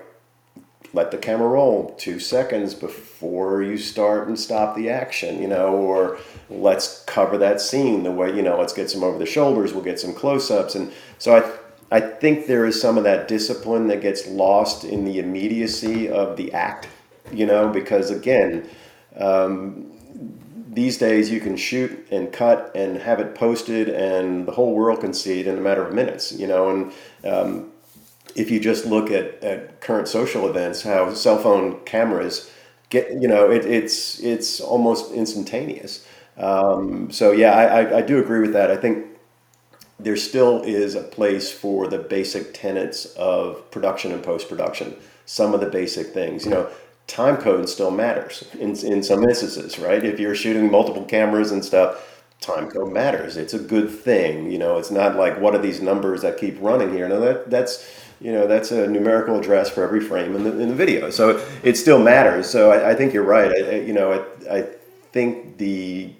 let 0.93 1.11
the 1.11 1.17
camera 1.17 1.47
roll 1.47 1.95
two 1.97 2.19
seconds 2.19 2.73
before 2.73 3.63
you 3.63 3.77
start 3.77 4.27
and 4.27 4.37
stop 4.37 4.75
the 4.75 4.89
action, 4.89 5.41
you 5.41 5.47
know, 5.47 5.75
or 5.75 6.17
let's 6.49 7.03
cover 7.05 7.37
that 7.37 7.61
scene 7.61 8.03
the 8.03 8.11
way, 8.11 8.35
you 8.35 8.41
know, 8.41 8.59
let's 8.59 8.73
get 8.73 8.89
some 8.89 9.03
over 9.03 9.17
the 9.17 9.25
shoulders, 9.25 9.73
we'll 9.73 9.83
get 9.83 9.99
some 9.99 10.13
close 10.13 10.51
ups. 10.51 10.75
And 10.75 10.91
so 11.17 11.37
I, 11.37 11.97
I 11.97 11.99
think 12.01 12.47
there 12.47 12.65
is 12.65 12.79
some 12.79 12.97
of 12.97 13.03
that 13.05 13.27
discipline 13.27 13.87
that 13.87 14.01
gets 14.01 14.27
lost 14.27 14.83
in 14.83 15.05
the 15.05 15.19
immediacy 15.19 16.09
of 16.09 16.35
the 16.35 16.51
act, 16.53 16.87
you 17.31 17.45
know, 17.45 17.69
because 17.69 18.11
again, 18.11 18.67
um, 19.17 19.91
these 20.71 20.97
days 20.97 21.29
you 21.29 21.39
can 21.39 21.57
shoot 21.57 22.07
and 22.11 22.31
cut 22.31 22.71
and 22.75 22.97
have 22.97 23.19
it 23.19 23.35
posted 23.35 23.89
and 23.89 24.45
the 24.45 24.51
whole 24.53 24.73
world 24.73 25.01
can 25.01 25.13
see 25.13 25.41
it 25.41 25.47
in 25.47 25.57
a 25.57 25.61
matter 25.61 25.85
of 25.85 25.93
minutes, 25.93 26.31
you 26.31 26.47
know, 26.47 26.69
and 26.69 26.93
um, 27.25 27.70
if 28.35 28.51
you 28.51 28.59
just 28.59 28.85
look 28.85 29.11
at, 29.11 29.43
at 29.43 29.81
current 29.81 30.07
social 30.07 30.47
events, 30.49 30.83
how 30.83 31.13
cell 31.13 31.37
phone 31.37 31.79
cameras 31.85 32.51
get, 32.89 33.11
you 33.11 33.27
know, 33.27 33.49
it, 33.49 33.65
it's 33.65 34.19
it's 34.19 34.59
almost 34.59 35.11
instantaneous. 35.11 36.05
Um, 36.37 37.11
so 37.11 37.31
yeah, 37.31 37.51
I, 37.53 37.81
I, 37.81 37.97
I 37.97 38.01
do 38.01 38.19
agree 38.19 38.39
with 38.39 38.53
that. 38.53 38.71
I 38.71 38.77
think 38.77 39.05
there 39.99 40.17
still 40.17 40.61
is 40.63 40.95
a 40.95 41.03
place 41.03 41.51
for 41.51 41.87
the 41.87 41.99
basic 41.99 42.53
tenets 42.53 43.05
of 43.15 43.69
production 43.71 44.11
and 44.11 44.23
post 44.23 44.49
production. 44.49 44.95
Some 45.25 45.53
of 45.53 45.59
the 45.59 45.69
basic 45.69 46.07
things, 46.07 46.45
you 46.45 46.51
know, 46.51 46.69
time 47.07 47.37
code 47.37 47.69
still 47.69 47.91
matters 47.91 48.43
in, 48.59 48.75
in 48.77 49.03
some 49.03 49.23
instances, 49.23 49.77
right? 49.77 50.03
If 50.03 50.19
you're 50.19 50.35
shooting 50.35 50.71
multiple 50.71 51.03
cameras 51.05 51.51
and 51.51 51.63
stuff, 51.63 52.10
time 52.41 52.69
code 52.69 52.91
matters. 52.91 53.37
It's 53.37 53.53
a 53.53 53.59
good 53.59 53.89
thing. 53.89 54.51
You 54.51 54.57
know, 54.57 54.77
it's 54.77 54.91
not 54.91 55.15
like 55.15 55.39
what 55.39 55.55
are 55.55 55.61
these 55.61 55.81
numbers 55.81 56.23
that 56.23 56.37
keep 56.37 56.57
running 56.59 56.91
here? 56.91 57.07
No, 57.07 57.21
that 57.21 57.49
that's 57.49 57.89
you 58.19 58.31
know 58.31 58.47
that's 58.47 58.71
a 58.71 58.87
numerical 58.87 59.39
address 59.39 59.69
for 59.69 59.83
every 59.83 60.01
frame 60.01 60.35
in 60.35 60.43
the, 60.43 60.59
in 60.59 60.69
the 60.69 60.75
video. 60.75 61.09
So 61.09 61.43
it 61.63 61.77
still 61.77 61.99
matters. 61.99 62.49
So 62.49 62.71
I, 62.71 62.91
I 62.91 62.95
think 62.95 63.13
you're 63.13 63.23
right. 63.23 63.51
I, 63.51 63.69
I, 63.69 63.75
you 63.81 63.93
know, 63.93 64.25
I, 64.49 64.57
I 64.57 64.67
think 65.11 65.57
the 65.57 66.13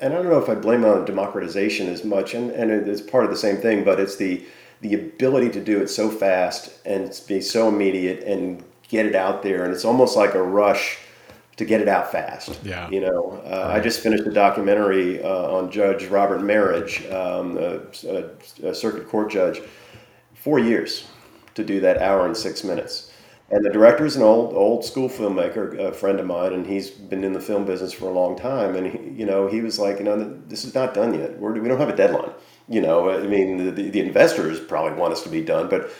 and 0.00 0.12
I 0.12 0.16
don't 0.16 0.30
know 0.30 0.38
if 0.38 0.48
I 0.48 0.54
blame 0.54 0.84
on 0.84 1.04
democratization 1.04 1.88
as 1.88 2.04
much, 2.04 2.34
and, 2.34 2.50
and 2.50 2.70
it's 2.70 3.00
part 3.00 3.24
of 3.24 3.30
the 3.30 3.36
same 3.36 3.56
thing, 3.56 3.82
but 3.82 3.98
it's 3.98 4.16
the 4.16 4.44
the 4.82 4.94
ability 4.94 5.50
to 5.50 5.60
do 5.62 5.80
it 5.80 5.88
so 5.88 6.10
fast 6.10 6.72
and 6.86 7.18
be 7.28 7.40
so 7.40 7.68
immediate 7.68 8.22
and 8.24 8.64
get 8.88 9.06
it 9.06 9.14
out 9.14 9.42
there, 9.42 9.64
and 9.64 9.72
it's 9.72 9.84
almost 9.84 10.16
like 10.16 10.34
a 10.34 10.42
rush 10.42 10.98
to 11.60 11.66
get 11.66 11.82
it 11.82 11.88
out 11.88 12.10
fast. 12.10 12.58
Yeah. 12.64 12.88
You 12.88 13.02
know, 13.02 13.42
uh, 13.44 13.66
right. 13.68 13.76
I 13.76 13.80
just 13.80 14.00
finished 14.00 14.26
a 14.26 14.32
documentary 14.32 15.22
uh, 15.22 15.28
on 15.28 15.70
Judge 15.70 16.06
Robert 16.06 16.40
Merhige, 16.40 17.12
um, 17.12 17.58
a, 17.58 18.66
a, 18.66 18.74
circuit 18.74 19.06
court 19.06 19.30
judge, 19.30 19.60
four 20.32 20.58
years 20.58 21.06
to 21.56 21.62
do 21.62 21.78
that 21.80 21.98
hour 21.98 22.24
and 22.24 22.34
six 22.34 22.64
minutes. 22.64 23.12
And 23.50 23.62
the 23.62 23.68
director 23.68 24.06
is 24.06 24.16
an 24.16 24.22
old 24.22 24.54
old 24.54 24.86
school 24.86 25.10
filmmaker, 25.10 25.78
a 25.78 25.92
friend 25.92 26.18
of 26.18 26.24
mine, 26.24 26.54
and 26.54 26.66
he's 26.66 26.88
been 26.88 27.24
in 27.24 27.34
the 27.34 27.40
film 27.40 27.66
business 27.66 27.92
for 27.92 28.06
a 28.06 28.12
long 28.12 28.38
time. 28.38 28.74
And 28.74 28.86
he, 28.86 29.20
you 29.20 29.26
know, 29.26 29.46
he 29.46 29.60
was 29.60 29.78
like, 29.78 29.98
you 29.98 30.04
know, 30.04 30.40
this 30.48 30.64
is 30.64 30.74
not 30.74 30.94
done 30.94 31.12
yet. 31.12 31.38
We're, 31.38 31.52
we 31.60 31.68
don't 31.68 31.78
have 31.78 31.90
a 31.90 31.96
deadline. 31.96 32.32
You 32.68 32.80
know, 32.80 33.10
I 33.10 33.26
mean, 33.26 33.74
the, 33.74 33.90
the 33.90 34.00
investors 34.00 34.60
probably 34.60 34.98
want 34.98 35.12
us 35.12 35.22
to 35.24 35.28
be 35.28 35.42
done, 35.42 35.68
but 35.68 35.90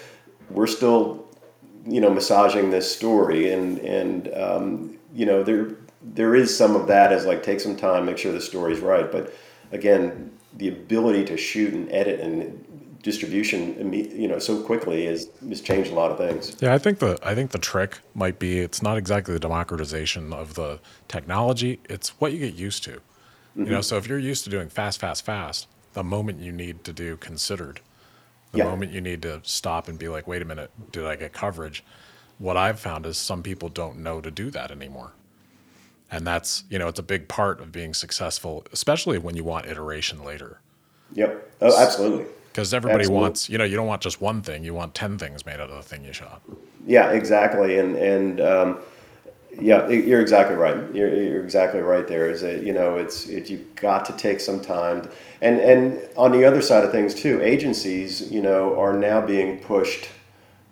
we're 0.48 0.68
still, 0.68 1.28
you 1.86 2.00
know, 2.00 2.08
massaging 2.08 2.70
this 2.70 2.90
story. 2.90 3.52
And 3.52 3.78
and 3.80 4.32
um, 4.32 4.99
you 5.14 5.26
know, 5.26 5.42
there 5.42 5.76
there 6.02 6.34
is 6.34 6.56
some 6.56 6.76
of 6.76 6.86
that 6.86 7.12
as 7.12 7.26
like 7.26 7.42
take 7.42 7.60
some 7.60 7.76
time, 7.76 8.06
make 8.06 8.18
sure 8.18 8.32
the 8.32 8.40
story's 8.40 8.80
right. 8.80 9.10
But 9.10 9.34
again, 9.72 10.30
the 10.54 10.68
ability 10.68 11.24
to 11.26 11.36
shoot 11.36 11.74
and 11.74 11.90
edit 11.92 12.20
and 12.20 12.64
distribution 13.02 13.92
you 13.94 14.28
know 14.28 14.38
so 14.38 14.62
quickly 14.62 15.06
is 15.06 15.28
has 15.48 15.60
changed 15.62 15.90
a 15.90 15.94
lot 15.94 16.10
of 16.10 16.18
things 16.18 16.54
yeah 16.60 16.74
i 16.74 16.78
think 16.78 16.98
the 16.98 17.18
i 17.22 17.34
think 17.34 17.50
the 17.50 17.58
trick 17.58 17.98
might 18.14 18.38
be 18.38 18.58
it's 18.60 18.82
not 18.82 18.98
exactly 18.98 19.32
the 19.32 19.40
democratization 19.40 20.32
of 20.34 20.54
the 20.54 20.78
technology 21.08 21.80
it's 21.88 22.10
what 22.20 22.32
you 22.32 22.38
get 22.38 22.54
used 22.54 22.84
to 22.84 22.90
mm-hmm. 22.90 23.64
you 23.64 23.70
know 23.70 23.80
so 23.80 23.96
if 23.96 24.06
you're 24.06 24.18
used 24.18 24.44
to 24.44 24.50
doing 24.50 24.68
fast 24.68 25.00
fast 25.00 25.24
fast 25.24 25.66
the 25.94 26.04
moment 26.04 26.40
you 26.40 26.52
need 26.52 26.84
to 26.84 26.92
do 26.92 27.16
considered 27.16 27.80
the 28.52 28.58
yeah. 28.58 28.64
moment 28.64 28.92
you 28.92 29.00
need 29.00 29.22
to 29.22 29.40
stop 29.44 29.88
and 29.88 29.98
be 29.98 30.08
like 30.08 30.26
wait 30.26 30.42
a 30.42 30.44
minute 30.44 30.70
did 30.92 31.06
i 31.06 31.16
get 31.16 31.32
coverage 31.32 31.82
what 32.40 32.56
i've 32.56 32.80
found 32.80 33.06
is 33.06 33.16
some 33.16 33.42
people 33.42 33.68
don't 33.68 33.98
know 33.98 34.20
to 34.20 34.30
do 34.30 34.50
that 34.50 34.72
anymore. 34.72 35.12
And 36.10 36.26
that's 36.26 36.64
you 36.68 36.78
know 36.78 36.88
it's 36.88 36.98
a 36.98 37.04
big 37.04 37.28
part 37.28 37.60
of 37.60 37.70
being 37.70 37.94
successful 37.94 38.64
especially 38.72 39.18
when 39.18 39.36
you 39.36 39.44
want 39.44 39.66
iteration 39.66 40.24
later. 40.24 40.58
Yep. 41.12 41.52
Oh 41.60 41.80
absolutely. 41.80 42.26
Because 42.50 42.74
everybody 42.74 43.02
Absolutely. 43.02 43.22
wants 43.22 43.48
you 43.48 43.58
know 43.58 43.64
you 43.64 43.76
don't 43.76 43.86
want 43.86 44.02
just 44.02 44.20
one 44.20 44.42
thing 44.42 44.64
you 44.64 44.74
want 44.74 44.94
10 44.94 45.18
things 45.18 45.46
made 45.46 45.60
out 45.60 45.70
of 45.70 45.76
the 45.76 45.82
thing 45.82 46.04
you 46.04 46.12
shot 46.12 46.42
yeah 46.84 47.10
exactly. 47.12 47.78
And 47.78 47.94
and 47.96 48.40
um, 48.40 48.78
yeah 49.60 49.88
you're 49.88 50.20
exactly 50.20 50.56
right. 50.56 50.76
You're, 50.92 51.14
you're 51.14 51.44
exactly 51.44 51.80
right 51.80 52.08
there 52.08 52.28
is 52.28 52.40
that 52.40 52.64
you 52.64 52.72
know 52.72 52.96
it's 52.96 53.28
it, 53.28 53.50
you've 53.50 53.74
got 53.76 54.04
to 54.06 54.12
take 54.14 54.40
some 54.40 54.60
time. 54.60 55.08
And 55.42 55.60
and 55.60 56.08
on 56.16 56.32
the 56.32 56.44
other 56.44 56.62
side 56.62 56.82
of 56.84 56.90
things 56.90 57.14
too 57.14 57.40
agencies 57.40 58.32
you 58.32 58.42
know 58.42 58.80
are 58.80 58.94
now 58.94 59.20
being 59.20 59.58
pushed 59.58 60.08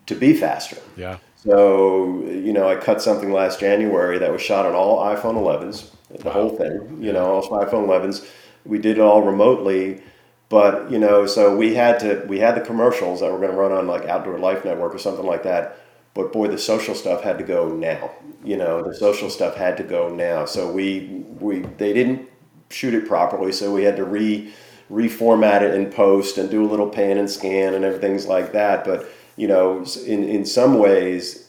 to 0.07 0.17
be 0.17 0.33
faster. 0.35 0.79
Yeah 0.97 1.19
so 1.45 2.23
you 2.27 2.53
know 2.53 2.69
i 2.69 2.75
cut 2.75 3.01
something 3.01 3.33
last 3.33 3.61
january 3.61 4.19
that 4.19 4.33
was 4.33 4.43
shot 4.43 4.67
on 4.67 4.75
all 4.75 5.05
iphone 5.15 5.35
11s 5.35 5.91
the 6.11 6.25
wow. 6.25 6.33
whole 6.33 6.57
thing 6.57 6.99
you 7.03 7.13
know 7.13 7.25
all 7.27 7.49
iphone 7.65 7.87
11s 7.87 8.27
we 8.65 8.79
did 8.79 8.99
it 8.99 9.01
all 9.01 9.23
remotely 9.23 10.03
but 10.49 10.91
you 10.91 10.99
know, 10.99 11.27
so 11.27 11.55
we 11.57 11.75
had 11.75 12.01
to 12.01 12.25
we 12.27 12.39
had 12.39 12.55
the 12.55 12.63
commercials 12.63 13.21
that 13.21 13.31
were 13.31 13.39
going 13.39 13.51
to 13.51 13.57
run 13.57 13.73
on 13.73 13.87
like 13.87 14.07
Outdoor 14.07 14.39
Life 14.39 14.65
Network 14.65 14.95
or 14.95 14.99
something 14.99 15.27
like 15.27 15.43
that. 15.43 15.79
But 16.15 16.33
boy, 16.33 16.49
the 16.49 16.59
social 16.59 16.95
stuff 16.95 17.23
had 17.23 17.39
to 17.39 17.45
go 17.45 17.69
now. 17.69 18.11
You 18.43 18.57
know, 18.57 18.83
the 18.83 18.95
social 18.95 19.29
stuff 19.29 19.57
had 19.57 19.77
to 19.77 19.83
go 19.83 20.09
now. 20.09 20.47
So 20.47 20.71
we 20.73 21.25
we 21.39 21.61
they 21.77 21.93
didn't 21.93 22.29
shoot 22.71 22.95
it 22.95 23.07
properly, 23.07 23.53
so 23.53 23.73
we 23.75 23.85
had 23.85 23.97
to 23.97 24.05
re 24.05 24.53
reformat 24.91 25.61
it 25.61 25.75
in 25.75 25.91
post 25.91 26.39
and 26.39 26.51
do 26.51 26.65
a 26.65 26.69
little 26.69 26.89
pan 26.89 27.19
and 27.19 27.31
scan 27.31 27.75
and 27.75 27.85
everything's 27.85 28.27
like 28.27 28.53
that. 28.53 28.85
But 28.87 29.07
you 29.39 29.47
know, 29.47 29.85
in 30.05 30.25
in 30.25 30.45
some 30.45 30.79
ways, 30.79 31.49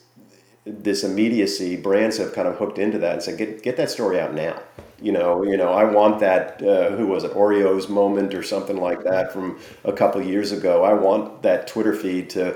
this 0.64 1.04
immediacy, 1.04 1.76
brands 1.76 2.18
have 2.18 2.34
kind 2.34 2.48
of 2.48 2.56
hooked 2.58 2.78
into 2.78 3.00
that 3.00 3.14
and 3.14 3.24
said, 3.24 3.38
get 3.38 3.64
get 3.64 3.78
that 3.78 3.90
story 3.90 4.20
out 4.20 4.34
now. 4.34 4.62
You 5.02 5.12
know, 5.12 5.44
you 5.44 5.58
know, 5.58 5.74
I 5.74 5.86
want 5.86 6.20
that. 6.20 6.62
Uh, 6.62 6.92
who 6.92 7.08
was 7.08 7.24
it? 7.24 7.34
Oreo's 7.34 7.90
moment 7.90 8.36
or 8.36 8.44
something 8.44 8.78
like 8.78 9.04
that 9.04 9.34
from 9.34 9.60
a 9.84 9.92
couple 9.92 10.22
years 10.22 10.52
ago. 10.52 10.84
I 10.84 10.94
want 10.94 11.42
that 11.42 11.68
Twitter 11.68 11.96
feed 11.96 12.30
to 12.32 12.56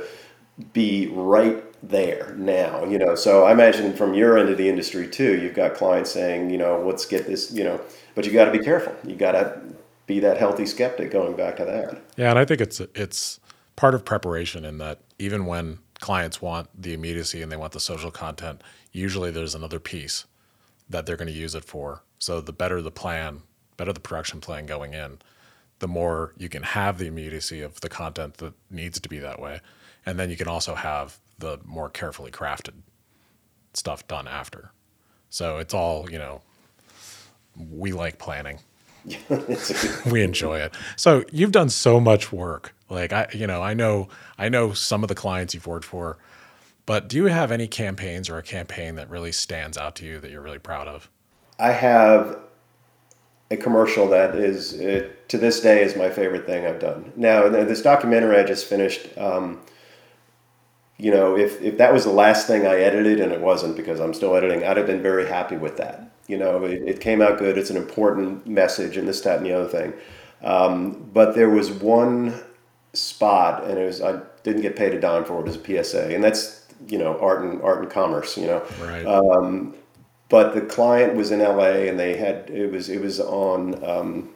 be 0.72 1.08
right 1.08 1.64
there 1.82 2.36
now. 2.38 2.86
You 2.86 3.00
know, 3.00 3.16
so 3.16 3.46
I 3.46 3.54
imagine 3.54 3.94
from 3.94 4.14
your 4.14 4.38
end 4.38 4.50
of 4.50 4.58
the 4.58 4.70
industry 4.70 5.08
too, 5.08 5.42
you've 5.42 5.56
got 5.56 5.74
clients 5.74 6.12
saying, 6.12 6.52
you 6.52 6.60
know, 6.60 6.86
let's 6.86 7.06
get 7.08 7.26
this. 7.26 7.52
You 7.52 7.64
know, 7.64 7.82
but 8.14 8.26
you 8.26 8.32
got 8.32 8.46
to 8.46 8.52
be 8.52 8.64
careful. 8.64 8.94
You 9.04 9.16
got 9.16 9.32
to 9.32 9.62
be 10.06 10.20
that 10.20 10.38
healthy 10.38 10.68
skeptic. 10.68 11.10
Going 11.10 11.36
back 11.36 11.56
to 11.58 11.66
that. 11.66 12.02
Yeah, 12.18 12.30
and 12.30 12.38
I 12.38 12.46
think 12.46 12.62
it's 12.62 12.80
it's 12.94 13.40
part 13.76 13.96
of 13.96 14.06
preparation 14.06 14.66
in 14.66 14.78
that 14.78 15.00
even 15.24 15.46
when 15.46 15.80
clients 16.02 16.42
want 16.42 16.68
the 16.80 16.94
immediacy 16.94 17.42
and 17.42 17.50
they 17.50 17.56
want 17.56 17.72
the 17.72 17.80
social 17.80 18.12
content, 18.12 18.62
usually 18.92 19.32
there's 19.32 19.56
another 19.56 19.80
piece 19.80 20.26
that 20.90 21.06
they're 21.06 21.16
going 21.16 21.32
to 21.32 21.34
use 21.34 21.56
it 21.56 21.64
for. 21.64 22.04
So 22.20 22.42
the 22.42 22.52
better 22.52 22.82
the 22.82 22.92
plan, 22.92 23.42
better 23.78 23.94
the 23.94 24.02
production 24.02 24.42
plan 24.42 24.66
going 24.66 24.94
in, 24.94 25.20
the 25.80 25.88
more 25.88 26.34
you 26.38 26.50
can 26.50 26.64
have 26.64 26.98
the 26.98 27.08
immediacy 27.08 27.62
of 27.62 27.80
the 27.80 27.88
content 27.88 28.36
that 28.38 28.54
needs 28.70 29.00
to 29.00 29.08
be 29.08 29.20
that 29.20 29.40
way. 29.40 29.62
And 30.06 30.20
then 30.20 30.30
you 30.30 30.36
can 30.36 30.50
also 30.50 30.76
have 30.76 31.18
the 31.40 31.58
more 31.64 31.90
carefully 31.90 32.32
crafted 32.32 32.74
stuff 33.74 34.06
done 34.08 34.28
after. 34.28 34.72
So 35.30 35.58
it's 35.58 35.74
all, 35.74 36.12
you 36.12 36.20
know, 36.20 36.42
we 37.72 37.94
like 37.94 38.20
planning. 38.20 38.60
we 40.12 40.24
enjoy 40.24 40.60
it. 40.60 40.74
So 40.96 41.24
you've 41.32 41.52
done 41.52 41.70
so 41.70 42.00
much 42.00 42.32
work. 42.32 42.74
Like 42.90 43.12
I, 43.12 43.28
you 43.34 43.48
know, 43.48 43.62
I 43.62 43.74
know, 43.74 44.08
I 44.38 44.50
know 44.50 44.74
some 44.74 45.04
of 45.04 45.10
the 45.10 45.16
clients 45.16 45.54
you've 45.54 45.68
worked 45.68 45.86
for, 45.86 46.18
but 46.86 47.08
do 47.08 47.18
you 47.18 47.26
have 47.26 47.52
any 47.52 47.68
campaigns 47.68 48.30
or 48.30 48.38
a 48.38 48.44
campaign 48.44 48.96
that 48.96 49.10
really 49.10 49.32
stands 49.32 49.78
out 49.78 49.96
to 49.98 50.06
you 50.06 50.20
that 50.20 50.32
you're 50.32 50.42
really 50.42 50.60
proud 50.60 50.88
of? 50.88 51.10
I 51.60 51.72
have 51.72 52.40
a 53.52 53.58
commercial 53.58 54.08
that 54.10 54.36
is 54.36 54.72
to 54.74 55.38
this 55.38 55.62
day 55.62 55.84
is 55.84 55.96
my 55.96 56.10
favorite 56.10 56.46
thing 56.46 56.66
I've 56.66 56.80
done. 56.80 57.12
Now, 57.16 57.48
this 57.50 57.82
documentary 57.82 58.38
I 58.38 58.44
just 58.44 58.66
finished. 58.66 59.08
Um, 59.18 59.62
you 60.98 61.12
know, 61.12 61.36
if, 61.36 61.62
if 61.62 61.78
that 61.78 61.92
was 61.92 62.04
the 62.04 62.12
last 62.12 62.48
thing 62.48 62.66
I 62.66 62.80
edited, 62.80 63.20
and 63.20 63.32
it 63.32 63.42
wasn't 63.42 63.76
because 63.76 64.00
I'm 64.00 64.14
still 64.14 64.36
editing, 64.36 64.64
I'd 64.64 64.78
have 64.78 64.88
been 64.88 65.02
very 65.02 65.28
happy 65.28 65.58
with 65.58 65.78
that. 65.78 66.12
You 66.28 66.38
know, 66.38 66.64
it, 66.64 66.82
it 66.84 67.02
came 67.02 67.22
out 67.22 67.40
good. 67.40 67.58
It's 67.58 67.70
an 67.70 67.78
important 67.78 68.48
message, 68.48 68.96
and 68.98 69.08
this, 69.08 69.22
that, 69.22 69.38
and 69.38 69.46
the 69.46 69.54
other 69.54 69.68
thing. 69.68 69.94
Um, 70.44 71.10
but 71.14 71.36
there 71.36 71.50
was 71.50 71.72
one 71.72 72.40
spot, 72.94 73.64
and 73.64 73.78
it 73.78 73.86
was 73.86 74.02
I 74.02 74.22
didn't 74.44 74.62
get 74.62 74.76
paid 74.76 74.94
a 74.94 75.00
dime 75.00 75.26
for 75.26 75.44
it 75.46 75.50
as 75.50 75.56
a 75.56 75.84
PSA, 75.84 76.14
and 76.14 76.24
that's 76.24 76.66
you 76.88 76.98
know 76.98 77.18
art 77.20 77.44
and 77.44 77.62
art 77.62 77.82
and 77.82 77.90
commerce. 77.90 78.38
You 78.38 78.48
know, 78.48 78.66
right. 78.82 79.06
Um, 79.06 79.76
but 80.30 80.54
the 80.54 80.62
client 80.62 81.16
was 81.16 81.32
in 81.32 81.40
LA, 81.40 81.88
and 81.88 82.00
they 82.00 82.18
had 82.18 82.50
it 82.50 82.72
was 82.72 82.90
it 82.90 83.02
was 83.02 83.20
on 83.20 83.84
um, 83.84 84.30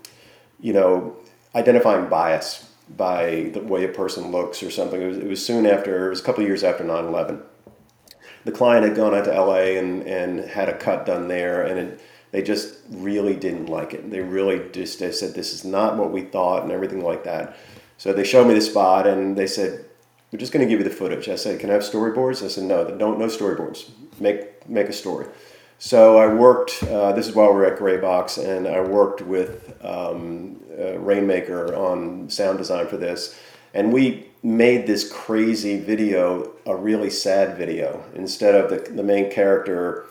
you 0.60 0.74
know 0.74 1.16
identifying 1.56 2.10
bias 2.10 2.70
by 2.96 3.52
the 3.54 3.60
way 3.60 3.84
a 3.84 3.90
person 3.90 4.32
looks 4.32 4.64
or 4.64 4.72
something. 4.72 5.02
It 5.02 5.08
was, 5.08 5.18
it 5.18 5.28
was 5.28 5.46
soon 5.46 5.66
after, 5.66 6.08
it 6.08 6.10
was 6.10 6.22
a 6.22 6.24
couple 6.24 6.44
years 6.44 6.64
after 6.64 6.84
9 6.84 7.06
11. 7.06 7.42
The 8.46 8.52
client 8.52 8.86
had 8.86 8.96
gone 8.96 9.14
out 9.14 9.26
to 9.26 9.32
LA 9.32 9.78
and, 9.78 10.04
and 10.04 10.40
had 10.40 10.70
a 10.70 10.78
cut 10.78 11.06
done 11.06 11.28
there, 11.28 11.64
and 11.64 11.80
it, 11.80 12.02
they 12.32 12.42
just 12.42 12.76
really 12.90 13.36
didn't 13.36 13.66
like 13.68 13.94
it. 13.94 14.10
They 14.10 14.22
really 14.22 14.70
just 14.72 15.00
they 15.00 15.12
said, 15.12 15.34
This 15.34 15.54
is 15.54 15.66
not 15.66 15.98
what 15.98 16.12
we 16.12 16.22
thought, 16.22 16.64
and 16.64 16.72
everything 16.72 17.04
like 17.04 17.24
that. 17.24 17.58
So 17.98 18.14
they 18.14 18.24
showed 18.24 18.48
me 18.48 18.54
the 18.54 18.62
spot 18.62 19.08
and 19.08 19.38
they 19.38 19.48
said, 19.48 19.86
We're 20.32 20.40
just 20.40 20.54
going 20.54 20.66
to 20.66 20.70
give 20.70 20.80
you 20.80 20.88
the 20.88 20.96
footage. 20.96 21.28
I 21.30 21.36
said, 21.36 21.60
Can 21.60 21.70
I 21.70 21.74
have 21.74 21.82
storyboards? 21.82 22.44
I 22.44 22.48
said, 22.48 22.66
No, 22.66 22.86
don't, 22.98 23.20
no 23.20 23.26
storyboards. 23.26 23.90
Make, 24.20 24.70
make 24.70 24.88
a 24.88 24.94
story. 24.94 25.28
So 25.80 26.18
I 26.18 26.28
worked, 26.34 26.84
uh, 26.84 27.12
this 27.12 27.28
is 27.28 27.36
while 27.36 27.54
we 27.54 27.62
are 27.62 27.66
at 27.66 27.80
Graybox, 27.80 28.44
and 28.44 28.68
I 28.68 28.82
worked 28.82 29.22
with 29.22 29.78
um, 29.86 30.60
uh, 30.78 30.98
Rainmaker 31.00 31.76
on 31.76 32.30
sound 32.30 32.58
design 32.58 32.88
for 32.88 32.98
this. 32.98 33.38
and 33.74 33.94
we 33.94 34.26
made 34.44 34.88
this 34.88 35.12
crazy 35.12 35.80
video 35.80 36.52
a 36.66 36.76
really 36.76 37.10
sad 37.10 37.58
video 37.58 38.04
instead 38.16 38.56
of 38.56 38.70
the, 38.70 38.78
the 38.92 39.04
main 39.04 39.30
character 39.32 40.06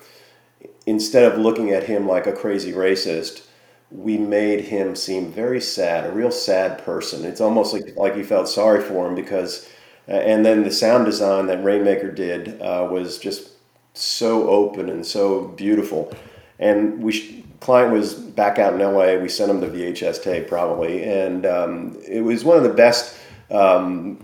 instead 0.86 1.24
of 1.30 1.38
looking 1.38 1.70
at 1.70 1.84
him 1.84 2.06
like 2.06 2.26
a 2.26 2.32
crazy 2.32 2.72
racist 2.72 3.46
we 3.90 4.18
made 4.18 4.60
him 4.66 4.94
seem 4.96 5.32
very 5.32 5.60
sad 5.60 6.04
a 6.06 6.12
real 6.12 6.30
sad 6.30 6.78
person 6.84 7.24
it's 7.24 7.40
almost 7.40 7.72
like 7.72 7.96
like 7.96 8.16
you 8.16 8.24
felt 8.24 8.48
sorry 8.48 8.82
for 8.82 9.06
him 9.08 9.14
because 9.14 9.68
uh, 10.08 10.12
and 10.12 10.44
then 10.44 10.64
the 10.64 10.70
sound 10.70 11.04
design 11.06 11.46
that 11.46 11.62
rainmaker 11.64 12.10
did 12.10 12.60
uh, 12.60 12.86
was 12.90 13.18
just 13.18 13.50
so 13.99 14.49
open 14.49 14.88
and 14.88 15.05
so 15.05 15.49
beautiful 15.49 16.14
and 16.59 17.03
we 17.03 17.12
sh- 17.12 17.42
client 17.61 17.92
was 17.92 18.14
back 18.14 18.59
out 18.59 18.74
in 18.74 18.80
la 18.80 19.14
we 19.16 19.28
sent 19.28 19.51
him 19.51 19.61
the 19.61 19.66
vhs 19.66 20.22
tape 20.22 20.49
probably 20.49 21.03
and 21.05 21.47
um, 21.47 21.97
it 22.07 22.20
was 22.20 22.44
one 22.44 22.57
of 22.57 22.62
the 22.62 22.72
best 22.72 23.16
um, 23.51 24.18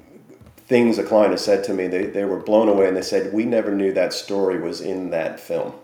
things 0.73 0.97
a 0.97 1.05
client 1.05 1.33
has 1.33 1.45
said 1.45 1.63
to 1.65 1.75
me. 1.75 1.87
They, 1.87 2.07
they 2.07 2.25
were 2.25 2.39
blown 2.41 2.69
away 2.69 2.89
and 2.89 2.97
they 2.97 3.03
said, 3.03 3.33
We 3.33 3.45
never 3.45 3.75
knew 3.75 3.93
that 3.93 4.13
story 4.13 4.59
was 4.59 4.81
in 4.81 5.11
that 5.11 5.39
film. 5.39 5.75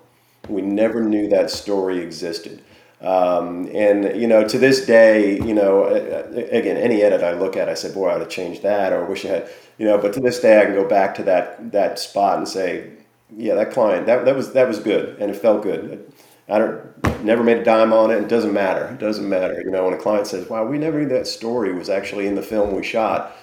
We 0.49 0.63
never 0.63 1.03
knew 1.03 1.29
that 1.29 1.51
story 1.51 1.99
existed. 1.99 2.63
Um, 3.03 3.69
and, 3.75 4.21
you 4.21 4.27
know, 4.27 4.49
to 4.49 4.59
this 4.59 4.87
day, 4.87 5.37
you 5.37 5.55
know, 5.55 5.85
again, 5.87 6.77
any 6.77 7.03
edit 7.03 7.23
I 7.23 7.33
look 7.33 7.57
at, 7.57 7.69
I 7.69 7.75
say, 7.75 7.93
Boy, 7.93 8.09
I 8.09 8.13
would 8.15 8.23
have 8.23 8.31
changed 8.31 8.63
that 8.63 8.93
or 8.93 9.05
wish 9.05 9.25
I 9.27 9.29
had, 9.29 9.51
you 9.77 9.85
know, 9.85 9.99
but 9.99 10.15
to 10.15 10.21
this 10.21 10.41
day, 10.41 10.61
I 10.61 10.65
can 10.65 10.75
go 10.75 10.89
back 10.89 11.15
to 11.17 11.23
that, 11.25 11.71
that 11.73 11.99
spot 11.99 12.39
and 12.39 12.49
say, 12.49 12.91
yeah, 13.37 13.55
that 13.55 13.73
client, 13.73 14.07
that, 14.07 14.25
that 14.25 14.35
was 14.35 14.53
that 14.53 14.69
was 14.69 14.79
good, 14.79 15.19
and 15.21 15.31
it 15.31 15.35
felt 15.35 15.63
good. 15.63 16.13
I 16.49 16.59
don't 16.59 17.25
never 17.25 17.43
made 17.43 17.59
a 17.59 17.65
dime 17.65 17.93
on 17.93 18.11
it. 18.11 18.23
It 18.23 18.29
doesn't 18.29 18.53
matter. 18.53 18.87
It 18.87 18.99
doesn't 18.99 19.29
matter. 19.29 19.61
You 19.63 19.71
know, 19.71 19.85
when 19.85 19.95
a 19.95 19.99
client 19.99 20.27
says, 20.27 20.49
"Wow, 20.49 20.65
we 20.65 20.79
never 20.79 21.01
knew 21.01 21.09
that 21.09 21.27
story 21.27 21.73
was 21.73 21.91
actually 21.91 22.27
in 22.27 22.35
the 22.35 22.43
film 22.43 22.75
we 22.75 22.83
shot," 22.83 23.37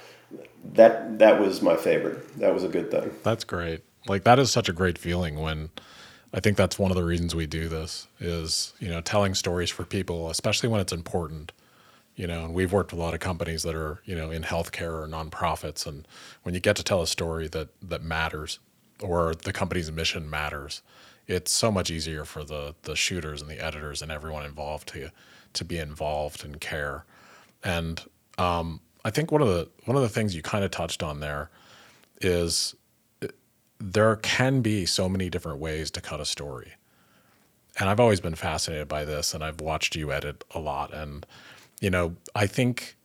that 0.73 1.19
that 1.19 1.39
was 1.39 1.61
my 1.61 1.75
favorite. 1.75 2.37
That 2.39 2.53
was 2.53 2.63
a 2.63 2.67
good 2.67 2.89
thing. 2.89 3.11
That's 3.23 3.43
great. 3.43 3.83
Like 4.07 4.23
that 4.23 4.39
is 4.39 4.51
such 4.51 4.69
a 4.69 4.73
great 4.73 4.97
feeling 4.97 5.39
when 5.39 5.69
I 6.33 6.39
think 6.39 6.57
that's 6.57 6.79
one 6.79 6.91
of 6.91 6.97
the 6.97 7.03
reasons 7.03 7.35
we 7.35 7.45
do 7.45 7.67
this 7.69 8.07
is, 8.19 8.73
you 8.79 8.89
know, 8.89 9.01
telling 9.01 9.35
stories 9.35 9.69
for 9.69 9.83
people, 9.83 10.29
especially 10.29 10.69
when 10.69 10.81
it's 10.81 10.93
important. 10.93 11.51
You 12.15 12.27
know, 12.27 12.45
and 12.45 12.53
we've 12.53 12.71
worked 12.71 12.93
with 12.93 12.99
a 12.99 13.03
lot 13.03 13.13
of 13.13 13.19
companies 13.19 13.63
that 13.63 13.75
are, 13.75 14.01
you 14.05 14.15
know, 14.15 14.31
in 14.31 14.43
healthcare 14.43 15.03
or 15.03 15.05
nonprofits 15.05 15.85
and 15.85 16.07
when 16.43 16.55
you 16.55 16.61
get 16.61 16.77
to 16.77 16.83
tell 16.83 17.01
a 17.01 17.07
story 17.07 17.49
that 17.49 17.69
that 17.81 18.03
matters 18.03 18.59
or 19.01 19.35
the 19.35 19.53
company's 19.53 19.91
mission 19.91 20.29
matters, 20.29 20.81
it's 21.27 21.51
so 21.51 21.71
much 21.71 21.89
easier 21.89 22.25
for 22.25 22.43
the 22.43 22.75
the 22.83 22.95
shooters 22.95 23.41
and 23.41 23.49
the 23.49 23.63
editors 23.63 24.01
and 24.01 24.11
everyone 24.11 24.45
involved 24.45 24.87
to 24.89 25.09
to 25.53 25.65
be 25.65 25.77
involved 25.77 26.45
and 26.45 26.59
care. 26.61 27.05
And 27.63 28.01
um, 28.37 28.81
I 29.03 29.09
think 29.09 29.31
one 29.31 29.41
of 29.41 29.47
the 29.47 29.69
one 29.85 29.95
of 29.95 30.03
the 30.03 30.09
things 30.09 30.35
you 30.35 30.41
kind 30.41 30.63
of 30.63 30.71
touched 30.71 31.01
on 31.01 31.19
there 31.19 31.49
is 32.21 32.75
uh, 33.23 33.27
there 33.79 34.15
can 34.17 34.61
be 34.61 34.85
so 34.85 35.09
many 35.09 35.29
different 35.29 35.59
ways 35.59 35.89
to 35.91 36.01
cut 36.01 36.19
a 36.19 36.25
story. 36.25 36.73
And 37.77 37.89
I've 37.89 37.99
always 37.99 38.21
been 38.21 38.35
fascinated 38.35 38.87
by 38.87 39.03
this 39.03 39.33
and 39.33 39.43
I've 39.43 39.59
watched 39.59 39.95
you 39.95 40.11
edit 40.11 40.43
a 40.51 40.59
lot 40.59 40.93
and 40.93 41.25
you 41.81 41.89
know, 41.89 42.15
I 42.33 42.47
think 42.47 42.95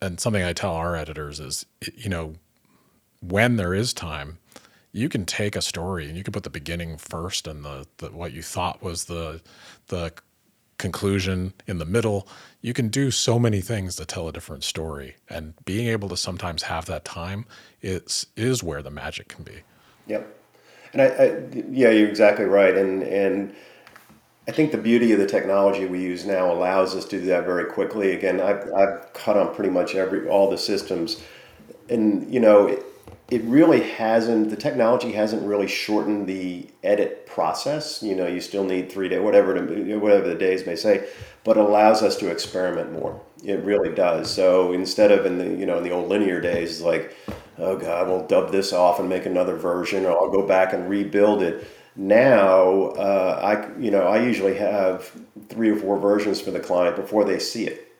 and 0.00 0.18
something 0.18 0.42
I 0.42 0.52
tell 0.52 0.74
our 0.74 0.96
editors 0.96 1.40
is 1.40 1.66
you 1.94 2.08
know, 2.08 2.34
when 3.20 3.56
there 3.56 3.74
is 3.74 3.92
time, 3.92 4.38
you 4.92 5.08
can 5.08 5.24
take 5.24 5.56
a 5.56 5.62
story 5.62 6.08
and 6.08 6.16
you 6.16 6.24
can 6.24 6.32
put 6.32 6.44
the 6.44 6.50
beginning 6.50 6.96
first 6.96 7.46
and 7.46 7.64
the, 7.64 7.86
the 7.98 8.10
what 8.10 8.32
you 8.32 8.42
thought 8.42 8.82
was 8.82 9.04
the 9.04 9.40
the 9.88 10.12
conclusion 10.78 11.52
in 11.66 11.78
the 11.78 11.84
middle. 11.84 12.28
You 12.60 12.72
can 12.72 12.88
do 12.88 13.10
so 13.10 13.38
many 13.38 13.60
things 13.60 13.96
to 13.96 14.04
tell 14.04 14.28
a 14.28 14.32
different 14.32 14.64
story, 14.64 15.16
and 15.28 15.54
being 15.64 15.88
able 15.88 16.08
to 16.08 16.16
sometimes 16.16 16.62
have 16.64 16.86
that 16.86 17.04
time 17.04 17.44
is 17.82 18.26
is 18.36 18.62
where 18.62 18.82
the 18.82 18.90
magic 18.90 19.28
can 19.28 19.44
be. 19.44 19.62
Yep, 20.06 20.36
and 20.92 21.02
I, 21.02 21.06
I 21.06 21.24
yeah, 21.70 21.90
you're 21.90 22.08
exactly 22.08 22.44
right, 22.44 22.76
and 22.76 23.02
and. 23.02 23.54
I 24.46 24.50
think 24.50 24.72
the 24.72 24.78
beauty 24.78 25.12
of 25.12 25.18
the 25.18 25.26
technology 25.26 25.84
we 25.84 26.00
use 26.00 26.24
now 26.24 26.50
allows 26.50 26.96
us 26.96 27.04
to 27.04 27.20
do 27.20 27.26
that 27.26 27.44
very 27.44 27.66
quickly. 27.66 28.12
Again, 28.14 28.40
I've, 28.40 28.72
I've 28.72 29.12
cut 29.12 29.36
on 29.36 29.54
pretty 29.54 29.68
much 29.68 29.94
every 29.94 30.26
all 30.26 30.48
the 30.48 30.56
systems, 30.56 31.20
and 31.90 32.32
you 32.32 32.40
know, 32.40 32.82
it 33.30 33.42
really 33.44 33.80
hasn't 33.80 34.48
the 34.48 34.56
technology 34.56 35.12
hasn't 35.12 35.42
really 35.42 35.66
shortened 35.66 36.26
the 36.26 36.66
edit 36.82 37.26
process. 37.26 38.02
You 38.02 38.14
know 38.14 38.26
you 38.26 38.40
still 38.40 38.64
need 38.64 38.90
three 38.90 39.08
days 39.08 39.20
whatever 39.20 39.54
to, 39.54 39.96
whatever 39.98 40.28
the 40.28 40.34
days 40.34 40.66
may 40.66 40.76
say 40.76 41.08
but 41.44 41.56
allows 41.56 42.02
us 42.02 42.16
to 42.18 42.30
experiment 42.30 42.92
more. 42.92 43.20
It 43.42 43.64
really 43.64 43.94
does. 43.94 44.30
So 44.30 44.72
instead 44.72 45.12
of 45.12 45.26
in 45.26 45.38
the 45.38 45.44
you 45.46 45.66
know 45.66 45.78
in 45.78 45.84
the 45.84 45.90
old 45.90 46.08
linear 46.08 46.40
days 46.40 46.80
like 46.80 47.14
oh 47.58 47.76
god 47.76 48.08
we'll 48.08 48.26
dub 48.26 48.50
this 48.50 48.72
off 48.72 48.98
and 48.98 49.08
make 49.08 49.26
another 49.26 49.56
version 49.56 50.06
or 50.06 50.12
i'll 50.12 50.30
go 50.30 50.46
back 50.46 50.72
and 50.72 50.88
rebuild 50.88 51.42
it. 51.42 51.66
Now 51.96 52.92
uh, 52.92 53.40
i 53.42 53.78
you 53.80 53.90
know 53.90 54.02
i 54.02 54.22
usually 54.22 54.56
have 54.56 55.10
three 55.50 55.68
or 55.68 55.76
four 55.76 55.98
versions 55.98 56.40
for 56.40 56.50
the 56.50 56.60
client 56.60 56.96
before 56.96 57.24
they 57.24 57.38
see 57.38 57.66
it. 57.66 57.92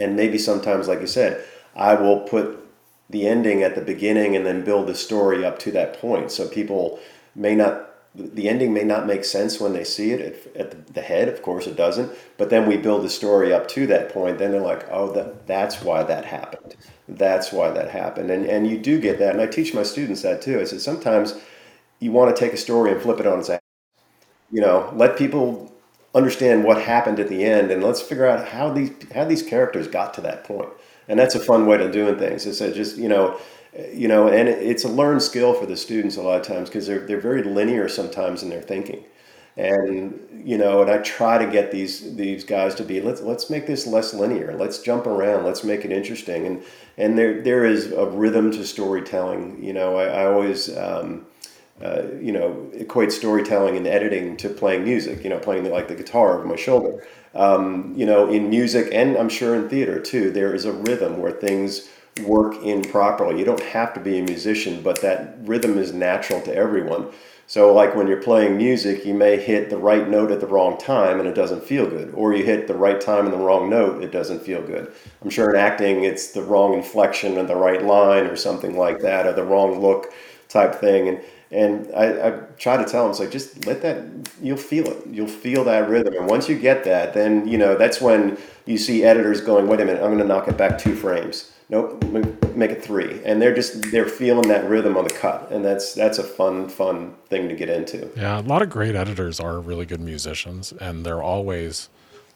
And 0.00 0.16
maybe 0.16 0.38
sometimes 0.38 0.88
like 0.88 1.00
you 1.00 1.06
said 1.06 1.44
i 1.74 1.94
will 1.94 2.20
put 2.20 2.65
the 3.08 3.26
ending 3.26 3.62
at 3.62 3.74
the 3.74 3.80
beginning 3.80 4.34
and 4.34 4.44
then 4.44 4.64
build 4.64 4.88
the 4.88 4.94
story 4.94 5.44
up 5.44 5.58
to 5.60 5.70
that 5.72 6.00
point. 6.00 6.30
So 6.32 6.48
people 6.48 6.98
may 7.34 7.54
not 7.54 7.82
the 8.14 8.48
ending 8.48 8.72
may 8.72 8.82
not 8.82 9.06
make 9.06 9.24
sense 9.24 9.60
when 9.60 9.74
they 9.74 9.84
see 9.84 10.10
it 10.10 10.50
at, 10.56 10.94
the 10.94 11.02
head 11.02 11.28
of 11.28 11.42
course 11.42 11.66
it 11.66 11.76
doesn't 11.76 12.10
but 12.38 12.48
then 12.48 12.66
we 12.66 12.74
build 12.78 13.04
the 13.04 13.10
story 13.10 13.52
up 13.52 13.68
to 13.68 13.86
that 13.86 14.10
point 14.10 14.38
then 14.38 14.50
they're 14.50 14.60
like 14.62 14.88
oh 14.90 15.12
that, 15.12 15.46
that's 15.46 15.82
why 15.82 16.02
that 16.02 16.24
happened. 16.24 16.74
That's 17.08 17.52
why 17.52 17.70
that 17.70 17.90
happened. 17.90 18.30
And, 18.30 18.46
and 18.46 18.66
you 18.66 18.78
do 18.78 18.98
get 18.98 19.18
that 19.18 19.32
and 19.32 19.40
i 19.40 19.46
teach 19.46 19.74
my 19.74 19.82
students 19.82 20.22
that 20.22 20.40
too. 20.40 20.60
I 20.60 20.64
said 20.64 20.80
sometimes 20.80 21.34
you 22.00 22.10
want 22.12 22.34
to 22.34 22.40
take 22.40 22.54
a 22.54 22.56
story 22.56 22.92
and 22.92 23.00
flip 23.02 23.20
it 23.20 23.26
on 23.26 23.40
its 23.40 23.50
ass 23.50 23.60
you 24.50 24.60
know 24.60 24.92
let 24.96 25.18
people 25.18 25.72
understand 26.14 26.64
what 26.64 26.80
happened 26.80 27.20
at 27.20 27.28
the 27.28 27.44
end 27.44 27.70
and 27.70 27.82
let's 27.82 28.00
figure 28.00 28.26
out 28.26 28.48
how 28.48 28.70
these 28.70 28.90
how 29.14 29.24
these 29.24 29.42
characters 29.42 29.86
got 29.86 30.14
to 30.14 30.20
that 30.22 30.44
point 30.44 30.70
and 31.08 31.18
that's 31.18 31.34
a 31.34 31.40
fun 31.40 31.66
way 31.66 31.78
to 31.78 31.90
doing 31.90 32.18
things. 32.18 32.46
It's 32.46 32.58
just 32.58 32.96
you 32.96 33.08
know, 33.08 33.38
you 33.92 34.08
know, 34.08 34.28
and 34.28 34.48
it's 34.48 34.84
a 34.84 34.88
learned 34.88 35.22
skill 35.22 35.54
for 35.54 35.66
the 35.66 35.76
students 35.76 36.16
a 36.16 36.22
lot 36.22 36.40
of 36.40 36.46
times 36.46 36.68
because 36.68 36.86
they're 36.86 37.06
they're 37.06 37.20
very 37.20 37.42
linear 37.42 37.88
sometimes 37.88 38.42
in 38.42 38.48
their 38.48 38.62
thinking, 38.62 39.04
and 39.56 40.20
you 40.44 40.58
know, 40.58 40.82
and 40.82 40.90
I 40.90 40.98
try 40.98 41.44
to 41.44 41.50
get 41.50 41.70
these 41.70 42.16
these 42.16 42.44
guys 42.44 42.74
to 42.76 42.84
be 42.84 43.00
let's 43.00 43.20
let's 43.20 43.50
make 43.50 43.66
this 43.66 43.86
less 43.86 44.14
linear. 44.14 44.54
Let's 44.56 44.78
jump 44.80 45.06
around. 45.06 45.44
Let's 45.44 45.64
make 45.64 45.84
it 45.84 45.92
interesting. 45.92 46.46
And 46.46 46.62
and 46.96 47.18
there 47.18 47.42
there 47.42 47.64
is 47.64 47.92
a 47.92 48.06
rhythm 48.06 48.50
to 48.52 48.64
storytelling. 48.64 49.62
You 49.62 49.72
know, 49.72 49.96
I, 49.96 50.04
I 50.04 50.26
always. 50.26 50.76
Um, 50.76 51.26
uh, 51.82 52.04
you 52.22 52.32
know, 52.32 52.70
equate 52.72 53.12
storytelling 53.12 53.76
and 53.76 53.86
editing 53.86 54.34
to 54.38 54.48
playing 54.48 54.84
music. 54.84 55.22
You 55.22 55.28
know, 55.28 55.38
playing 55.38 55.64
the, 55.64 55.68
like 55.68 55.88
the 55.88 55.94
guitar 55.94 56.38
over 56.38 56.46
my 56.46 56.56
shoulder. 56.56 57.06
Um, 57.36 57.92
you 57.94 58.06
know, 58.06 58.28
in 58.30 58.48
music 58.48 58.88
and 58.92 59.16
I'm 59.16 59.28
sure 59.28 59.54
in 59.54 59.68
theater 59.68 60.00
too, 60.00 60.30
there 60.30 60.54
is 60.54 60.64
a 60.64 60.72
rhythm 60.72 61.18
where 61.18 61.32
things 61.32 61.88
work 62.24 62.54
in 62.62 62.82
properly. 62.82 63.38
You 63.38 63.44
don't 63.44 63.60
have 63.60 63.92
to 63.94 64.00
be 64.00 64.18
a 64.18 64.22
musician, 64.22 64.82
but 64.82 65.02
that 65.02 65.36
rhythm 65.42 65.78
is 65.78 65.92
natural 65.92 66.40
to 66.42 66.54
everyone. 66.54 67.08
So, 67.48 67.72
like 67.72 67.94
when 67.94 68.08
you're 68.08 68.22
playing 68.22 68.56
music, 68.56 69.04
you 69.04 69.14
may 69.14 69.36
hit 69.36 69.70
the 69.70 69.76
right 69.76 70.08
note 70.08 70.32
at 70.32 70.40
the 70.40 70.48
wrong 70.48 70.78
time 70.78 71.20
and 71.20 71.28
it 71.28 71.34
doesn't 71.34 71.62
feel 71.62 71.88
good, 71.88 72.12
or 72.14 72.34
you 72.34 72.44
hit 72.44 72.66
the 72.66 72.74
right 72.74 73.00
time 73.00 73.24
and 73.24 73.32
the 73.32 73.38
wrong 73.38 73.70
note, 73.70 74.02
it 74.02 74.10
doesn't 74.10 74.42
feel 74.42 74.62
good. 74.62 74.90
I'm 75.22 75.30
sure 75.30 75.50
in 75.50 75.56
acting, 75.56 76.04
it's 76.04 76.32
the 76.32 76.42
wrong 76.42 76.74
inflection 76.74 77.38
and 77.38 77.48
the 77.48 77.54
right 77.54 77.84
line, 77.84 78.26
or 78.26 78.34
something 78.34 78.76
like 78.76 78.98
that, 79.00 79.26
or 79.26 79.32
the 79.32 79.44
wrong 79.44 79.80
look 79.80 80.12
type 80.48 80.74
thing. 80.74 81.08
And 81.08 81.20
and 81.50 81.88
I, 81.94 82.28
I 82.28 82.30
try 82.58 82.76
to 82.76 82.84
tell 82.84 83.04
them, 83.04 83.10
it's 83.10 83.20
like, 83.20 83.30
just 83.30 83.66
let 83.66 83.82
that, 83.82 84.04
you'll 84.42 84.56
feel 84.56 84.86
it. 84.88 85.06
You'll 85.06 85.28
feel 85.28 85.64
that 85.64 85.88
rhythm. 85.88 86.14
And 86.14 86.26
once 86.26 86.48
you 86.48 86.58
get 86.58 86.84
that, 86.84 87.14
then, 87.14 87.46
you 87.46 87.56
know, 87.56 87.76
that's 87.76 88.00
when 88.00 88.36
you 88.64 88.78
see 88.78 89.04
editors 89.04 89.40
going, 89.40 89.68
wait 89.68 89.80
a 89.80 89.84
minute, 89.84 90.02
I'm 90.02 90.08
going 90.08 90.18
to 90.18 90.24
knock 90.24 90.48
it 90.48 90.56
back 90.56 90.78
two 90.78 90.96
frames. 90.96 91.52
Nope, 91.68 92.04
make 92.54 92.70
it 92.70 92.82
three. 92.82 93.20
And 93.24 93.42
they're 93.42 93.54
just, 93.54 93.90
they're 93.90 94.08
feeling 94.08 94.48
that 94.48 94.68
rhythm 94.68 94.96
on 94.96 95.04
the 95.04 95.14
cut. 95.14 95.50
And 95.50 95.64
that's, 95.64 95.94
that's 95.94 96.18
a 96.18 96.24
fun, 96.24 96.68
fun 96.68 97.14
thing 97.28 97.48
to 97.48 97.56
get 97.56 97.68
into. 97.68 98.10
Yeah. 98.16 98.38
A 98.38 98.42
lot 98.42 98.62
of 98.62 98.70
great 98.70 98.94
editors 98.94 99.40
are 99.40 99.60
really 99.60 99.86
good 99.86 100.00
musicians 100.00 100.72
and 100.72 101.04
they're 101.04 101.22
always, 101.22 101.88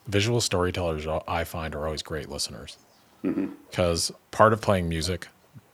visual 0.06 0.40
storytellers, 0.40 1.06
I 1.28 1.44
find, 1.44 1.74
are 1.74 1.84
always 1.86 2.02
great 2.02 2.28
listeners. 2.28 2.76
Because 3.22 4.10
mm-hmm. 4.10 4.16
part 4.30 4.52
of 4.52 4.60
playing 4.60 4.88
music 4.88 5.28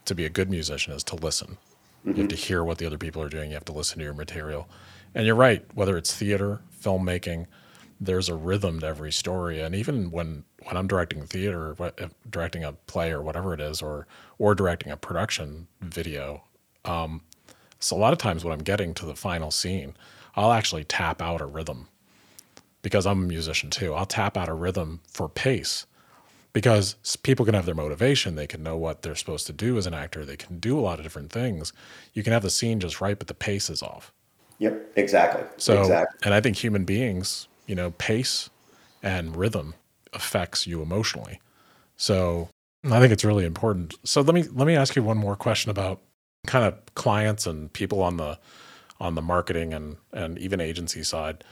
to 0.04 0.14
be 0.14 0.24
a 0.24 0.28
good 0.28 0.50
musician 0.50 0.92
is 0.92 1.04
to 1.04 1.16
listen 1.16 1.58
Mm-hmm. 2.06 2.16
You 2.16 2.22
have 2.22 2.28
to 2.28 2.36
hear 2.36 2.62
what 2.62 2.78
the 2.78 2.86
other 2.86 2.98
people 2.98 3.22
are 3.22 3.28
doing. 3.28 3.50
You 3.50 3.54
have 3.54 3.64
to 3.66 3.72
listen 3.72 3.98
to 3.98 4.04
your 4.04 4.14
material. 4.14 4.68
And 5.14 5.26
you're 5.26 5.34
right, 5.34 5.64
whether 5.74 5.96
it's 5.96 6.14
theater, 6.14 6.60
filmmaking, 6.80 7.46
there's 8.00 8.28
a 8.28 8.34
rhythm 8.34 8.80
to 8.80 8.86
every 8.86 9.10
story. 9.10 9.60
And 9.60 9.74
even 9.74 10.10
when, 10.10 10.44
when 10.64 10.76
I'm 10.76 10.86
directing 10.86 11.22
theater, 11.22 11.74
directing 12.28 12.64
a 12.64 12.72
play 12.72 13.10
or 13.10 13.22
whatever 13.22 13.54
it 13.54 13.60
is, 13.60 13.82
or, 13.82 14.06
or 14.38 14.54
directing 14.54 14.92
a 14.92 14.96
production 14.96 15.66
video, 15.80 16.44
um, 16.84 17.22
so 17.80 17.96
a 17.96 17.98
lot 17.98 18.12
of 18.12 18.18
times 18.18 18.44
when 18.44 18.52
I'm 18.52 18.62
getting 18.62 18.94
to 18.94 19.06
the 19.06 19.16
final 19.16 19.50
scene, 19.50 19.94
I'll 20.34 20.52
actually 20.52 20.84
tap 20.84 21.22
out 21.22 21.40
a 21.40 21.46
rhythm 21.46 21.88
because 22.82 23.06
I'm 23.06 23.24
a 23.24 23.26
musician 23.26 23.70
too. 23.70 23.94
I'll 23.94 24.06
tap 24.06 24.36
out 24.36 24.48
a 24.48 24.54
rhythm 24.54 25.00
for 25.08 25.28
pace 25.28 25.86
because 26.56 26.96
people 27.22 27.44
can 27.44 27.54
have 27.54 27.66
their 27.66 27.74
motivation 27.74 28.34
they 28.34 28.46
can 28.46 28.62
know 28.62 28.78
what 28.78 29.02
they're 29.02 29.14
supposed 29.14 29.46
to 29.46 29.52
do 29.52 29.76
as 29.76 29.86
an 29.86 29.92
actor 29.92 30.24
they 30.24 30.38
can 30.38 30.58
do 30.58 30.78
a 30.78 30.80
lot 30.80 30.98
of 30.98 31.04
different 31.04 31.30
things 31.30 31.74
you 32.14 32.22
can 32.22 32.32
have 32.32 32.40
the 32.40 32.48
scene 32.48 32.80
just 32.80 32.98
right 32.98 33.18
but 33.18 33.28
the 33.28 33.34
pace 33.34 33.68
is 33.68 33.82
off 33.82 34.10
Yep, 34.58 34.92
exactly. 34.96 35.42
so 35.58 35.82
exactly. 35.82 36.18
and 36.24 36.32
i 36.32 36.40
think 36.40 36.56
human 36.56 36.86
beings 36.86 37.46
you 37.66 37.74
know 37.74 37.90
pace 37.98 38.48
and 39.02 39.36
rhythm 39.36 39.74
affects 40.14 40.66
you 40.66 40.80
emotionally 40.80 41.42
so 41.98 42.48
i 42.90 43.00
think 43.00 43.12
it's 43.12 43.22
really 43.22 43.44
important 43.44 43.94
so 44.02 44.22
let 44.22 44.34
me 44.34 44.44
let 44.54 44.66
me 44.66 44.74
ask 44.74 44.96
you 44.96 45.02
one 45.02 45.18
more 45.18 45.36
question 45.36 45.70
about 45.70 46.00
kind 46.46 46.64
of 46.64 46.94
clients 46.94 47.46
and 47.46 47.70
people 47.74 48.02
on 48.02 48.16
the 48.16 48.38
on 48.98 49.14
the 49.14 49.20
marketing 49.20 49.74
and 49.74 49.98
and 50.14 50.38
even 50.38 50.62
agency 50.62 51.02
side 51.02 51.44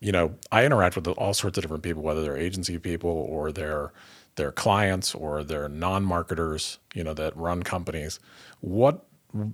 you 0.00 0.12
know, 0.12 0.34
I 0.52 0.64
interact 0.64 0.96
with 0.96 1.08
all 1.08 1.34
sorts 1.34 1.58
of 1.58 1.62
different 1.62 1.82
people, 1.82 2.02
whether 2.02 2.22
they're 2.22 2.36
agency 2.36 2.78
people 2.78 3.10
or 3.10 3.52
they're 3.52 3.92
their 4.36 4.52
clients 4.52 5.14
or 5.14 5.42
they're 5.42 5.68
non-marketers, 5.68 6.78
you 6.94 7.02
know, 7.02 7.12
that 7.14 7.36
run 7.36 7.62
companies. 7.62 8.20
What 8.60 9.04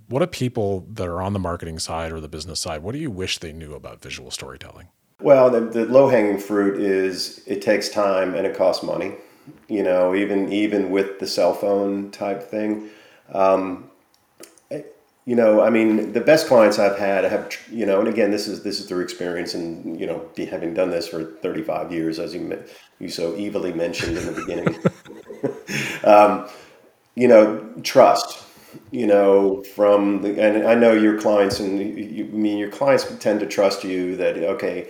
what 0.09 0.20
do 0.20 0.26
people 0.26 0.86
that 0.92 1.09
are 1.09 1.20
on 1.20 1.32
the 1.32 1.38
marketing 1.38 1.80
side 1.80 2.12
or 2.12 2.20
the 2.20 2.28
business 2.28 2.61
side, 2.61 2.82
what 2.82 2.92
do 2.92 2.99
you 2.99 3.11
wish 3.11 3.38
they 3.38 3.53
knew 3.53 3.74
about 3.74 4.01
visual 4.01 4.30
storytelling? 4.30 4.86
Well, 5.20 5.51
the, 5.51 5.61
the 5.61 5.84
low 5.86 6.09
hanging 6.09 6.38
fruit 6.38 6.80
is 6.80 7.42
it 7.47 7.61
takes 7.61 7.88
time 7.88 8.34
and 8.34 8.47
it 8.47 8.57
costs 8.57 8.84
money. 8.84 9.14
You 9.68 9.82
know, 9.82 10.14
even 10.14 10.53
even 10.53 10.90
with 10.90 11.18
the 11.18 11.26
cell 11.26 11.55
phone 11.55 12.11
type 12.11 12.42
thing. 12.42 12.90
Um, 13.30 13.90
you 15.27 15.35
know, 15.35 15.62
I 15.62 15.70
mean, 15.70 16.12
the 16.12 16.20
best 16.20 16.49
clients 16.49 16.79
I've 16.79 16.99
had 16.99 17.25
have, 17.25 17.57
you 17.70 17.87
know, 17.87 17.99
and 18.01 18.09
again, 18.09 18.31
this 18.31 18.47
is 18.47 18.62
this 18.62 18.79
is 18.79 18.87
through 18.87 19.03
experience 19.03 19.55
and 19.55 19.99
you 19.99 20.07
know, 20.07 20.29
having 20.51 20.75
done 20.75 20.91
this 20.91 21.09
for 21.09 21.25
35 21.25 21.93
years, 21.93 22.18
as 22.18 22.35
you 22.35 22.62
you 22.99 23.09
so 23.09 23.35
evilly 23.35 23.72
mentioned 23.72 24.18
in 24.18 24.27
the 24.27 24.33
beginning. 24.33 26.05
um, 26.05 26.49
you 27.14 27.29
know, 27.29 27.66
trust. 27.83 28.43
You 28.91 29.07
know, 29.07 29.62
from 29.62 30.20
the 30.20 30.39
and 30.41 30.66
I 30.66 30.75
know 30.75 30.93
your 30.93 31.18
clients 31.18 31.61
and 31.61 31.79
you, 31.79 32.25
I 32.25 32.29
mean 32.29 32.59
your 32.59 32.70
clients 32.70 33.07
tend 33.20 33.41
to 33.41 33.47
trust 33.47 33.85
you 33.85 34.16
that 34.16 34.37
okay, 34.37 34.89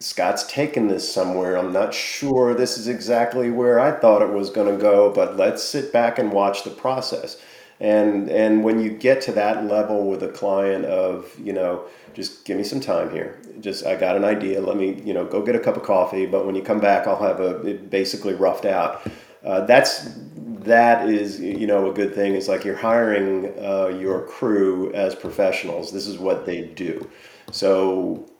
Scott's 0.00 0.46
taken 0.46 0.88
this 0.88 1.10
somewhere. 1.10 1.56
I'm 1.56 1.72
not 1.72 1.94
sure 1.94 2.54
this 2.54 2.78
is 2.78 2.88
exactly 2.88 3.50
where 3.50 3.78
I 3.78 3.92
thought 3.92 4.22
it 4.22 4.30
was 4.30 4.50
going 4.50 4.74
to 4.74 4.80
go, 4.80 5.12
but 5.12 5.36
let's 5.36 5.62
sit 5.62 5.92
back 5.92 6.18
and 6.18 6.32
watch 6.32 6.64
the 6.64 6.70
process 6.70 7.40
and 7.80 8.30
and 8.30 8.62
when 8.62 8.80
you 8.80 8.90
get 8.90 9.20
to 9.22 9.32
that 9.32 9.64
level 9.66 10.08
with 10.08 10.22
a 10.22 10.28
client 10.28 10.84
of 10.84 11.36
you 11.38 11.52
know 11.52 11.84
just 12.14 12.44
give 12.44 12.56
me 12.56 12.62
some 12.62 12.80
time 12.80 13.10
here. 13.10 13.40
Just 13.60 13.84
i 13.84 13.96
got 13.96 14.16
an 14.16 14.24
idea. 14.24 14.60
Let 14.60 14.76
me 14.76 15.00
you 15.04 15.12
know 15.12 15.24
go 15.24 15.42
get 15.42 15.56
a 15.56 15.60
cup 15.60 15.76
of 15.76 15.82
coffee. 15.82 16.26
But 16.26 16.46
when 16.46 16.54
you 16.54 16.62
come 16.62 16.80
back 16.80 17.06
i'll 17.06 17.20
have 17.20 17.40
a 17.40 17.74
basically 17.74 18.34
roughed 18.34 18.64
out. 18.64 19.02
Uh, 19.44 19.66
that's 19.66 20.16
that 20.60 21.08
is 21.08 21.40
you 21.40 21.66
know 21.66 21.90
a 21.90 21.94
good 21.94 22.14
thing. 22.14 22.34
It's 22.34 22.48
like 22.48 22.64
you're 22.64 22.76
hiring 22.76 23.52
uh, 23.58 23.88
your 23.88 24.22
crew 24.26 24.92
as 24.94 25.14
professionals. 25.14 25.92
This 25.92 26.06
is 26.06 26.18
what 26.18 26.46
they 26.46 26.62
do. 26.62 27.08
So 27.50 28.30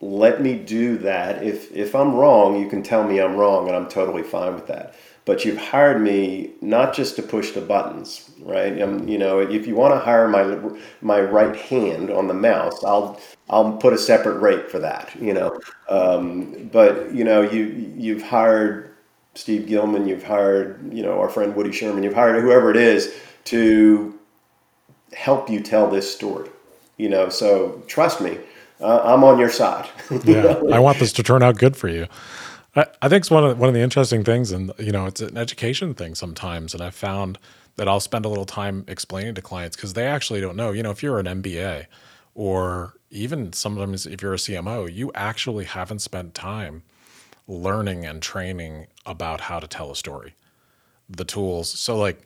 let 0.00 0.42
me 0.42 0.56
do 0.58 0.98
that. 0.98 1.42
If 1.42 1.72
if 1.72 1.94
i'm 1.94 2.14
wrong 2.14 2.60
you 2.60 2.68
can 2.68 2.82
tell 2.82 3.04
me 3.04 3.20
i'm 3.20 3.36
wrong 3.36 3.68
and 3.68 3.76
i'm 3.76 3.88
totally 3.88 4.22
fine 4.22 4.54
with 4.54 4.66
that 4.66 4.94
but 5.24 5.44
you've 5.44 5.58
hired 5.58 6.00
me 6.00 6.50
not 6.60 6.94
just 6.94 7.16
to 7.16 7.22
push 7.22 7.52
the 7.52 7.60
buttons, 7.60 8.30
right? 8.40 8.80
Um, 8.82 9.06
you 9.06 9.18
know, 9.18 9.38
if 9.38 9.66
you 9.66 9.74
want 9.74 9.94
to 9.94 9.98
hire 9.98 10.28
my 10.28 10.58
my 11.00 11.20
right 11.20 11.54
hand 11.54 12.10
on 12.10 12.26
the 12.26 12.34
mouse, 12.34 12.82
I'll 12.84 13.20
I'll 13.48 13.72
put 13.74 13.92
a 13.92 13.98
separate 13.98 14.38
rate 14.38 14.70
for 14.70 14.78
that, 14.80 15.14
you 15.20 15.32
know. 15.32 15.58
Um, 15.88 16.68
but 16.72 17.12
you 17.12 17.24
know, 17.24 17.42
you 17.42 17.64
you've 17.96 18.22
hired 18.22 18.94
Steve 19.34 19.66
Gilman, 19.66 20.08
you've 20.08 20.24
hired 20.24 20.92
you 20.92 21.02
know 21.02 21.20
our 21.20 21.28
friend 21.28 21.54
Woody 21.54 21.72
Sherman, 21.72 22.02
you've 22.02 22.14
hired 22.14 22.42
whoever 22.42 22.70
it 22.70 22.76
is 22.76 23.14
to 23.44 24.18
help 25.12 25.48
you 25.48 25.60
tell 25.60 25.88
this 25.88 26.12
story, 26.12 26.48
you 26.96 27.08
know. 27.08 27.28
So 27.28 27.82
trust 27.86 28.20
me, 28.20 28.38
uh, 28.80 29.02
I'm 29.04 29.22
on 29.22 29.38
your 29.38 29.50
side. 29.50 29.88
yeah, 30.24 30.60
I 30.72 30.80
want 30.80 30.98
this 30.98 31.12
to 31.12 31.22
turn 31.22 31.44
out 31.44 31.58
good 31.58 31.76
for 31.76 31.88
you. 31.88 32.08
I, 32.74 32.86
I 33.02 33.08
think 33.08 33.20
it's 33.22 33.30
one 33.30 33.44
of 33.44 33.58
one 33.58 33.68
of 33.68 33.74
the 33.74 33.80
interesting 33.80 34.24
things, 34.24 34.50
and 34.50 34.72
you 34.78 34.92
know, 34.92 35.06
it's 35.06 35.20
an 35.20 35.36
education 35.36 35.94
thing 35.94 36.14
sometimes. 36.14 36.74
And 36.74 36.82
I 36.82 36.90
found 36.90 37.38
that 37.76 37.88
I'll 37.88 38.00
spend 38.00 38.24
a 38.24 38.28
little 38.28 38.44
time 38.44 38.84
explaining 38.88 39.34
to 39.34 39.42
clients 39.42 39.76
because 39.76 39.94
they 39.94 40.06
actually 40.06 40.40
don't 40.40 40.56
know. 40.56 40.72
You 40.72 40.82
know, 40.82 40.90
if 40.90 41.02
you're 41.02 41.18
an 41.18 41.26
MBA, 41.26 41.86
or 42.34 42.94
even 43.10 43.52
sometimes 43.52 44.06
if 44.06 44.22
you're 44.22 44.34
a 44.34 44.38
CMO, 44.38 44.86
you 44.86 45.10
actually 45.14 45.64
haven't 45.64 46.00
spent 46.00 46.34
time 46.34 46.82
learning 47.48 48.06
and 48.06 48.22
training 48.22 48.86
about 49.06 49.42
how 49.42 49.60
to 49.60 49.66
tell 49.66 49.90
a 49.90 49.96
story, 49.96 50.34
the 51.08 51.24
tools. 51.24 51.70
So, 51.70 51.96
like, 51.98 52.22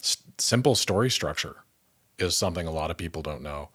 s- 0.00 0.18
simple 0.38 0.74
story 0.76 1.10
structure 1.10 1.56
is 2.18 2.36
something 2.36 2.66
a 2.66 2.72
lot 2.72 2.90
of 2.90 2.96
people 2.98 3.22
don't 3.22 3.42
know. 3.42 3.70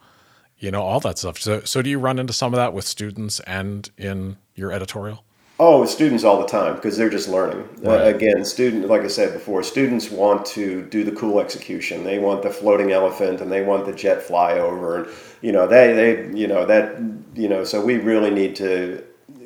You 0.60 0.72
know, 0.72 0.84
all 0.84 1.00
that 1.02 1.20
stuff. 1.20 1.40
So, 1.40 1.62
so 1.62 1.82
do 1.82 1.90
you 1.90 2.00
run 2.00 2.20
into 2.20 2.34
some 2.34 2.54
of 2.54 2.58
that 2.58 2.74
with 2.74 2.86
students 2.86 3.40
and 3.42 3.90
in 3.98 4.38
your 4.56 4.72
editorial? 4.72 5.26
Oh, 5.58 5.86
students 5.86 6.26
all 6.26 6.40
the 6.40 6.48
time 6.48 6.76
because 6.76 6.98
they're 6.98 7.10
just 7.10 7.30
learning. 7.30 7.62
Uh, 7.86 7.90
right. 7.90 8.02
Uh, 8.02 8.16
again, 8.16 8.44
student, 8.44 8.88
like 8.88 9.04
I 9.04 9.08
said 9.08 9.32
before, 9.32 9.64
students 9.64 10.12
want 10.12 10.46
to 10.48 10.84
do 10.84 11.06
the 11.06 11.14
cool 11.14 11.40
execution. 11.40 12.04
They 12.04 12.20
want 12.20 12.44
the 12.44 12.50
floating 12.50 12.92
elephant 12.92 13.40
and 13.40 13.50
they 13.50 13.64
want 13.64 13.86
the 13.86 13.94
jet 13.94 14.28
flyover, 14.28 15.06
and 15.06 15.16
you 15.42 15.54
know 15.54 15.66
they 15.66 15.94
they 15.94 16.38
you 16.38 16.48
know 16.48 16.66
that 16.66 17.00
you 17.36 17.48
know. 17.48 17.64
So 17.64 17.84
we 17.84 17.98
really 17.98 18.32
need 18.32 18.58
to 18.58 19.02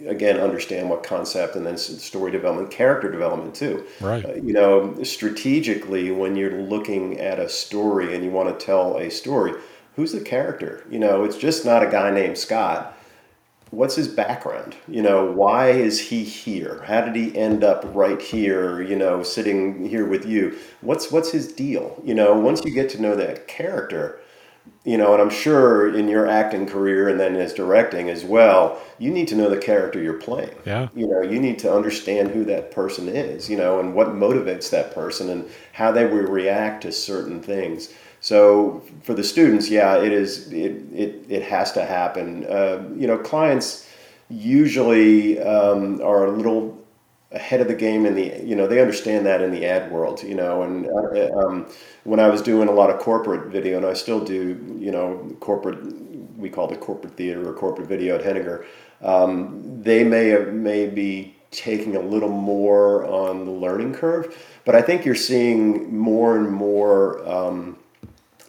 again 0.07 0.39
understand 0.39 0.89
what 0.89 1.03
concept 1.03 1.55
and 1.55 1.64
then 1.64 1.78
story 1.78 2.32
development, 2.32 2.72
character 2.72 3.12
development 3.12 3.53
too. 3.53 3.86
Right. 4.01 4.26
Uh, 4.26 4.34
you 4.34 4.53
know, 4.53 5.03
strategically 5.03 6.10
when 6.10 6.36
you're 6.36 6.60
looking 6.64 7.20
at 7.20 7.38
a 7.38 7.47
story 7.47 8.16
and 8.16 8.24
you 8.24 8.32
want 8.32 8.57
to 8.57 8.66
tell 8.66 8.97
a 8.97 9.12
story, 9.12 9.53
who's 9.95 10.14
the 10.14 10.22
character? 10.22 10.84
You 10.89 10.97
know, 10.97 11.24
it's 11.24 11.38
just 11.38 11.66
not 11.66 11.84
a 11.84 11.88
guy 11.88 12.10
named 12.10 12.39
Scott 12.39 12.95
what's 13.72 13.96
his 13.96 14.08
background? 14.08 14.76
You 14.88 15.02
know, 15.02 15.26
why 15.26 15.70
is 15.70 16.00
he 16.00 16.24
here? 16.24 16.84
How 16.86 17.02
did 17.02 17.16
he 17.16 17.36
end 17.38 17.64
up 17.64 17.84
right 17.94 18.22
here? 18.22 18.82
You 18.82 18.96
know, 18.96 19.24
sitting 19.24 19.88
here 19.88 20.06
with 20.06 20.26
you. 20.26 20.58
What's 20.82 21.12
what's 21.12 21.32
his 21.32 21.52
deal? 21.52 22.02
You 22.04 22.16
know, 22.16 22.38
once 22.38 22.64
you 22.64 22.72
get 22.72 22.90
to 22.92 23.02
know 23.02 23.16
that 23.16 23.48
character, 23.48 24.20
you 24.84 24.98
know, 24.98 25.14
and 25.14 25.22
I'm 25.22 25.30
sure 25.30 25.94
in 25.94 26.08
your 26.08 26.28
acting 26.28 26.66
career 26.66 27.10
and 27.10 27.20
then 27.20 27.36
as 27.36 27.54
directing 27.54 28.10
as 28.10 28.24
well, 28.24 28.82
you 28.98 29.12
need 29.12 29.28
to 29.30 29.36
know 29.36 29.50
the 29.50 29.58
character 29.58 30.02
you're 30.02 30.14
playing. 30.14 30.56
Yeah. 30.66 30.90
You 30.96 31.08
know, 31.08 31.22
you 31.22 31.40
need 31.40 31.60
to 31.60 31.74
understand 31.74 32.30
who 32.30 32.46
that 32.46 32.72
person 32.72 33.08
is. 33.08 33.50
You 33.50 33.58
know, 33.58 33.80
and 33.80 33.94
what 33.94 34.10
motivates 34.10 34.70
that 34.72 34.94
person 34.94 35.30
and 35.30 35.50
how 35.74 35.92
they 35.92 36.06
will 36.06 36.24
react 36.24 36.84
to 36.84 36.92
certain 36.92 37.42
things. 37.42 37.94
So 38.22 38.84
for 39.04 39.14
the 39.14 39.24
students, 39.24 39.70
yeah, 39.70 39.98
it 39.98 40.12
is. 40.12 40.52
It 40.52 40.84
it, 40.94 41.26
it 41.30 41.44
has 41.44 41.72
to 41.74 41.86
happen. 41.86 42.46
Uh, 42.46 42.84
you 42.96 43.08
know, 43.08 43.18
clients 43.18 43.88
usually 44.30 45.40
um, 45.40 46.02
are 46.02 46.26
a 46.26 46.32
little 46.32 46.78
ahead 47.32 47.62
of 47.62 47.68
the 47.68 47.76
game 47.76 48.06
in 48.06 48.16
the 48.16 48.42
you 48.44 48.56
know 48.56 48.66
they 48.66 48.82
understand 48.82 49.26
that 49.26 49.42
in 49.42 49.52
the 49.52 49.64
ad 49.64 49.92
world 49.92 50.24
you 50.24 50.34
know 50.34 50.64
and 50.64 50.88
uh, 50.88 51.38
um, 51.38 51.68
when 52.04 52.20
i 52.20 52.28
was 52.28 52.42
doing 52.42 52.68
a 52.68 52.72
lot 52.72 52.90
of 52.90 53.00
corporate 53.00 53.52
video 53.52 53.78
and 53.78 53.86
i 53.86 53.94
still 53.94 54.20
do 54.20 54.58
you 54.80 54.92
know 54.92 55.32
corporate 55.40 55.78
we 56.38 56.50
call 56.50 56.72
it 56.72 56.80
corporate 56.80 57.14
theater 57.16 57.48
or 57.48 57.54
corporate 57.54 57.88
video 57.88 58.16
at 58.16 58.24
Henninger 58.24 58.66
um, 59.02 59.62
they 59.84 60.04
may 60.04 60.30
have 60.30 60.54
may 60.54 60.88
be 60.88 61.36
taking 61.52 61.96
a 61.96 62.02
little 62.02 62.30
more 62.30 63.06
on 63.06 63.46
the 63.46 63.52
learning 63.52 63.94
curve 63.94 64.36
but 64.66 64.74
i 64.74 64.82
think 64.82 65.06
you're 65.06 65.14
seeing 65.14 65.96
more 65.96 66.36
and 66.36 66.50
more 66.50 67.28
um, 67.30 67.78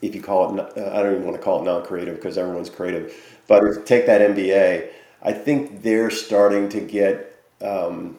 if 0.02 0.14
you 0.14 0.22
call 0.22 0.58
it, 0.58 0.78
I 0.78 1.02
don't 1.02 1.12
even 1.12 1.24
want 1.24 1.36
to 1.36 1.42
call 1.42 1.60
it 1.60 1.64
non-creative 1.64 2.16
because 2.16 2.38
everyone's 2.38 2.70
creative, 2.70 3.14
but 3.46 3.86
take 3.86 4.06
that 4.06 4.20
MBA, 4.20 4.90
I 5.22 5.32
think 5.32 5.82
they're 5.82 6.10
starting 6.10 6.68
to 6.70 6.80
get 6.80 7.36
um, 7.60 8.16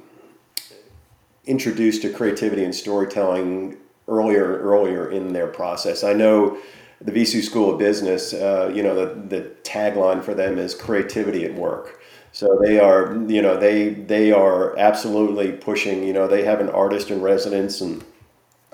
introduced 1.45 2.01
to 2.03 2.09
creativity 2.13 2.63
and 2.63 2.73
storytelling 2.73 3.77
earlier 4.07 4.55
and 4.55 4.63
earlier 4.65 5.09
in 5.09 5.33
their 5.33 5.47
process. 5.47 6.03
I 6.03 6.13
know 6.13 6.57
the 6.99 7.11
VCU 7.11 7.41
School 7.41 7.71
of 7.71 7.79
Business, 7.79 8.33
uh, 8.33 8.71
you 8.73 8.83
know, 8.83 8.93
the, 8.93 9.13
the 9.37 9.49
tagline 9.63 10.23
for 10.23 10.33
them 10.33 10.57
is 10.57 10.75
creativity 10.75 11.45
at 11.45 11.53
work. 11.55 11.99
So 12.31 12.57
they 12.61 12.79
are, 12.79 13.13
you 13.27 13.41
know, 13.41 13.57
they 13.57 13.89
they 13.89 14.31
are 14.31 14.77
absolutely 14.77 15.51
pushing. 15.51 16.01
You 16.03 16.13
know, 16.13 16.27
they 16.29 16.45
have 16.45 16.61
an 16.61 16.69
artist 16.69 17.11
in 17.11 17.21
residence 17.21 17.81
and 17.81 18.03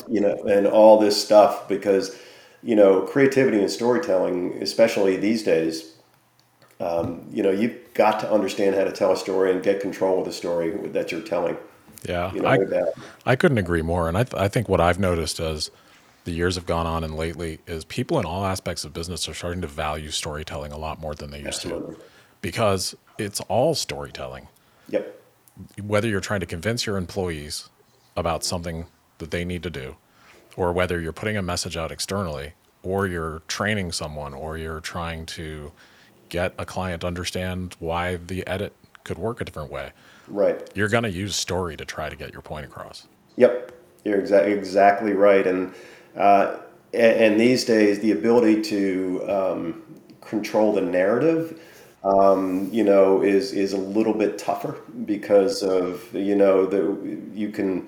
you 0.07 0.21
know 0.21 0.35
and 0.43 0.67
all 0.67 0.99
this 0.99 1.21
stuff 1.21 1.67
because 1.67 2.17
you 2.67 2.75
know, 2.75 2.99
creativity 3.03 3.61
and 3.61 3.71
storytelling, 3.71 4.61
especially 4.61 5.15
these 5.15 5.41
days, 5.41 5.93
um, 6.81 7.25
you 7.31 7.41
know, 7.41 7.49
you've 7.49 7.93
got 7.93 8.19
to 8.19 8.29
understand 8.29 8.75
how 8.75 8.83
to 8.83 8.91
tell 8.91 9.13
a 9.13 9.17
story 9.17 9.53
and 9.53 9.63
get 9.63 9.79
control 9.79 10.19
of 10.19 10.25
the 10.25 10.33
story 10.33 10.71
that 10.89 11.09
you're 11.09 11.21
telling. 11.21 11.55
Yeah, 12.03 12.33
you 12.33 12.41
know, 12.41 12.49
I, 12.49 13.31
I 13.31 13.35
couldn't 13.37 13.57
agree 13.57 13.81
more. 13.81 14.09
And 14.09 14.17
I, 14.17 14.23
th- 14.23 14.39
I 14.39 14.49
think 14.49 14.67
what 14.67 14.81
I've 14.81 14.99
noticed 14.99 15.39
as 15.39 15.71
the 16.25 16.33
years 16.33 16.55
have 16.55 16.65
gone 16.65 16.85
on 16.85 17.05
and 17.05 17.15
lately 17.15 17.59
is 17.67 17.85
people 17.85 18.19
in 18.19 18.25
all 18.25 18.43
aspects 18.43 18.83
of 18.83 18.93
business 18.93 19.29
are 19.29 19.33
starting 19.33 19.61
to 19.61 19.67
value 19.67 20.11
storytelling 20.11 20.73
a 20.73 20.77
lot 20.77 20.99
more 20.99 21.15
than 21.15 21.31
they 21.31 21.37
used 21.37 21.63
Absolutely. 21.63 21.95
to 21.95 22.01
because 22.41 22.95
it's 23.17 23.39
all 23.47 23.75
storytelling. 23.75 24.49
Yep. 24.89 25.21
Whether 25.81 26.09
you're 26.09 26.19
trying 26.19 26.41
to 26.41 26.45
convince 26.45 26.85
your 26.85 26.97
employees 26.97 27.69
about 28.17 28.43
something 28.43 28.87
that 29.19 29.31
they 29.31 29.45
need 29.45 29.63
to 29.63 29.69
do, 29.69 29.95
or 30.57 30.73
whether 30.73 30.99
you're 30.99 31.13
putting 31.13 31.37
a 31.37 31.41
message 31.41 31.77
out 31.77 31.91
externally, 31.91 32.53
or 32.83 33.07
you're 33.07 33.41
training 33.47 33.93
someone, 33.93 34.33
or 34.33 34.57
you're 34.57 34.81
trying 34.81 35.25
to 35.25 35.71
get 36.27 36.53
a 36.57 36.65
client 36.65 37.01
to 37.01 37.07
understand 37.07 37.75
why 37.79 38.17
the 38.17 38.45
edit 38.45 38.73
could 39.03 39.17
work 39.17 39.39
a 39.39 39.45
different 39.45 39.71
way. 39.71 39.91
Right. 40.27 40.69
You're 40.75 40.89
going 40.89 41.03
to 41.03 41.11
use 41.11 41.35
story 41.35 41.77
to 41.77 41.85
try 41.85 42.09
to 42.09 42.15
get 42.15 42.33
your 42.33 42.41
point 42.41 42.65
across. 42.65 43.07
Yep, 43.37 43.71
you're 44.03 44.21
exa- 44.21 44.47
exactly 44.47 45.13
right. 45.13 45.45
And, 45.45 45.73
uh, 46.15 46.57
and, 46.93 47.39
these 47.39 47.63
days, 47.63 47.99
the 47.99 48.11
ability 48.11 48.61
to 48.63 49.23
um, 49.29 49.83
control 50.21 50.73
the 50.73 50.81
narrative, 50.81 51.61
um, 52.03 52.69
you 52.71 52.83
know, 52.83 53.21
is 53.21 53.51
is 53.51 53.73
a 53.73 53.77
little 53.77 54.13
bit 54.13 54.37
tougher 54.37 54.77
because 55.05 55.61
of 55.61 56.11
you 56.13 56.35
know 56.35 56.65
the 56.65 57.19
you 57.33 57.49
can 57.49 57.87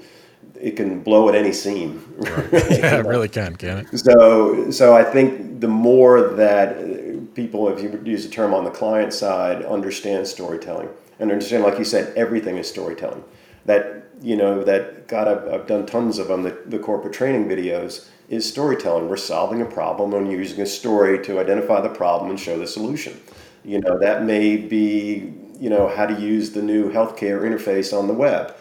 it 0.59 0.75
can 0.75 1.01
blow 1.01 1.29
at 1.29 1.35
any 1.35 1.53
seam. 1.53 2.13
Right. 2.17 2.47
yeah, 2.71 2.99
it 2.99 3.05
really 3.05 3.29
can, 3.29 3.55
can 3.55 3.79
it? 3.79 3.97
So 3.97 4.71
so 4.71 4.95
I 4.95 5.03
think 5.03 5.59
the 5.59 5.67
more 5.67 6.21
that 6.35 7.35
people, 7.35 7.69
if 7.69 7.81
you 7.81 8.01
use 8.03 8.25
the 8.25 8.31
term 8.31 8.53
on 8.53 8.63
the 8.63 8.71
client 8.71 9.13
side, 9.13 9.63
understand 9.63 10.27
storytelling 10.27 10.89
and 11.19 11.31
understand, 11.31 11.63
like 11.63 11.77
you 11.77 11.85
said, 11.85 12.15
everything 12.15 12.57
is 12.57 12.67
storytelling. 12.67 13.23
That 13.65 14.05
you 14.21 14.35
know 14.35 14.63
that 14.63 15.07
God, 15.07 15.27
I've, 15.27 15.53
I've 15.53 15.67
done 15.67 15.85
tons 15.85 16.17
of 16.17 16.27
them. 16.27 16.43
The, 16.43 16.57
the 16.65 16.79
corporate 16.79 17.13
training 17.13 17.47
videos 17.47 18.07
is 18.29 18.47
storytelling. 18.47 19.09
We're 19.09 19.17
solving 19.17 19.61
a 19.61 19.65
problem 19.65 20.13
and 20.13 20.31
using 20.31 20.61
a 20.61 20.65
story 20.65 21.23
to 21.25 21.39
identify 21.39 21.81
the 21.81 21.89
problem 21.89 22.29
and 22.29 22.39
show 22.39 22.57
the 22.57 22.67
solution. 22.67 23.19
You 23.63 23.79
know 23.79 23.99
that 23.99 24.23
may 24.23 24.57
be 24.57 25.33
you 25.59 25.69
know 25.69 25.87
how 25.87 26.05
to 26.05 26.19
use 26.19 26.51
the 26.51 26.61
new 26.61 26.91
healthcare 26.91 27.41
interface 27.41 27.97
on 27.97 28.07
the 28.07 28.13
web. 28.13 28.55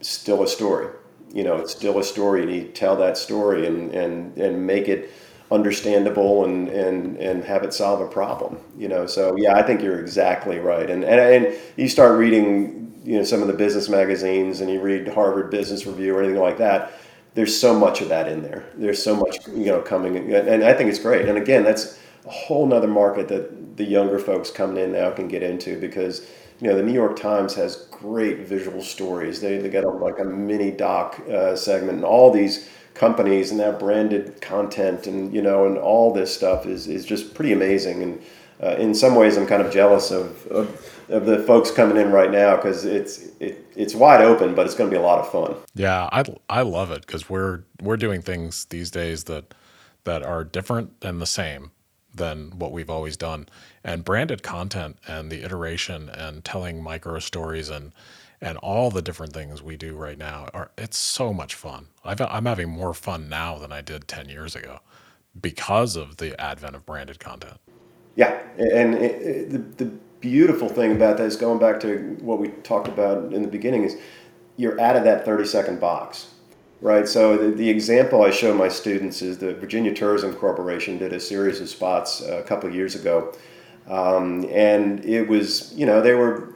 Still 0.00 0.42
a 0.42 0.48
story. 0.48 0.88
You 1.32 1.44
know, 1.44 1.56
it's 1.56 1.72
still 1.72 1.98
a 1.98 2.04
story, 2.04 2.42
and 2.42 2.54
you 2.54 2.64
tell 2.68 2.96
that 2.96 3.18
story 3.18 3.66
and 3.66 3.92
and 3.92 4.36
and 4.38 4.66
make 4.66 4.88
it 4.88 5.10
understandable 5.50 6.44
and, 6.44 6.68
and, 6.68 7.16
and 7.18 7.44
have 7.44 7.62
it 7.62 7.72
solve 7.72 8.00
a 8.00 8.06
problem, 8.08 8.58
you 8.76 8.88
know? 8.88 9.06
So 9.06 9.36
yeah, 9.36 9.54
I 9.54 9.62
think 9.62 9.80
you're 9.80 10.00
exactly 10.00 10.58
right. 10.58 10.90
And, 10.90 11.04
and, 11.04 11.20
and 11.20 11.56
you 11.76 11.88
start 11.88 12.18
reading, 12.18 13.00
you 13.04 13.18
know, 13.18 13.24
some 13.24 13.42
of 13.42 13.46
the 13.46 13.54
business 13.54 13.88
magazines 13.88 14.60
and 14.60 14.70
you 14.70 14.80
read 14.80 15.06
Harvard 15.06 15.50
Business 15.50 15.86
Review 15.86 16.16
or 16.16 16.22
anything 16.22 16.40
like 16.40 16.58
that. 16.58 16.94
There's 17.34 17.56
so 17.58 17.78
much 17.78 18.00
of 18.00 18.08
that 18.08 18.28
in 18.28 18.42
there. 18.42 18.64
There's 18.74 19.02
so 19.02 19.14
much, 19.14 19.46
you 19.48 19.66
know, 19.66 19.80
coming, 19.80 20.32
and 20.34 20.64
I 20.64 20.72
think 20.72 20.90
it's 20.90 20.98
great. 20.98 21.28
And 21.28 21.38
again, 21.38 21.62
that's 21.62 21.98
a 22.26 22.30
whole 22.30 22.66
nother 22.66 22.88
market 22.88 23.28
that 23.28 23.76
the 23.76 23.84
younger 23.84 24.18
folks 24.18 24.50
coming 24.50 24.82
in 24.82 24.92
now 24.92 25.10
can 25.10 25.28
get 25.28 25.42
into 25.42 25.78
because, 25.78 26.26
you 26.60 26.68
know, 26.68 26.76
the 26.76 26.82
New 26.82 26.92
York 26.92 27.18
Times 27.18 27.54
has 27.54 27.76
great 27.90 28.40
visual 28.40 28.82
stories. 28.82 29.40
They, 29.40 29.58
they 29.58 29.68
got 29.68 29.84
a, 29.84 29.90
like 29.90 30.18
a 30.18 30.24
mini 30.24 30.70
doc 30.70 31.20
uh, 31.28 31.54
segment 31.56 31.96
and 31.96 32.04
all 32.04 32.30
these 32.30 32.68
companies 32.94 33.50
and 33.50 33.60
that 33.60 33.78
branded 33.78 34.40
content 34.40 35.06
and 35.06 35.34
you 35.34 35.42
know 35.42 35.66
and 35.66 35.76
all 35.76 36.14
this 36.14 36.34
stuff 36.34 36.64
is, 36.64 36.86
is 36.88 37.04
just 37.04 37.34
pretty 37.34 37.52
amazing. 37.52 38.02
And 38.02 38.22
uh, 38.62 38.76
in 38.78 38.94
some 38.94 39.14
ways 39.14 39.36
I'm 39.36 39.46
kind 39.46 39.60
of 39.60 39.70
jealous 39.70 40.10
of, 40.10 40.46
of, 40.46 41.04
of 41.10 41.26
the 41.26 41.42
folks 41.42 41.70
coming 41.70 41.98
in 41.98 42.10
right 42.10 42.30
now 42.30 42.56
because 42.56 42.86
it's 42.86 43.26
it, 43.38 43.66
it's 43.76 43.94
wide 43.94 44.22
open 44.22 44.54
but 44.54 44.64
it's 44.64 44.74
going 44.74 44.88
to 44.90 44.96
be 44.96 44.98
a 44.98 45.04
lot 45.04 45.18
of 45.18 45.30
fun. 45.30 45.56
Yeah 45.74 46.08
I, 46.10 46.24
I 46.48 46.62
love 46.62 46.90
it 46.90 47.06
because 47.06 47.28
we're 47.28 47.64
we're 47.82 47.98
doing 47.98 48.22
things 48.22 48.64
these 48.66 48.90
days 48.90 49.24
that 49.24 49.52
that 50.04 50.22
are 50.22 50.42
different 50.42 50.92
and 51.02 51.20
the 51.20 51.26
same 51.26 51.72
than 52.16 52.50
what 52.58 52.72
we've 52.72 52.90
always 52.90 53.16
done 53.16 53.48
and 53.84 54.04
branded 54.04 54.42
content 54.42 54.98
and 55.06 55.30
the 55.30 55.42
iteration 55.42 56.08
and 56.08 56.44
telling 56.44 56.82
micro 56.82 57.18
stories 57.18 57.68
and 57.68 57.92
and 58.40 58.58
all 58.58 58.90
the 58.90 59.02
different 59.02 59.32
things 59.32 59.62
we 59.62 59.76
do 59.76 59.94
right 59.94 60.18
now 60.18 60.48
are 60.52 60.70
it's 60.76 60.98
so 60.98 61.32
much 61.32 61.54
fun. 61.54 61.86
i 62.04 62.14
am 62.18 62.44
having 62.44 62.68
more 62.68 62.92
fun 62.92 63.28
now 63.28 63.58
than 63.58 63.72
I 63.72 63.80
did 63.80 64.06
10 64.08 64.28
years 64.28 64.54
ago 64.54 64.80
because 65.40 65.96
of 65.96 66.18
the 66.18 66.38
advent 66.40 66.76
of 66.76 66.84
branded 66.86 67.18
content. 67.18 67.58
Yeah, 68.14 68.42
and 68.58 68.94
it, 68.94 69.22
it, 69.22 69.50
the, 69.50 69.84
the 69.84 69.90
beautiful 70.20 70.68
thing 70.68 70.92
about 70.92 71.18
that 71.18 71.24
is 71.24 71.36
going 71.36 71.58
back 71.58 71.80
to 71.80 72.16
what 72.20 72.38
we 72.38 72.48
talked 72.48 72.88
about 72.88 73.32
in 73.32 73.42
the 73.42 73.48
beginning 73.48 73.84
is 73.84 73.96
you're 74.56 74.80
out 74.80 74.96
of 74.96 75.04
that 75.04 75.24
30 75.24 75.44
second 75.44 75.80
box, 75.80 76.28
right? 76.80 77.08
So 77.08 77.36
the, 77.36 77.50
the 77.50 77.68
example 77.68 78.22
I 78.22 78.30
show 78.30 78.54
my 78.54 78.68
students 78.68 79.22
is 79.22 79.38
the 79.38 79.54
Virginia 79.54 79.94
Tourism 79.94 80.34
Corporation 80.34 80.98
did 80.98 81.12
a 81.12 81.20
series 81.20 81.60
of 81.60 81.68
spots 81.68 82.20
a 82.20 82.42
couple 82.42 82.68
of 82.68 82.74
years 82.74 82.94
ago. 82.94 83.32
Um, 83.88 84.46
and 84.50 85.04
it 85.04 85.28
was, 85.28 85.72
you 85.74 85.86
know, 85.86 86.00
they 86.00 86.14
were 86.14 86.54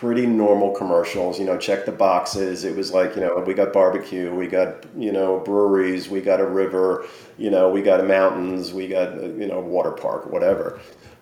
pretty 0.00 0.24
normal 0.26 0.70
commercials. 0.70 1.38
You 1.38 1.44
know, 1.44 1.58
check 1.58 1.84
the 1.84 1.92
boxes. 1.92 2.64
It 2.64 2.74
was 2.74 2.92
like, 2.92 3.14
you 3.16 3.20
know, 3.20 3.42
we 3.46 3.52
got 3.54 3.72
barbecue, 3.72 4.34
we 4.34 4.46
got, 4.46 4.86
you 4.96 5.12
know, 5.12 5.40
breweries, 5.40 6.08
we 6.08 6.20
got 6.20 6.40
a 6.40 6.46
river, 6.46 7.06
you 7.36 7.50
know, 7.50 7.68
we 7.70 7.82
got 7.82 8.06
mountains, 8.06 8.72
we 8.72 8.88
got, 8.88 9.14
you 9.14 9.46
know, 9.46 9.60
water 9.60 9.92
park, 9.92 10.30
whatever. 10.32 10.80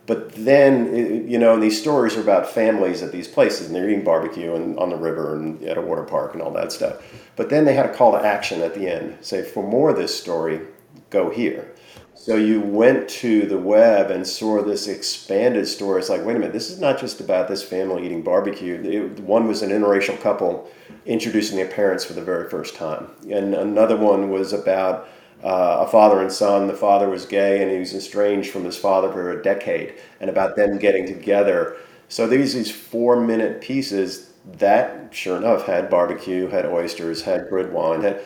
But 0.09 0.34
then, 0.34 1.28
you 1.28 1.38
know, 1.38 1.52
and 1.52 1.62
these 1.62 1.78
stories 1.78 2.16
are 2.16 2.22
about 2.22 2.48
families 2.48 3.02
at 3.02 3.12
these 3.12 3.28
places, 3.28 3.66
and 3.66 3.76
they're 3.76 3.90
eating 3.90 4.02
barbecue 4.02 4.54
and 4.54 4.78
on 4.78 4.88
the 4.88 4.96
river 4.96 5.36
and 5.36 5.62
at 5.62 5.76
a 5.76 5.82
water 5.82 6.02
park 6.02 6.32
and 6.32 6.42
all 6.42 6.50
that 6.52 6.72
stuff. 6.72 7.02
But 7.36 7.50
then 7.50 7.66
they 7.66 7.74
had 7.74 7.84
a 7.84 7.94
call 7.94 8.12
to 8.12 8.18
action 8.18 8.62
at 8.62 8.74
the 8.74 8.88
end, 8.90 9.18
say, 9.20 9.42
for 9.42 9.62
more 9.62 9.90
of 9.90 9.98
this 9.98 10.18
story, 10.18 10.62
go 11.11 11.28
here. 11.28 11.74
So 12.14 12.36
you 12.36 12.61
went 12.62 13.06
to 13.11 13.46
the 13.46 13.59
web 13.59 14.11
and 14.11 14.26
saw 14.26 14.62
this 14.62 14.88
expanded 14.88 15.68
story. 15.68 16.00
It's 16.00 16.09
like, 16.09 16.24
wait 16.24 16.36
a 16.36 16.38
minute, 16.38 16.54
this 16.54 16.70
is 16.70 16.80
not 16.80 16.98
just 16.98 17.20
about 17.20 17.46
this 17.46 17.62
family 17.62 18.06
eating 18.06 18.22
barbecue. 18.22 18.80
It, 18.82 19.20
one 19.20 19.46
was 19.46 19.61
an 19.61 19.68
interracial 19.68 20.18
couple 20.22 20.70
introducing 21.04 21.59
their 21.59 21.68
parents 21.68 22.04
for 22.06 22.14
the 22.14 22.22
very 22.22 22.48
first 22.48 22.74
time, 22.74 23.11
and 23.30 23.54
another 23.54 23.96
one 23.96 24.30
was 24.30 24.54
about 24.54 25.06
uh, 25.45 25.84
a 25.86 25.89
father 25.91 26.20
and 26.20 26.32
son. 26.32 26.66
The 26.66 26.74
father 26.74 27.09
was 27.09 27.26
gay 27.26 27.62
and 27.62 27.70
he 27.70 27.78
was 27.78 27.95
estranged 27.95 28.51
from 28.51 28.64
his 28.64 28.76
father 28.76 29.11
for 29.12 29.30
a 29.30 29.43
decade, 29.43 29.95
and 30.20 30.30
about 30.30 30.57
them 30.57 30.78
getting 30.78 31.07
together. 31.07 31.76
So 32.09 32.26
these 32.26 32.55
these 32.55 32.70
four 32.70 33.20
minute 33.20 33.61
pieces 33.61 34.32
that, 34.59 35.09
sure 35.12 35.36
enough, 35.36 35.66
had 35.66 35.91
barbecue, 35.91 36.49
had 36.49 36.64
oysters, 36.66 37.22
had 37.22 37.49
good 37.51 37.72
wine, 37.72 38.03
had 38.03 38.20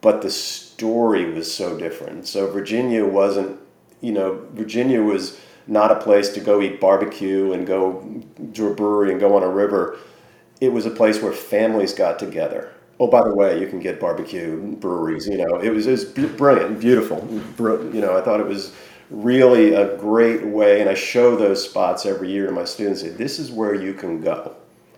but 0.00 0.22
the 0.22 0.30
story 0.30 1.30
was 1.32 1.52
so 1.52 1.78
different. 1.78 2.26
So 2.26 2.50
Virginia 2.50 3.04
wasn't, 3.06 3.58
you 4.00 4.12
know, 4.12 4.46
Virginia 4.52 5.02
was 5.02 5.38
not 5.66 5.92
a 5.92 6.00
place 6.00 6.30
to 6.30 6.40
go 6.40 6.60
eat 6.60 6.80
barbecue 6.80 7.52
and 7.52 7.66
go 7.66 8.22
to 8.54 8.66
a 8.68 8.74
brewery 8.74 9.12
and 9.12 9.20
go 9.20 9.36
on 9.36 9.42
a 9.44 9.48
river. 9.48 9.98
It 10.60 10.72
was 10.72 10.86
a 10.86 10.90
place 10.90 11.22
where 11.22 11.32
families 11.32 11.94
got 11.94 12.18
together. 12.18 12.72
Oh, 13.02 13.08
by 13.08 13.24
the 13.24 13.34
way, 13.34 13.58
you 13.60 13.66
can 13.66 13.80
get 13.80 13.98
barbecue 13.98 14.76
breweries. 14.76 15.26
You 15.26 15.38
know, 15.38 15.56
it 15.56 15.70
was, 15.70 15.88
it 15.88 15.90
was 15.90 16.04
brilliant, 16.04 16.78
beautiful. 16.78 17.26
You 17.58 18.00
know, 18.00 18.16
I 18.16 18.20
thought 18.20 18.38
it 18.38 18.46
was 18.46 18.72
really 19.10 19.74
a 19.74 19.96
great 19.96 20.46
way, 20.46 20.80
and 20.80 20.88
I 20.88 20.94
show 20.94 21.34
those 21.34 21.68
spots 21.68 22.06
every 22.06 22.30
year 22.30 22.46
to 22.46 22.52
my 22.52 22.64
students. 22.64 23.00
Say, 23.00 23.08
this 23.08 23.40
is 23.40 23.50
where 23.50 23.74
you 23.74 23.92
can 23.92 24.20
go. 24.20 24.54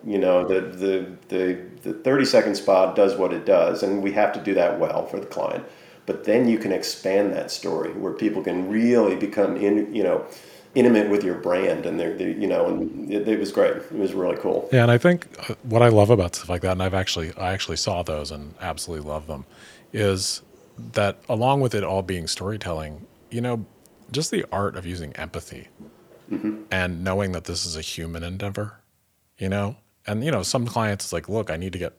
You 0.07 0.19
know, 0.19 0.47
the, 0.47 0.61
the, 0.61 1.07
the, 1.29 1.63
the 1.83 1.93
30 1.95 2.27
second 2.27 2.57
spot 2.57 2.95
does 2.95 3.17
what 3.17 3.33
it 3.33 3.47
does, 3.47 3.83
and 3.83 4.03
we 4.03 4.13
have 4.13 4.35
to 4.35 4.41
do 4.41 4.53
that 4.53 4.79
well 4.79 5.07
for 5.07 5.19
the 5.19 5.25
client. 5.25 5.65
But 6.05 6.25
then 6.25 6.47
you 6.47 6.59
can 6.59 6.73
expand 6.73 7.33
that 7.33 7.51
story 7.51 7.95
where 7.95 8.13
people 8.13 8.43
can 8.43 8.69
really 8.69 9.17
become 9.17 9.57
in, 9.57 9.95
you 9.95 10.03
know, 10.03 10.27
intimate 10.75 11.09
with 11.09 11.23
your 11.23 11.35
brand 11.35 11.87
and 11.87 11.99
they're, 11.99 12.15
they're 12.17 12.31
you 12.31 12.47
know 12.47 12.67
and 12.67 13.13
it, 13.13 13.29
it, 13.29 13.39
was 13.39 13.53
great 13.53 13.77
it 13.77 13.93
was 13.93 14.13
really 14.13 14.37
cool 14.39 14.69
yeah 14.73 14.83
and 14.83 14.91
i 14.91 14.99
think 14.99 15.27
uh, 15.49 15.55
what 15.63 15.83
i 15.83 15.89
love 15.89 16.11
about 16.11 16.35
stuff 16.35 16.49
like 16.49 16.63
that 16.63 16.73
and 16.73 16.83
i've 16.83 16.95
actually 16.95 17.33
i 17.37 17.53
actually 17.53 17.77
saw 17.77 18.03
those 18.03 18.31
and 18.31 18.55
absolutely 18.61 19.09
love 19.09 19.27
them 19.27 19.45
is 19.93 20.43
that 20.93 21.19
along 21.29 21.61
with 21.61 21.75
it 21.75 21.85
all 21.85 22.03
being 22.03 22.27
storytelling 22.27 23.07
you 23.31 23.41
know 23.41 23.65
just 24.11 24.31
the 24.31 24.45
art 24.51 24.77
of 24.77 24.85
using 24.85 25.13
empathy 25.15 25.69
mm-hmm. 26.31 26.63
and 26.71 27.05
knowing 27.05 27.33
that 27.33 27.45
this 27.45 27.65
is 27.65 27.77
a 27.77 27.81
human 27.81 28.23
endeavor 28.23 28.81
you 29.39 29.49
know 29.49 29.77
and 30.07 30.25
you 30.25 30.31
know, 30.31 30.43
some 30.43 30.67
clients 30.67 31.07
it's 31.07 31.13
like, 31.13 31.29
look, 31.29 31.51
I 31.51 31.57
need 31.57 31.73
to 31.73 31.79
get, 31.79 31.95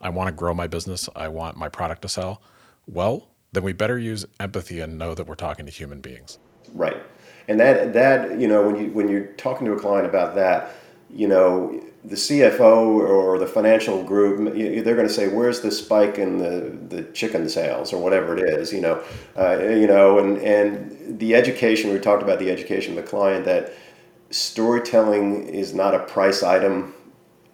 I 0.00 0.08
want 0.08 0.28
to 0.28 0.32
grow 0.32 0.54
my 0.54 0.66
business. 0.66 1.08
I 1.14 1.28
want 1.28 1.56
my 1.56 1.68
product 1.68 2.02
to 2.02 2.08
sell. 2.08 2.42
Well, 2.86 3.28
then 3.52 3.62
we 3.62 3.72
better 3.72 3.98
use 3.98 4.24
empathy 4.40 4.80
and 4.80 4.98
know 4.98 5.14
that 5.14 5.26
we're 5.26 5.34
talking 5.34 5.66
to 5.66 5.72
human 5.72 6.00
beings. 6.00 6.38
Right, 6.72 7.02
and 7.52 7.60
that 7.60 7.92
that 7.92 8.40
you 8.40 8.48
know 8.48 8.66
when 8.66 8.76
you 8.76 8.90
when 8.92 9.08
you're 9.08 9.26
talking 9.26 9.66
to 9.66 9.72
a 9.74 9.78
client 9.78 10.06
about 10.06 10.34
that, 10.36 10.74
you 11.14 11.28
know 11.28 11.82
the 12.04 12.16
CFO 12.16 12.84
or 12.86 13.38
the 13.38 13.46
financial 13.46 14.02
group, 14.02 14.54
they're 14.54 14.96
going 14.96 15.06
to 15.06 15.12
say, 15.12 15.28
"Where's 15.28 15.60
the 15.60 15.70
spike 15.70 16.18
in 16.18 16.38
the, 16.38 16.76
the 16.88 17.04
chicken 17.12 17.48
sales 17.48 17.92
or 17.92 18.02
whatever 18.02 18.36
it 18.36 18.42
is?" 18.42 18.72
You 18.72 18.80
know, 18.80 19.04
uh, 19.36 19.58
you 19.58 19.86
know, 19.86 20.18
and 20.18 20.38
and 20.38 21.18
the 21.20 21.34
education 21.34 21.92
we 21.92 21.98
talked 21.98 22.22
about 22.22 22.38
the 22.38 22.50
education 22.50 22.96
of 22.96 23.04
the 23.04 23.08
client 23.08 23.44
that 23.44 23.74
storytelling 24.30 25.46
is 25.48 25.74
not 25.74 25.94
a 25.94 25.98
price 26.00 26.42
item 26.42 26.94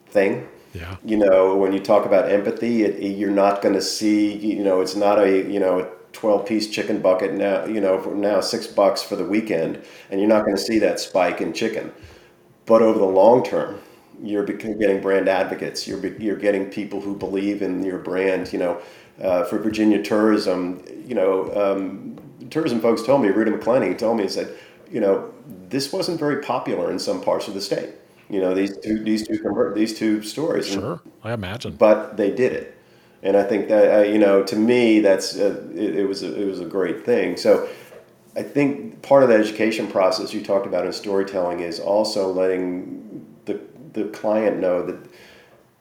thing. 0.07 0.47
Yeah. 0.75 0.97
You 1.05 1.17
know, 1.17 1.57
when 1.57 1.73
you 1.73 1.81
talk 1.81 2.07
about 2.07 2.31
empathy, 2.31 2.85
it, 2.85 3.03
you're 3.03 3.31
not 3.31 3.63
going 3.63 3.75
to 3.75 3.83
see, 3.83 4.33
you 4.37 4.63
know, 4.63 4.81
it's 4.81 4.95
not 4.95 5.19
a, 5.19 5.51
you 5.51 5.59
know, 5.59 5.81
a 5.81 5.89
12 6.19 6.47
piece 6.47 6.69
chicken 6.69 7.01
bucket 7.01 7.33
now, 7.35 7.65
you 7.65 7.81
know, 7.81 8.01
for 8.01 8.15
now 8.15 8.41
six 8.41 8.67
bucks 8.67 9.03
for 9.03 9.17
the 9.17 9.25
weekend, 9.25 9.83
and 10.11 10.21
you're 10.21 10.29
not 10.29 10.45
going 10.45 10.57
to 10.57 10.63
see 10.63 10.79
that 10.81 10.99
spike 11.01 11.41
in 11.41 11.53
chicken. 11.53 11.93
But 12.67 12.83
over 12.83 12.99
the 12.99 13.05
long 13.07 13.45
term, 13.45 13.81
You're 14.23 14.45
getting 14.45 15.01
brand 15.01 15.29
advocates. 15.29 15.87
You're 15.87 16.05
you're 16.19 16.37
getting 16.37 16.67
people 16.71 17.01
who 17.01 17.15
believe 17.17 17.63
in 17.63 17.85
your 17.85 17.99
brand. 17.99 18.53
You 18.53 18.59
know, 18.59 18.81
uh, 19.23 19.45
for 19.45 19.59
Virginia 19.59 20.03
tourism, 20.03 20.83
you 21.07 21.15
know, 21.15 21.51
um, 21.55 22.17
tourism 22.51 22.81
folks 22.81 23.03
told 23.03 23.23
me, 23.23 23.29
Rudy 23.29 23.51
McClenny 23.53 23.97
told 23.97 24.17
me, 24.17 24.25
he 24.25 24.29
said, 24.29 24.49
you 24.91 25.01
know, 25.01 25.33
this 25.69 25.93
wasn't 25.93 26.19
very 26.19 26.43
popular 26.43 26.91
in 26.91 26.99
some 26.99 27.21
parts 27.21 27.49
of 27.49 27.55
the 27.55 27.61
state. 27.61 27.91
You 28.29 28.41
know, 28.41 28.55
these 28.55 28.77
two 28.79 29.03
these 29.05 29.27
two 29.27 29.39
convert 29.39 29.75
these 29.75 29.97
two 29.99 30.23
stories. 30.23 30.67
Sure, 30.67 31.01
I 31.23 31.33
imagine. 31.33 31.77
But 31.77 32.17
they 32.17 32.31
did 32.31 32.53
it, 32.53 32.77
and 33.23 33.37
I 33.37 33.43
think 33.43 33.69
that 33.69 33.99
uh, 33.99 34.03
you 34.03 34.19
know, 34.19 34.43
to 34.45 34.57
me, 34.57 35.01
that's 35.01 35.37
uh, 35.37 35.63
it, 35.75 35.97
it 35.97 36.05
was 36.07 36.23
a, 36.23 36.41
it 36.41 36.47
was 36.47 36.61
a 36.61 36.67
great 36.67 37.05
thing. 37.05 37.37
So. 37.37 37.69
I 38.37 38.43
think 38.43 39.03
part 39.03 39.25
of 39.25 39.31
the 39.31 39.35
education 39.35 39.89
process 39.89 40.33
you 40.33 40.45
talked 40.45 40.65
about 40.65 40.87
in 40.87 40.93
storytelling 40.93 41.59
is 41.59 41.81
also 41.81 42.31
letting 42.33 43.27
the 43.47 43.59
the 43.95 44.05
client 44.11 44.61
know 44.61 44.87
that 44.87 44.97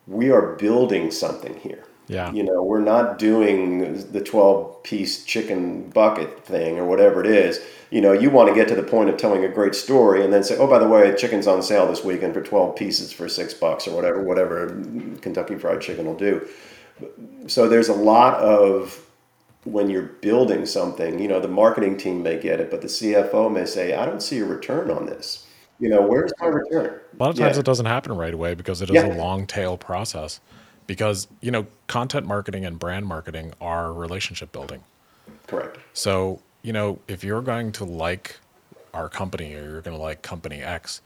we 0.08 0.32
are 0.32 0.56
building 0.56 1.12
something 1.12 1.56
here. 1.60 1.84
Yeah. 2.08 2.32
You 2.32 2.44
know, 2.44 2.64
we're 2.64 2.82
not 2.82 3.20
doing 3.20 4.12
the 4.12 4.22
12 4.22 4.82
piece 4.84 5.26
chicken 5.26 5.90
bucket 5.90 6.46
thing 6.46 6.80
or 6.80 6.86
whatever 6.86 7.20
it 7.20 7.28
is. 7.28 7.60
You 7.92 8.00
know, 8.00 8.14
you 8.14 8.30
want 8.30 8.48
to 8.48 8.56
get 8.56 8.70
to 8.70 8.76
the 8.76 8.84
point 8.84 9.10
of 9.10 9.18
telling 9.18 9.44
a 9.44 9.50
great 9.50 9.76
story 9.76 10.24
and 10.24 10.32
then 10.32 10.44
say, 10.44 10.58
oh, 10.58 10.68
by 10.68 10.80
the 10.80 10.88
way, 10.88 11.14
chicken's 11.16 11.48
on 11.48 11.62
sale 11.62 11.86
this 11.86 12.06
weekend 12.06 12.34
for 12.34 12.42
12 12.42 12.76
pieces 12.78 13.12
for 13.12 13.28
six 13.28 13.54
bucks 13.54 13.88
or 13.88 13.96
whatever, 13.96 14.22
whatever 14.22 14.68
Kentucky 15.22 15.56
Fried 15.56 15.82
Chicken 15.82 16.06
will 16.06 16.16
do. 16.16 16.48
So 17.48 17.68
there's 17.68 17.89
a 17.89 17.93
lot 17.93 18.36
of 18.36 19.04
when 19.64 19.89
you're 19.89 20.04
building 20.04 20.66
something, 20.66 21.20
you 21.20 21.28
know, 21.28 21.39
the 21.39 21.48
marketing 21.48 21.98
team 21.98 22.24
may 22.24 22.39
get 22.39 22.60
it, 22.60 22.72
but 22.72 22.82
the 22.82 22.88
CFO 22.88 23.52
may 23.52 23.66
say, 23.66 23.95
I 23.95 24.06
don't 24.06 24.22
see 24.22 24.39
a 24.39 24.45
return 24.45 24.89
on 24.89 25.06
this. 25.06 25.45
You 25.80 25.89
know, 25.89 26.02
where's 26.02 26.32
my 26.39 26.48
return? 26.48 27.00
A 27.20 27.24
lot 27.24 27.30
of 27.32 27.36
times 27.36 27.56
yeah. 27.56 27.60
it 27.60 27.66
doesn't 27.66 27.86
happen 27.86 28.14
right 28.16 28.34
away 28.34 28.56
because 28.56 28.82
it 28.82 28.89
is 28.89 28.95
yeah. 28.95 29.14
a 29.14 29.16
long 29.16 29.45
tail 29.45 29.78
process 29.78 30.39
because 30.88 31.28
you 31.41 31.52
know 31.52 31.68
content 31.88 32.26
marketing 32.26 32.66
and 32.66 32.80
brand 32.80 33.06
marketing 33.06 33.54
are 33.62 33.93
relationship 33.93 34.52
building 34.52 34.82
correct 35.45 35.78
so 35.93 36.41
you 36.64 36.74
know 36.74 36.98
if 37.08 37.24
you're 37.24 37.41
going 37.41 37.72
to 37.72 37.84
like 37.84 38.39
our 38.93 39.10
company 39.10 39.54
or 39.54 39.64
you're 39.64 39.82
going 39.82 39.95
to 39.95 40.02
like 40.02 40.22
company 40.22 40.62
x 40.62 41.02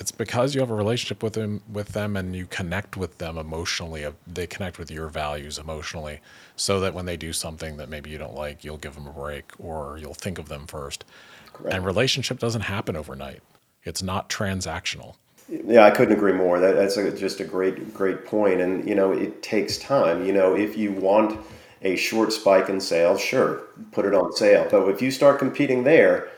it's 0.00 0.10
because 0.10 0.54
you 0.54 0.60
have 0.60 0.70
a 0.70 0.74
relationship 0.74 1.22
with 1.22 1.34
them 1.34 1.62
with 1.72 1.88
them 1.88 2.16
and 2.16 2.34
you 2.34 2.46
connect 2.46 2.96
with 2.96 3.18
them 3.18 3.38
emotionally 3.38 4.04
uh, 4.04 4.12
they 4.26 4.46
connect 4.46 4.78
with 4.78 4.90
your 4.90 5.08
values 5.08 5.58
emotionally 5.58 6.20
so 6.56 6.80
that 6.80 6.94
when 6.94 7.06
they 7.06 7.16
do 7.16 7.32
something 7.32 7.76
that 7.76 7.88
maybe 7.88 8.10
you 8.10 8.18
don't 8.18 8.34
like 8.34 8.64
you'll 8.64 8.76
give 8.76 8.94
them 8.94 9.06
a 9.06 9.12
break 9.12 9.52
or 9.58 9.98
you'll 9.98 10.14
think 10.14 10.38
of 10.38 10.48
them 10.48 10.66
first 10.66 11.04
Correct. 11.52 11.74
and 11.74 11.84
relationship 11.84 12.38
doesn't 12.38 12.62
happen 12.62 12.96
overnight 12.96 13.42
it's 13.84 14.02
not 14.02 14.28
transactional 14.28 15.16
yeah, 15.48 15.84
I 15.84 15.90
couldn't 15.90 16.16
agree 16.16 16.32
more. 16.32 16.58
That, 16.58 16.74
that's 16.74 16.96
a, 16.96 17.14
just 17.16 17.40
a 17.40 17.44
great, 17.44 17.92
great 17.92 18.24
point. 18.24 18.60
And 18.60 18.88
you 18.88 18.94
know, 18.94 19.12
it 19.12 19.42
takes 19.42 19.76
time. 19.76 20.24
You 20.24 20.32
know, 20.32 20.56
if 20.56 20.76
you 20.76 20.92
want 20.92 21.38
a 21.82 21.96
short 21.96 22.32
spike 22.32 22.70
in 22.70 22.80
sales, 22.80 23.20
sure, 23.20 23.64
put 23.92 24.06
it 24.06 24.14
on 24.14 24.32
sale. 24.32 24.66
But 24.70 24.88
if 24.88 25.02
you 25.02 25.10
start 25.10 25.38
competing 25.38 25.84
there, 25.84 26.30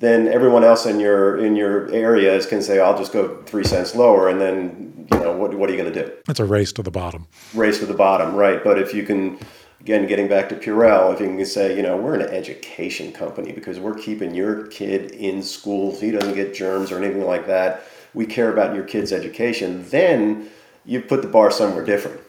then 0.00 0.28
everyone 0.28 0.64
else 0.64 0.86
in 0.86 1.00
your 1.00 1.38
in 1.38 1.56
your 1.56 1.90
areas 1.92 2.46
can 2.46 2.62
say, 2.62 2.78
"I'll 2.78 2.96
just 2.96 3.12
go 3.12 3.42
three 3.46 3.64
cents 3.64 3.94
lower," 3.94 4.28
and 4.28 4.40
then 4.40 5.08
you 5.12 5.18
know, 5.18 5.36
what 5.36 5.54
what 5.54 5.68
are 5.68 5.72
you 5.72 5.80
going 5.80 5.92
to 5.92 6.04
do? 6.04 6.12
It's 6.28 6.40
a 6.40 6.44
race 6.44 6.72
to 6.74 6.82
the 6.82 6.90
bottom. 6.90 7.26
Race 7.54 7.78
to 7.80 7.86
the 7.86 7.94
bottom, 7.94 8.34
right? 8.34 8.62
But 8.62 8.78
if 8.78 8.94
you 8.94 9.02
can 9.04 9.38
again, 9.80 10.06
getting 10.06 10.28
back 10.28 10.48
to 10.48 10.54
Purell, 10.54 11.12
if 11.12 11.20
you 11.20 11.26
can 11.26 11.44
say, 11.44 11.76
you 11.76 11.82
know, 11.82 11.96
we're 11.96 12.14
an 12.14 12.22
education 12.22 13.12
company 13.12 13.50
because 13.50 13.80
we're 13.80 13.94
keeping 13.94 14.32
your 14.32 14.66
kid 14.68 15.10
in 15.10 15.42
school, 15.42 15.98
he 15.98 16.12
doesn't 16.12 16.34
get 16.34 16.54
germs 16.54 16.92
or 16.92 16.98
anything 17.02 17.24
like 17.24 17.46
that 17.48 17.82
we 18.14 18.26
care 18.26 18.52
about 18.52 18.74
your 18.74 18.84
kid's 18.84 19.12
education, 19.12 19.88
then 19.88 20.50
you 20.84 21.00
put 21.00 21.22
the 21.22 21.28
bar 21.28 21.50
somewhere 21.50 21.84
different. 21.84 22.20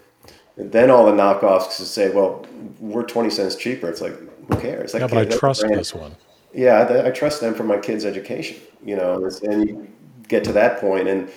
And 0.55 0.71
then 0.71 0.89
all 0.89 1.05
the 1.05 1.11
knockoffs 1.11 1.71
say, 1.71 2.09
well, 2.11 2.45
we're 2.79 3.03
20 3.03 3.29
cents 3.29 3.55
cheaper. 3.55 3.89
It's 3.89 4.01
like, 4.01 4.13
who 4.47 4.57
cares? 4.59 4.93
Like, 4.93 5.01
yeah, 5.01 5.07
but 5.07 5.17
I 5.17 5.25
trust 5.25 5.65
this 5.67 5.93
one. 5.93 6.15
Yeah, 6.53 6.79
I, 6.81 7.07
I 7.07 7.11
trust 7.11 7.41
them 7.41 7.53
for 7.53 7.63
my 7.63 7.77
kid's 7.77 8.05
education, 8.05 8.57
you 8.83 8.95
know, 8.95 9.29
and 9.43 9.67
you 9.67 9.87
get 10.27 10.43
to 10.45 10.53
that 10.53 10.79
point 10.79 11.07
and 11.07 11.29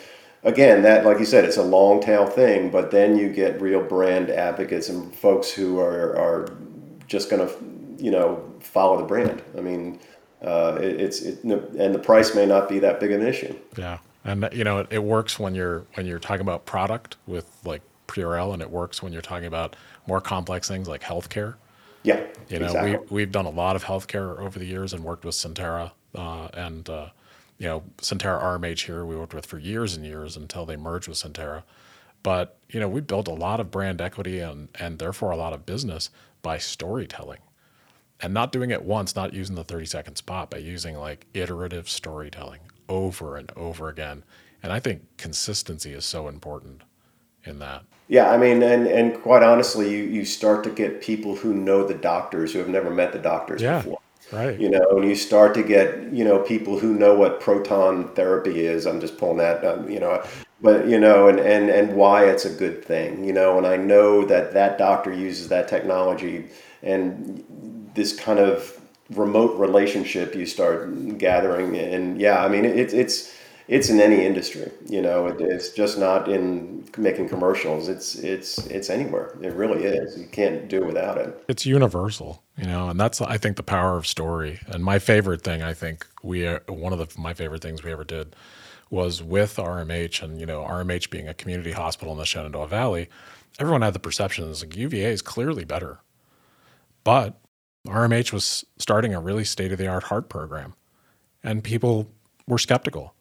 again, 0.42 0.82
that 0.82 1.04
like 1.04 1.18
you 1.18 1.24
said, 1.24 1.44
it's 1.44 1.56
a 1.56 1.62
long 1.62 2.00
tail 2.00 2.26
thing, 2.26 2.70
but 2.70 2.90
then 2.90 3.16
you 3.16 3.30
get 3.32 3.60
real 3.60 3.82
brand 3.82 4.30
advocates 4.30 4.88
and 4.88 5.14
folks 5.14 5.50
who 5.50 5.80
are 5.80 6.16
are 6.16 6.56
just 7.06 7.30
going 7.30 7.46
to, 7.46 8.04
you 8.04 8.10
know, 8.10 8.42
follow 8.60 8.96
the 8.96 9.04
brand. 9.04 9.42
I 9.56 9.60
mean, 9.60 10.00
uh, 10.42 10.78
it, 10.80 11.00
it's 11.00 11.22
it, 11.22 11.42
and 11.44 11.94
the 11.94 11.98
price 11.98 12.34
may 12.34 12.46
not 12.46 12.68
be 12.68 12.78
that 12.80 13.00
big 13.00 13.10
an 13.10 13.26
issue. 13.26 13.56
Yeah 13.76 13.98
and 14.26 14.48
you 14.52 14.64
know 14.64 14.78
it, 14.78 14.88
it, 14.90 15.02
works 15.02 15.38
when 15.38 15.54
you're 15.54 15.86
when 15.94 16.04
you're 16.04 16.18
talking 16.18 16.40
about 16.40 16.66
product 16.66 17.16
with 17.26 17.50
like 17.64 17.80
Purell, 18.08 18.52
and 18.52 18.60
it 18.60 18.70
works 18.70 19.02
when 19.02 19.12
you're 19.12 19.22
talking 19.22 19.46
about 19.46 19.76
more 20.06 20.20
complex 20.20 20.68
things 20.68 20.88
like 20.88 21.02
healthcare. 21.02 21.54
Yeah, 22.07 22.24
you 22.48 22.61
know 22.61 22.66
exactly. 22.66 22.96
we 23.11 23.22
we've 23.22 23.32
done 23.32 23.46
a 23.46 23.50
lot 23.50 23.74
of 23.74 23.84
healthcare 23.84 24.38
over 24.38 24.59
the 24.59 24.64
years 24.64 24.92
and 24.92 25.02
worked 25.02 25.24
with 25.24 25.34
Sentara 25.34 25.90
uh, 26.14 26.48
and 26.54 26.88
uh, 26.88 27.09
you 27.59 27.66
know 27.66 27.82
Sentara 27.98 28.40
RMH 28.40 28.86
here 28.86 29.04
we 29.04 29.16
worked 29.16 29.34
with 29.34 29.44
for 29.44 29.59
years 29.59 29.96
and 29.96 30.07
years 30.07 30.36
until 30.36 30.64
they 30.64 30.76
merged 30.76 31.09
with 31.09 31.18
Sentara. 31.18 31.64
But 32.22 32.59
you 32.70 32.78
know 32.78 32.88
we 32.88 33.00
built 33.00 33.26
a 33.26 33.34
lot 33.34 33.59
of 33.59 33.72
brand 33.72 34.00
equity 34.00 34.38
and 34.38 34.68
and 34.78 35.00
therefore 35.00 35.32
a 35.32 35.36
lot 35.36 35.52
of 35.52 35.66
business 35.66 36.11
by 36.42 36.59
storytelling 36.59 37.40
and 38.20 38.32
not 38.32 38.52
doing 38.52 38.70
it 38.70 38.84
once, 38.84 39.16
not 39.16 39.34
using 39.34 39.57
the 39.57 39.64
30 39.64 39.86
second 39.86 40.16
spot, 40.16 40.48
but 40.48 40.62
using 40.62 40.96
like 40.96 41.26
iterative 41.34 41.88
storytelling 41.88 42.61
over 42.88 43.36
and 43.36 43.50
over 43.57 43.88
again. 43.88 44.22
And 44.62 44.72
I 44.72 44.78
think 44.78 45.02
consistency 45.16 45.92
is 45.92 46.04
so 46.04 46.28
important 46.28 46.82
in 47.44 47.59
that. 47.59 47.82
Yeah, 48.09 48.30
I 48.30 48.36
mean, 48.36 48.62
and, 48.62 48.86
and 48.86 49.20
quite 49.20 49.42
honestly, 49.42 49.90
you, 49.90 50.04
you 50.04 50.24
start 50.24 50.62
to 50.64 50.70
get 50.70 51.00
people 51.00 51.34
who 51.34 51.52
know 51.52 51.86
the 51.86 51.94
doctors 51.94 52.52
who 52.52 52.61
have 52.61 52.68
never 52.68 52.90
met 52.90 53.12
the 53.12 53.18
doctors 53.18 53.61
yeah, 53.61 53.78
before. 53.78 53.98
Right. 54.32 54.59
You 54.59 54.70
know, 54.70 54.84
and 54.90 55.09
you 55.09 55.16
start 55.16 55.54
to 55.54 55.62
get, 55.62 56.12
you 56.12 56.24
know, 56.24 56.38
people 56.38 56.78
who 56.78 56.94
know 56.94 57.14
what 57.14 57.40
proton 57.40 58.09
therapy 58.14 58.64
is. 58.64 58.86
I'm 58.86 59.00
just 59.00 59.18
pulling 59.18 59.38
that, 59.38 59.64
um, 59.64 59.88
you 59.88 60.00
know, 60.00 60.24
but, 60.61 60.86
you 60.86 60.98
know, 60.98 61.28
and, 61.28 61.38
and, 61.40 61.68
and 61.68 61.96
why 61.96 62.26
it's 62.26 62.44
a 62.44 62.50
good 62.50 62.84
thing, 62.84 63.24
you 63.24 63.32
know, 63.32 63.59
and 63.59 63.66
I 63.66 63.76
know 63.76 64.24
that 64.24 64.52
that 64.54 64.78
doctor 64.78 65.12
uses 65.12 65.48
that 65.48 65.68
technology 65.68 66.46
and 66.82 67.44
this 67.94 68.18
kind 68.18 68.38
of 68.38 68.80
remote 69.11 69.57
relationship 69.59 70.34
you 70.34 70.44
start 70.44 71.16
gathering 71.16 71.76
and 71.76 72.20
yeah 72.20 72.44
i 72.44 72.48
mean 72.48 72.64
it, 72.64 72.92
it's 72.92 73.32
it's 73.68 73.88
in 73.88 74.00
any 74.00 74.24
industry 74.24 74.70
you 74.86 75.02
know 75.02 75.26
it, 75.26 75.40
it's 75.40 75.70
just 75.70 75.98
not 75.98 76.28
in 76.28 76.84
making 76.96 77.28
commercials. 77.28 77.88
It's 77.88 78.14
it's 78.14 78.58
it's 78.68 78.88
anywhere. 78.88 79.36
It 79.42 79.52
really 79.52 79.84
is. 79.84 80.18
You 80.18 80.26
can't 80.26 80.68
do 80.68 80.84
without 80.84 81.18
it. 81.18 81.44
It's 81.48 81.66
universal 81.66 82.42
you 82.56 82.66
know 82.66 82.88
and 82.88 82.98
that's 82.98 83.20
i 83.20 83.36
think 83.36 83.56
the 83.56 83.62
power 83.62 83.96
of 83.96 84.06
story. 84.06 84.60
And 84.68 84.84
my 84.84 84.98
favorite 84.98 85.42
thing 85.42 85.62
i 85.62 85.74
think 85.74 86.06
we 86.22 86.46
uh, 86.46 86.60
one 86.68 86.92
of 86.92 86.98
the 86.98 87.20
my 87.20 87.34
favorite 87.34 87.62
things 87.62 87.82
we 87.82 87.92
ever 87.92 88.04
did 88.04 88.34
was 88.88 89.22
with 89.22 89.56
rmh 89.56 90.22
and 90.22 90.40
you 90.40 90.46
know 90.46 90.62
rmh 90.62 91.10
being 91.10 91.28
a 91.28 91.34
community 91.34 91.72
hospital 91.72 92.12
in 92.12 92.18
the 92.18 92.24
shenandoah 92.24 92.68
valley 92.68 93.08
everyone 93.58 93.82
had 93.82 93.94
the 93.94 93.98
perception 93.98 94.48
that 94.48 94.60
like 94.60 94.76
uva 94.76 94.96
is 94.96 95.22
clearly 95.22 95.64
better. 95.64 96.00
But 97.04 97.38
RMH 97.86 98.32
was 98.32 98.64
starting 98.78 99.14
a 99.14 99.20
really 99.20 99.44
state 99.44 99.72
of 99.72 99.78
the 99.78 99.86
art 99.86 100.04
heart 100.04 100.28
program, 100.28 100.74
and 101.42 101.62
people 101.62 102.10
were 102.46 102.58
skeptical. 102.58 103.14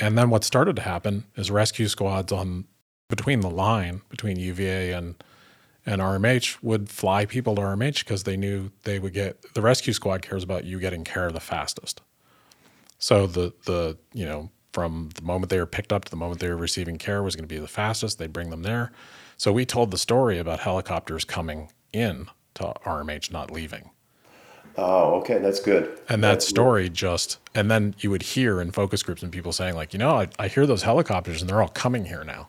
And 0.00 0.16
then 0.16 0.30
what 0.30 0.44
started 0.44 0.76
to 0.76 0.82
happen 0.82 1.24
is 1.36 1.50
rescue 1.50 1.88
squads 1.88 2.32
on 2.32 2.64
between 3.08 3.40
the 3.40 3.50
line 3.50 4.00
between 4.08 4.38
UVA 4.38 4.92
and 4.92 5.22
and 5.86 6.00
RMH 6.00 6.62
would 6.62 6.88
fly 6.88 7.24
people 7.24 7.54
to 7.56 7.62
RMH 7.62 8.00
because 8.00 8.24
they 8.24 8.36
knew 8.36 8.70
they 8.84 8.98
would 8.98 9.14
get 9.14 9.54
the 9.54 9.62
rescue 9.62 9.92
squad 9.92 10.22
cares 10.22 10.44
about 10.44 10.64
you 10.64 10.78
getting 10.78 11.04
care 11.04 11.30
the 11.30 11.40
fastest. 11.40 12.00
So 12.98 13.26
the 13.26 13.52
the 13.66 13.98
you 14.12 14.24
know 14.24 14.50
from 14.72 15.10
the 15.14 15.22
moment 15.22 15.50
they 15.50 15.58
were 15.58 15.66
picked 15.66 15.92
up 15.92 16.04
to 16.04 16.10
the 16.10 16.16
moment 16.16 16.40
they 16.40 16.48
were 16.48 16.56
receiving 16.56 16.96
care 16.96 17.22
was 17.22 17.34
going 17.34 17.48
to 17.48 17.54
be 17.54 17.58
the 17.58 17.68
fastest. 17.68 18.18
They'd 18.18 18.32
bring 18.32 18.50
them 18.50 18.62
there. 18.62 18.92
So 19.36 19.52
we 19.52 19.64
told 19.64 19.90
the 19.90 19.98
story 19.98 20.38
about 20.38 20.60
helicopters 20.60 21.24
coming 21.24 21.72
in 21.92 22.28
to 22.54 22.74
RMH 22.84 23.32
not 23.32 23.50
leaving. 23.50 23.90
Oh, 24.76 25.14
okay, 25.20 25.38
that's 25.38 25.60
good. 25.60 26.00
And 26.08 26.22
that 26.24 26.42
story 26.42 26.88
just, 26.88 27.38
and 27.54 27.70
then 27.70 27.94
you 27.98 28.10
would 28.10 28.22
hear 28.22 28.60
in 28.60 28.70
focus 28.70 29.02
groups 29.02 29.22
and 29.22 29.32
people 29.32 29.52
saying 29.52 29.74
like, 29.74 29.92
you 29.92 29.98
know, 29.98 30.10
I, 30.10 30.28
I 30.38 30.48
hear 30.48 30.66
those 30.66 30.82
helicopters 30.82 31.40
and 31.40 31.50
they're 31.50 31.60
all 31.60 31.68
coming 31.68 32.04
here 32.04 32.24
now. 32.24 32.48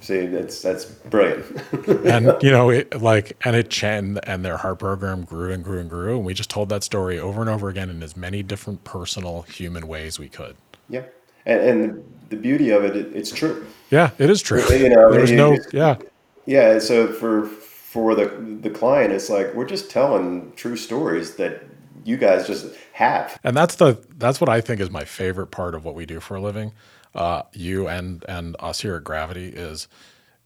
See, 0.00 0.26
that's 0.26 0.62
that's 0.62 0.86
brilliant. 0.86 1.62
and 2.06 2.34
you 2.42 2.50
know, 2.50 2.70
it 2.70 3.02
like, 3.02 3.36
and 3.44 3.54
it 3.54 3.82
and 3.82 4.18
and 4.26 4.44
their 4.44 4.56
heart 4.56 4.78
program 4.78 5.24
grew 5.24 5.52
and 5.52 5.62
grew 5.62 5.78
and 5.78 5.90
grew, 5.90 6.16
and 6.16 6.24
we 6.24 6.32
just 6.32 6.48
told 6.48 6.70
that 6.70 6.82
story 6.82 7.18
over 7.18 7.42
and 7.42 7.50
over 7.50 7.68
again 7.68 7.90
in 7.90 8.02
as 8.02 8.16
many 8.16 8.42
different 8.42 8.82
personal 8.84 9.42
human 9.42 9.86
ways 9.86 10.18
we 10.18 10.30
could. 10.30 10.56
Yeah, 10.88 11.02
and, 11.44 11.60
and 11.60 12.14
the 12.30 12.36
beauty 12.36 12.70
of 12.70 12.82
it, 12.82 12.96
it, 12.96 13.14
it's 13.14 13.30
true. 13.30 13.66
Yeah, 13.90 14.10
it 14.18 14.30
is 14.30 14.40
true. 14.40 14.62
You 14.70 14.88
know, 14.88 15.12
there's 15.12 15.32
no, 15.32 15.58
yeah, 15.70 15.98
yeah. 16.46 16.78
So 16.78 17.12
for 17.12 17.50
for 17.90 18.14
the 18.14 18.26
the 18.62 18.70
client 18.70 19.12
it's 19.12 19.28
like 19.28 19.52
we're 19.54 19.66
just 19.66 19.90
telling 19.90 20.52
true 20.56 20.76
stories 20.76 21.36
that 21.36 21.62
you 22.04 22.16
guys 22.16 22.46
just 22.46 22.74
have 22.92 23.38
and 23.44 23.56
that's 23.56 23.76
the 23.76 23.98
that's 24.16 24.40
what 24.40 24.48
i 24.48 24.60
think 24.60 24.80
is 24.80 24.90
my 24.90 25.04
favorite 25.04 25.48
part 25.48 25.74
of 25.74 25.84
what 25.84 25.94
we 25.94 26.06
do 26.06 26.20
for 26.20 26.36
a 26.36 26.40
living 26.40 26.72
uh, 27.14 27.42
you 27.52 27.88
and 27.88 28.24
and 28.28 28.56
us 28.60 28.80
here 28.80 28.96
at 28.96 29.04
Gravity 29.04 29.48
is 29.48 29.88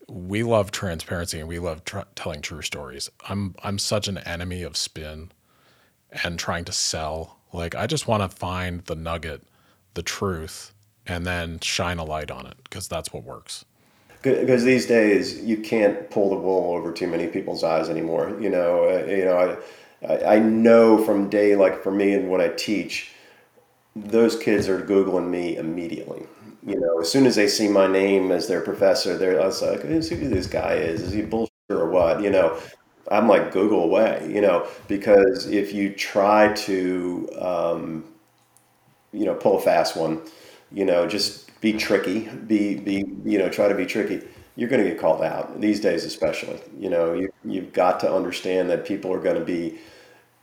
we 0.09 0.43
love 0.43 0.71
transparency 0.71 1.39
and 1.39 1.49
we 1.49 1.59
love 1.59 1.85
tr- 1.85 2.01
telling 2.15 2.41
true 2.41 2.63
stories. 2.63 3.11
I'm 3.29 3.55
I'm 3.63 3.79
such 3.79 4.09
an 4.09 4.19
enemy 4.19 4.63
of 4.63 4.77
spin 4.77 5.31
and 6.23 6.39
trying 6.39 6.65
to 6.67 6.73
sell. 6.73 7.39
Like 7.53 7.75
I 7.75 7.87
just 7.87 8.09
want 8.09 8.23
to 8.23 8.35
find 8.35 8.85
the 8.85 8.95
nugget, 8.95 9.43
the 9.95 10.03
truth, 10.03 10.73
and 11.07 11.27
then 11.27 11.61
shine 11.61 11.99
a 11.99 12.05
light 12.05 12.31
on 12.31 12.47
it 12.47 12.57
because 12.65 12.89
that's 12.89 13.13
what 13.13 13.25
works. 13.25 13.65
Because 14.25 14.65
these 14.65 14.87
days 14.87 15.41
you 15.43 15.59
can't 15.59 16.11
pull 16.11 16.31
the 16.31 16.37
wool 16.37 16.75
over 16.75 16.93
too 16.93 17.07
many 17.07 17.27
people's 17.29 17.63
eyes 17.63 17.91
anymore. 17.91 18.37
You 18.41 18.51
know, 18.51 18.85
uh, 18.89 19.05
you 19.07 19.25
know, 19.27 19.59
I, 20.09 20.37
I 20.37 20.39
know 20.39 21.05
from 21.05 21.29
day 21.29 21.57
like 21.57 21.83
for 21.83 21.93
me 21.93 22.15
and 22.15 22.31
when 22.31 22.41
I 22.41 22.49
teach, 22.49 23.11
those 23.97 24.37
kids 24.39 24.69
are 24.69 24.81
googling 24.81 25.29
me 25.31 25.57
immediately. 25.57 26.25
You 26.67 26.81
know, 26.81 27.01
as 27.01 27.11
soon 27.11 27.27
as 27.27 27.37
they 27.37 27.49
see 27.49 27.69
my 27.69 27.87
name 27.87 28.33
as 28.33 28.49
their 28.49 28.61
professor, 28.63 29.17
they're 29.19 29.41
I 29.41 29.47
was 29.47 29.63
like, 29.63 29.83
who's 29.83 30.09
who 30.09 30.17
this 30.29 30.47
guy 30.47 30.75
is? 30.75 31.03
Is 31.03 31.13
he 31.13 31.23
bullshit 31.23 31.53
or 31.71 31.89
what? 31.91 32.23
You 32.23 32.31
know, 32.31 32.59
I'm 33.11 33.29
like 33.29 33.53
Google 33.53 33.85
away. 33.85 34.29
You 34.33 34.41
know, 34.41 34.67
because 34.89 35.47
if 35.47 35.73
you 35.75 35.93
try 35.95 36.53
to, 36.55 37.29
um, 37.41 38.05
you 39.13 39.25
know, 39.25 39.35
pull 39.35 39.59
a 39.59 39.61
fast 39.61 39.97
one, 39.97 40.21
you 40.73 40.85
know, 40.85 41.07
just 41.07 41.44
be 41.65 41.73
tricky, 41.73 42.29
be 42.47 42.75
be 42.75 43.07
you 43.25 43.39
know, 43.39 43.49
try 43.49 43.69
to 43.69 43.75
be 43.75 43.87
tricky. 43.87 44.21
You're 44.55 44.69
going 44.69 44.85
to 44.85 44.91
get 44.91 45.01
called 45.01 45.23
out 45.23 45.63
these 45.63 45.81
days, 45.81 46.05
especially. 46.05 46.61
You 46.79 46.91
know, 46.91 47.15
you 47.15 47.33
you've 47.43 47.73
got 47.73 48.01
to 48.01 48.15
understand 48.15 48.69
that 48.69 48.85
people 48.85 49.11
are 49.15 49.19
going 49.19 49.39
to 49.39 49.45
be, 49.45 49.79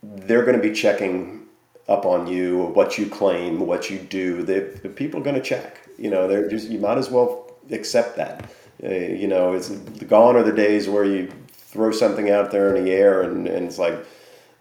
they're 0.01 0.43
going 0.43 0.59
to 0.59 0.67
be 0.69 0.73
checking 0.73 1.45
up 1.87 2.07
on 2.07 2.25
you, 2.25 2.63
what 2.73 2.97
you 2.97 3.05
claim, 3.05 3.59
what 3.59 3.87
you 3.91 3.99
do. 3.99 4.41
The, 4.41 4.79
the 4.81 4.89
people 4.89 5.19
are 5.19 5.23
going 5.23 5.35
to 5.35 5.43
check. 5.43 5.87
You 5.99 6.09
know, 6.09 6.27
they're 6.27 6.49
just 6.49 6.69
you 6.69 6.79
might 6.79 6.97
as 6.97 7.11
well 7.11 7.51
accept 7.69 8.17
that. 8.17 8.51
Uh, 8.83 8.89
you 8.89 9.27
know, 9.27 9.53
it's 9.53 9.69
gone 9.69 10.35
are 10.35 10.43
the 10.43 10.51
days 10.51 10.89
where 10.89 11.05
you 11.05 11.31
throw 11.51 11.91
something 11.91 12.31
out 12.31 12.49
there 12.49 12.75
in 12.75 12.83
the 12.83 12.91
air 12.91 13.21
and, 13.21 13.47
and 13.47 13.67
it's 13.67 13.77
like 13.77 13.95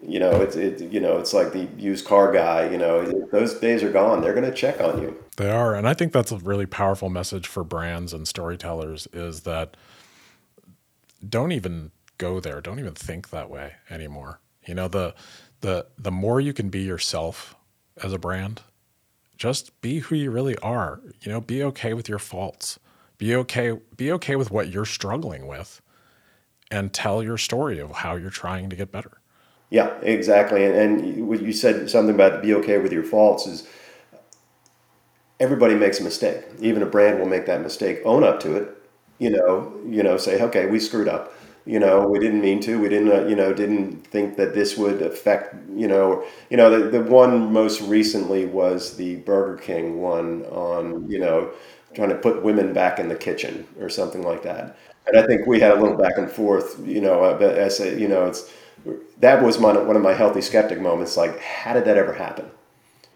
you 0.01 0.19
know, 0.19 0.41
it's 0.41 0.55
it, 0.55 0.81
you 0.91 0.99
know, 0.99 1.17
it's 1.17 1.33
like 1.33 1.53
the 1.53 1.67
used 1.77 2.05
car 2.05 2.31
guy. 2.31 2.69
You 2.69 2.77
know, 2.77 3.27
those 3.31 3.55
days 3.55 3.83
are 3.83 3.91
gone. 3.91 4.21
They're 4.21 4.33
going 4.33 4.49
to 4.49 4.55
check 4.55 4.81
on 4.81 5.01
you. 5.01 5.23
They 5.37 5.49
are, 5.49 5.75
and 5.75 5.87
I 5.87 5.93
think 5.93 6.11
that's 6.11 6.31
a 6.31 6.37
really 6.37 6.65
powerful 6.65 7.09
message 7.09 7.47
for 7.47 7.63
brands 7.63 8.13
and 8.13 8.27
storytellers 8.27 9.07
is 9.13 9.41
that 9.41 9.77
don't 11.27 11.51
even 11.51 11.91
go 12.17 12.39
there. 12.39 12.61
Don't 12.61 12.79
even 12.79 12.93
think 12.93 13.29
that 13.29 13.49
way 13.49 13.73
anymore. 13.89 14.39
You 14.65 14.75
know, 14.75 14.87
the 14.87 15.13
the 15.61 15.87
the 15.97 16.11
more 16.11 16.41
you 16.41 16.53
can 16.53 16.69
be 16.69 16.81
yourself 16.81 17.55
as 18.01 18.13
a 18.13 18.19
brand, 18.19 18.61
just 19.37 19.79
be 19.81 19.99
who 19.99 20.15
you 20.15 20.31
really 20.31 20.57
are. 20.57 21.01
You 21.21 21.31
know, 21.31 21.41
be 21.41 21.63
okay 21.63 21.93
with 21.93 22.09
your 22.09 22.19
faults. 22.19 22.79
Be 23.17 23.35
okay. 23.35 23.77
Be 23.95 24.11
okay 24.13 24.35
with 24.35 24.51
what 24.51 24.69
you're 24.69 24.85
struggling 24.85 25.47
with, 25.47 25.81
and 26.71 26.91
tell 26.91 27.23
your 27.23 27.37
story 27.37 27.79
of 27.79 27.91
how 27.91 28.15
you're 28.15 28.29
trying 28.31 28.69
to 28.71 28.75
get 28.75 28.91
better. 28.91 29.20
Yeah, 29.71 29.97
exactly. 30.01 30.65
And, 30.65 30.75
and 30.75 31.27
what 31.27 31.41
you 31.41 31.53
said 31.53 31.89
something 31.89 32.13
about 32.15 32.41
be 32.43 32.53
okay 32.55 32.77
with 32.77 32.91
your 32.91 33.03
faults 33.03 33.47
is 33.47 33.67
everybody 35.39 35.75
makes 35.75 35.99
a 35.99 36.03
mistake. 36.03 36.43
Even 36.59 36.83
a 36.83 36.85
brand 36.85 37.19
will 37.19 37.25
make 37.27 37.45
that 37.45 37.61
mistake. 37.61 38.01
Own 38.05 38.23
up 38.23 38.39
to 38.41 38.55
it. 38.55 38.69
You 39.19 39.29
know, 39.31 39.73
you 39.87 40.03
know, 40.03 40.17
say, 40.17 40.41
okay, 40.41 40.65
we 40.65 40.79
screwed 40.79 41.07
up. 41.07 41.33
You 41.65 41.79
know, 41.79 42.07
we 42.07 42.17
didn't 42.19 42.41
mean 42.41 42.59
to. 42.61 42.79
We 42.79 42.89
didn't, 42.89 43.11
uh, 43.11 43.27
you 43.27 43.35
know, 43.35 43.53
didn't 43.53 44.07
think 44.07 44.35
that 44.37 44.55
this 44.55 44.77
would 44.77 45.01
affect. 45.03 45.55
You 45.75 45.87
know, 45.87 46.23
you 46.49 46.57
know, 46.57 46.69
the, 46.79 46.89
the 46.89 47.01
one 47.03 47.53
most 47.53 47.81
recently 47.81 48.45
was 48.45 48.97
the 48.97 49.17
Burger 49.17 49.57
King 49.61 50.01
one 50.01 50.43
on, 50.45 51.09
you 51.09 51.19
know, 51.19 51.51
trying 51.93 52.09
to 52.09 52.15
put 52.15 52.41
women 52.43 52.73
back 52.73 52.97
in 52.99 53.09
the 53.09 53.15
kitchen 53.15 53.67
or 53.79 53.89
something 53.89 54.23
like 54.23 54.41
that. 54.43 54.75
And 55.05 55.17
I 55.19 55.27
think 55.27 55.45
we 55.45 55.59
had 55.59 55.73
a 55.77 55.81
little 55.81 55.97
back 55.97 56.17
and 56.17 56.31
forth. 56.31 56.79
You 56.85 57.01
know, 57.01 57.37
I 57.63 57.67
say, 57.67 57.99
you 57.99 58.07
know, 58.07 58.25
it's 58.25 58.51
that 59.19 59.41
was 59.43 59.59
my, 59.59 59.77
one 59.77 59.95
of 59.95 60.01
my 60.01 60.13
healthy 60.13 60.41
skeptic 60.41 60.79
moments. 60.81 61.17
Like, 61.17 61.39
how 61.39 61.73
did 61.73 61.85
that 61.85 61.97
ever 61.97 62.13
happen? 62.13 62.45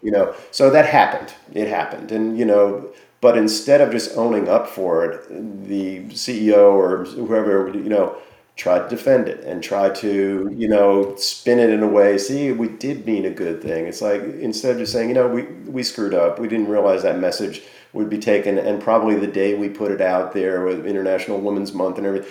You 0.02 0.10
know, 0.12 0.34
so 0.50 0.70
that 0.70 0.86
happened. 0.86 1.34
It 1.54 1.68
happened, 1.68 2.12
and 2.12 2.38
you 2.38 2.44
know, 2.44 2.90
but 3.20 3.36
instead 3.38 3.80
of 3.80 3.90
just 3.90 4.16
owning 4.16 4.48
up 4.48 4.68
for 4.68 5.04
it, 5.04 5.66
the 5.68 6.04
CEO 6.14 6.72
or 6.74 7.04
whoever 7.06 7.70
you 7.74 7.88
know 7.88 8.16
tried 8.56 8.88
to 8.88 8.88
defend 8.88 9.28
it 9.28 9.40
and 9.44 9.62
try 9.62 9.88
to 9.90 10.50
you 10.56 10.68
know 10.68 11.14
spin 11.16 11.58
it 11.58 11.70
in 11.70 11.82
a 11.82 11.88
way. 11.88 12.18
See, 12.18 12.52
we 12.52 12.68
did 12.68 13.06
mean 13.06 13.24
a 13.24 13.30
good 13.30 13.62
thing. 13.62 13.86
It's 13.86 14.02
like 14.02 14.22
instead 14.22 14.72
of 14.72 14.78
just 14.78 14.92
saying, 14.92 15.08
you 15.08 15.14
know, 15.14 15.28
we 15.28 15.42
we 15.42 15.82
screwed 15.82 16.14
up. 16.14 16.38
We 16.38 16.48
didn't 16.48 16.68
realize 16.68 17.02
that 17.02 17.18
message 17.18 17.62
would 17.92 18.10
be 18.10 18.18
taken, 18.18 18.58
and 18.58 18.80
probably 18.82 19.16
the 19.16 19.26
day 19.26 19.54
we 19.54 19.68
put 19.70 19.90
it 19.90 20.00
out 20.02 20.34
there 20.34 20.64
with 20.64 20.86
International 20.86 21.40
Women's 21.40 21.72
Month 21.72 21.98
and 21.98 22.06
everything 22.06 22.30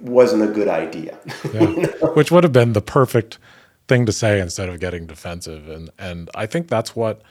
wasn't 0.00 0.42
a 0.42 0.52
good 0.52 0.68
idea. 0.68 1.18
Yeah. 1.52 1.60
you 1.68 1.82
know? 1.82 2.12
Which 2.14 2.30
would 2.30 2.44
have 2.44 2.52
been 2.52 2.72
the 2.72 2.80
perfect 2.80 3.38
thing 3.88 4.06
to 4.06 4.12
say 4.12 4.40
instead 4.40 4.68
of 4.68 4.78
getting 4.78 5.06
defensive. 5.06 5.68
And 5.68 5.90
and 5.98 6.30
I 6.34 6.46
think 6.46 6.68
that's 6.68 6.94
what 6.94 7.22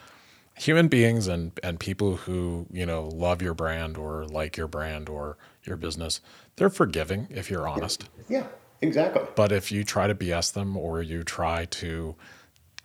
human 0.55 0.87
beings 0.87 1.27
and 1.27 1.51
and 1.63 1.79
people 1.79 2.17
who 2.17 2.65
you 2.71 2.85
know 2.85 3.07
love 3.07 3.41
your 3.41 3.53
brand 3.53 3.97
or 3.97 4.25
like 4.25 4.57
your 4.57 4.67
brand 4.67 5.07
or 5.07 5.37
your 5.63 5.77
business, 5.77 6.19
they're 6.55 6.69
forgiving 6.69 7.27
if 7.29 7.49
you're 7.49 7.67
honest. 7.67 8.09
Yeah, 8.27 8.47
exactly. 8.81 9.23
But 9.35 9.51
if 9.51 9.71
you 9.71 9.83
try 9.83 10.07
to 10.07 10.15
BS 10.15 10.53
them 10.53 10.75
or 10.75 11.01
you 11.01 11.23
try 11.23 11.65
to 11.65 12.15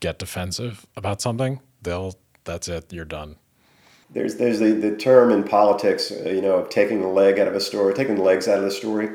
get 0.01 0.19
defensive 0.19 0.87
about 0.97 1.21
something, 1.21 1.61
they'll 1.81 2.15
that's 2.45 2.69
it. 2.69 2.93
You're 2.93 3.05
done. 3.05 3.37
There's 4.11 4.35
there's 4.35 4.59
the, 4.59 4.73
the 4.73 4.95
term 4.95 5.31
in 5.31 5.43
politics, 5.43 6.13
uh, 6.13 6.29
you 6.29 6.43
know, 6.43 6.57
of 6.57 6.69
taking 6.69 7.01
the 7.01 7.09
leg 7.09 7.39
out 7.39 7.49
of 7.49 7.55
a 7.55 7.61
story, 7.61 7.95
taking 7.95 8.17
the 8.17 8.23
legs 8.23 8.47
out 8.47 8.59
of 8.59 8.65
the 8.65 8.71
story 8.71 9.09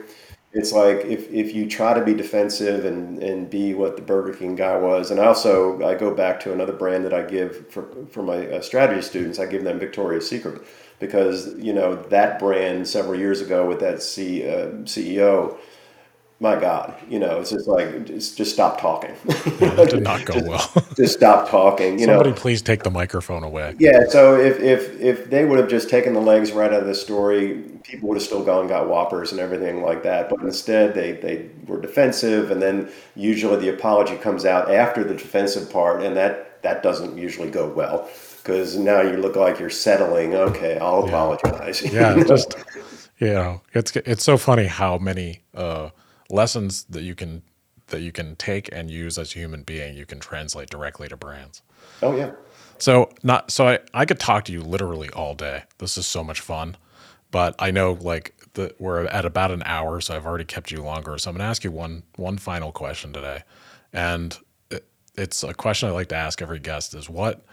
it's 0.57 0.71
like 0.71 0.97
if, 1.05 1.29
if 1.31 1.53
you 1.53 1.69
try 1.69 1.93
to 1.93 2.03
be 2.03 2.13
defensive 2.13 2.85
and, 2.85 3.21
and 3.21 3.49
be 3.49 3.73
what 3.73 3.95
the 3.95 4.01
Burger 4.01 4.33
King 4.33 4.55
guy 4.55 4.77
was, 4.77 5.11
and 5.11 5.19
also 5.19 5.81
I 5.85 5.95
go 5.95 6.13
back 6.13 6.39
to 6.41 6.53
another 6.53 6.73
brand 6.73 7.05
that 7.05 7.13
I 7.13 7.23
give 7.23 7.69
for, 7.69 7.87
for 8.09 8.23
my 8.23 8.47
uh, 8.47 8.61
strategy 8.61 9.01
students, 9.01 9.39
I 9.39 9.45
give 9.45 9.63
them 9.63 9.79
Victoria's 9.79 10.27
Secret 10.27 10.61
because 10.99 11.53
you 11.57 11.73
know 11.73 11.95
that 11.95 12.39
brand 12.39 12.87
several 12.87 13.19
years 13.19 13.41
ago 13.41 13.67
with 13.67 13.79
that 13.81 14.01
C, 14.01 14.47
uh, 14.47 14.67
CEO 14.85 15.57
my 16.39 16.59
God, 16.59 16.93
you 17.09 17.17
know, 17.17 17.39
it's 17.39 17.49
just 17.49 17.67
like 17.67 18.05
just, 18.05 18.37
just 18.37 18.53
stop 18.53 18.79
talking. 18.79 19.15
Yeah, 19.59 19.73
that 19.73 19.89
did 19.89 20.03
not 20.03 20.23
go 20.25 20.33
just, 20.35 20.45
well. 20.75 20.85
just 20.95 21.13
stop 21.15 21.49
talking. 21.49 21.97
You 21.97 22.05
Somebody 22.05 22.29
know, 22.29 22.35
please 22.35 22.61
take 22.61 22.83
the 22.83 22.91
microphone 22.91 23.43
away. 23.43 23.75
Yeah. 23.79 24.01
So 24.09 24.39
if 24.39 24.59
if 24.59 24.99
if 25.01 25.29
they 25.31 25.45
would 25.45 25.57
have 25.57 25.67
just 25.67 25.89
taken 25.89 26.13
the 26.13 26.19
legs 26.21 26.51
right 26.51 26.71
out 26.71 26.81
of 26.81 26.85
the 26.87 26.93
story, 26.93 27.63
people 27.83 28.09
would 28.09 28.17
have 28.17 28.23
still 28.23 28.43
gone 28.43 28.67
got 28.67 28.87
whoppers 28.87 29.31
and 29.31 29.41
everything 29.41 29.81
like 29.81 30.03
that. 30.03 30.29
But 30.29 30.41
instead, 30.41 30.93
they 30.93 31.13
they 31.13 31.49
were 31.65 31.81
defensive, 31.81 32.51
and 32.51 32.61
then 32.61 32.89
usually 33.15 33.57
the 33.59 33.69
apology 33.69 34.15
comes 34.17 34.45
out 34.45 34.69
after 34.71 35.03
the 35.03 35.15
defensive 35.15 35.71
part, 35.71 36.03
and 36.03 36.15
that 36.17 36.61
that 36.61 36.83
doesn't 36.83 37.17
usually 37.17 37.49
go 37.49 37.67
well 37.69 38.07
because 38.43 38.77
now 38.77 39.01
you 39.01 39.17
look 39.17 39.35
like 39.35 39.59
you're 39.59 39.69
settling. 39.71 40.35
Okay, 40.35 40.77
I'll 40.77 41.01
Yeah. 41.01 41.07
apologize. 41.07 41.81
Yeah, 41.91 42.23
just 42.27 42.55
you 43.17 43.33
know, 43.33 43.61
it's 43.73 43.95
it's 43.95 44.23
so 44.23 44.37
funny 44.37 44.67
how 44.67 44.99
many 44.99 45.41
uh, 45.55 45.89
lessons 46.29 46.83
that 46.85 47.03
you 47.03 47.15
can 47.15 47.43
that 47.87 48.01
you 48.01 48.11
can 48.11 48.35
take 48.35 48.69
and 48.73 48.91
use 48.91 49.17
as 49.17 49.33
a 49.35 49.39
human 49.39 49.63
being 49.63 49.95
you 49.95 50.05
can 50.05 50.19
translate 50.19 50.69
directly 50.69 51.07
to 51.07 51.15
brands. 51.17 51.61
oh 52.01 52.15
yeah. 52.15 52.31
So 52.79 53.09
not 53.23 53.51
so 53.51 53.67
I 53.67 53.79
I 53.93 54.05
could 54.05 54.19
talk 54.19 54.45
to 54.45 54.51
you 54.51 54.61
literally 54.61 55.09
all 55.11 55.33
day. 55.35 55.63
This 55.79 55.97
is 55.97 56.05
so 56.05 56.23
much 56.23 56.41
fun, 56.41 56.77
but 57.31 57.55
I 57.59 57.71
know 57.71 57.93
like 57.93 58.35
the, 58.53 58.73
we're 58.79 59.05
at 59.05 59.25
about 59.25 59.51
an 59.51 59.63
hour, 59.65 60.01
so 60.01 60.15
I've 60.15 60.25
already 60.25 60.45
kept 60.45 60.71
you 60.71 60.83
longer. 60.83 61.17
So 61.17 61.29
I'm 61.29 61.35
going 61.37 61.45
to 61.45 61.49
ask 61.49 61.63
you 61.63 61.71
one 61.71 62.03
one 62.15 62.37
final 62.37 62.71
question 62.71 63.13
today, 63.13 63.43
and 63.93 64.37
it, 64.69 64.85
it's 65.15 65.43
a 65.43 65.53
question 65.53 65.89
I 65.89 65.91
like 65.91 66.09
to 66.09 66.15
ask 66.15 66.41
every 66.41 66.59
guest: 66.59 66.93
is 66.93 67.09
what 67.09 67.45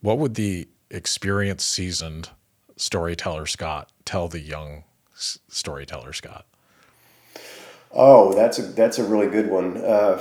what 0.00 0.18
would 0.18 0.34
the 0.34 0.68
experienced, 0.90 1.68
seasoned 1.68 2.30
storyteller 2.76 3.46
Scott 3.46 3.92
tell 4.04 4.28
the 4.28 4.40
young 4.40 4.84
s- 5.14 5.38
storyteller 5.48 6.12
Scott? 6.12 6.46
Oh, 7.94 8.32
that's 8.34 8.58
a 8.58 8.62
that's 8.62 8.98
a 8.98 9.04
really 9.04 9.28
good 9.28 9.50
one. 9.50 9.76
Uh, 9.78 10.20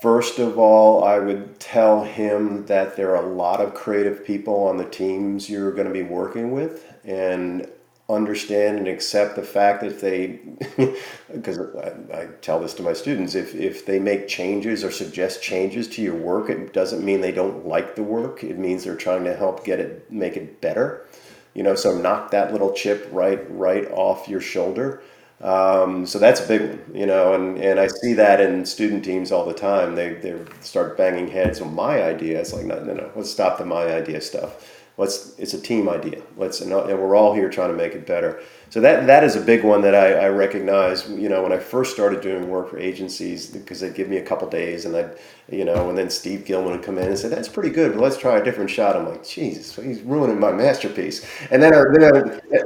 first 0.00 0.38
of 0.38 0.58
all, 0.58 1.02
I 1.04 1.18
would 1.18 1.58
tell 1.58 2.04
him 2.04 2.66
that 2.66 2.96
there 2.96 3.16
are 3.16 3.24
a 3.24 3.34
lot 3.34 3.60
of 3.60 3.74
creative 3.74 4.24
people 4.24 4.54
on 4.64 4.76
the 4.76 4.84
teams 4.84 5.50
you're 5.50 5.72
going 5.72 5.88
to 5.88 5.92
be 5.92 6.02
working 6.02 6.52
with, 6.52 6.84
and 7.04 7.68
understand 8.08 8.78
and 8.78 8.88
accept 8.88 9.36
the 9.36 9.42
fact 9.42 9.82
that 9.82 10.00
they, 10.00 10.38
because 11.32 11.58
I, 11.58 11.92
I 12.22 12.26
tell 12.40 12.58
this 12.60 12.72
to 12.74 12.82
my 12.82 12.92
students, 12.92 13.34
if 13.34 13.54
if 13.54 13.84
they 13.84 13.98
make 13.98 14.28
changes 14.28 14.84
or 14.84 14.90
suggest 14.92 15.42
changes 15.42 15.88
to 15.88 16.02
your 16.02 16.14
work, 16.16 16.50
it 16.50 16.72
doesn't 16.72 17.04
mean 17.04 17.20
they 17.20 17.32
don't 17.32 17.66
like 17.66 17.96
the 17.96 18.02
work. 18.04 18.44
It 18.44 18.58
means 18.58 18.84
they're 18.84 18.96
trying 18.96 19.24
to 19.24 19.34
help 19.34 19.64
get 19.64 19.80
it 19.80 20.10
make 20.10 20.36
it 20.36 20.60
better. 20.60 21.06
You 21.54 21.64
know, 21.64 21.74
so 21.74 21.98
knock 21.98 22.30
that 22.30 22.52
little 22.52 22.72
chip 22.72 23.08
right 23.10 23.40
right 23.50 23.90
off 23.90 24.28
your 24.28 24.40
shoulder. 24.40 25.02
Um, 25.40 26.04
so 26.04 26.18
that's 26.18 26.40
a 26.40 26.48
big 26.48 26.62
one, 26.62 26.80
you 26.94 27.06
know, 27.06 27.34
and, 27.34 27.58
and 27.58 27.78
I 27.78 27.86
see 27.86 28.12
that 28.14 28.40
in 28.40 28.66
student 28.66 29.04
teams 29.04 29.30
all 29.30 29.44
the 29.44 29.54
time. 29.54 29.94
They, 29.94 30.14
they 30.14 30.36
start 30.60 30.96
banging 30.96 31.28
heads 31.28 31.60
on 31.60 31.74
my 31.74 32.02
idea. 32.02 32.40
It's 32.40 32.52
like, 32.52 32.64
no, 32.66 32.82
no, 32.82 32.92
no, 32.94 33.10
let's 33.14 33.30
stop 33.30 33.58
the 33.58 33.64
my 33.64 33.84
idea 33.92 34.20
stuff. 34.20 34.66
let's 34.96 35.38
it's 35.38 35.54
a 35.54 35.60
team 35.60 35.88
idea. 35.88 36.22
Let's 36.36 36.60
and 36.60 36.72
we're 36.72 37.14
all 37.16 37.34
here 37.34 37.48
trying 37.48 37.70
to 37.70 37.76
make 37.76 37.94
it 37.94 38.06
better. 38.06 38.42
So 38.70 38.80
that 38.80 39.06
that 39.06 39.24
is 39.24 39.36
a 39.36 39.40
big 39.40 39.64
one 39.64 39.80
that 39.82 39.94
I, 39.94 40.26
I 40.26 40.28
recognize. 40.28 41.08
You 41.08 41.28
know, 41.28 41.42
when 41.42 41.52
I 41.52 41.58
first 41.58 41.94
started 41.94 42.20
doing 42.20 42.48
work 42.48 42.70
for 42.70 42.78
agencies, 42.78 43.46
because 43.46 43.80
they'd 43.80 43.94
give 43.94 44.08
me 44.08 44.18
a 44.18 44.24
couple 44.24 44.48
days, 44.50 44.84
and 44.84 44.96
I'd 44.96 45.16
you 45.50 45.64
know, 45.64 45.88
and 45.88 45.96
then 45.96 46.10
Steve 46.10 46.44
Gilman 46.44 46.72
would 46.72 46.82
come 46.82 46.98
in 46.98 47.08
and 47.08 47.18
say, 47.18 47.28
"That's 47.28 47.48
pretty 47.48 47.70
good, 47.70 47.92
but 47.92 48.02
let's 48.02 48.18
try 48.18 48.38
a 48.38 48.44
different 48.44 48.70
shot." 48.70 48.96
I'm 48.96 49.08
like, 49.08 49.26
Jesus, 49.26 49.74
he's 49.76 50.02
ruining 50.02 50.38
my 50.40 50.52
masterpiece. 50.52 51.24
And 51.50 51.62
then 51.62 51.72
I, 51.74 51.82
then 51.92 52.40
I, 52.52 52.58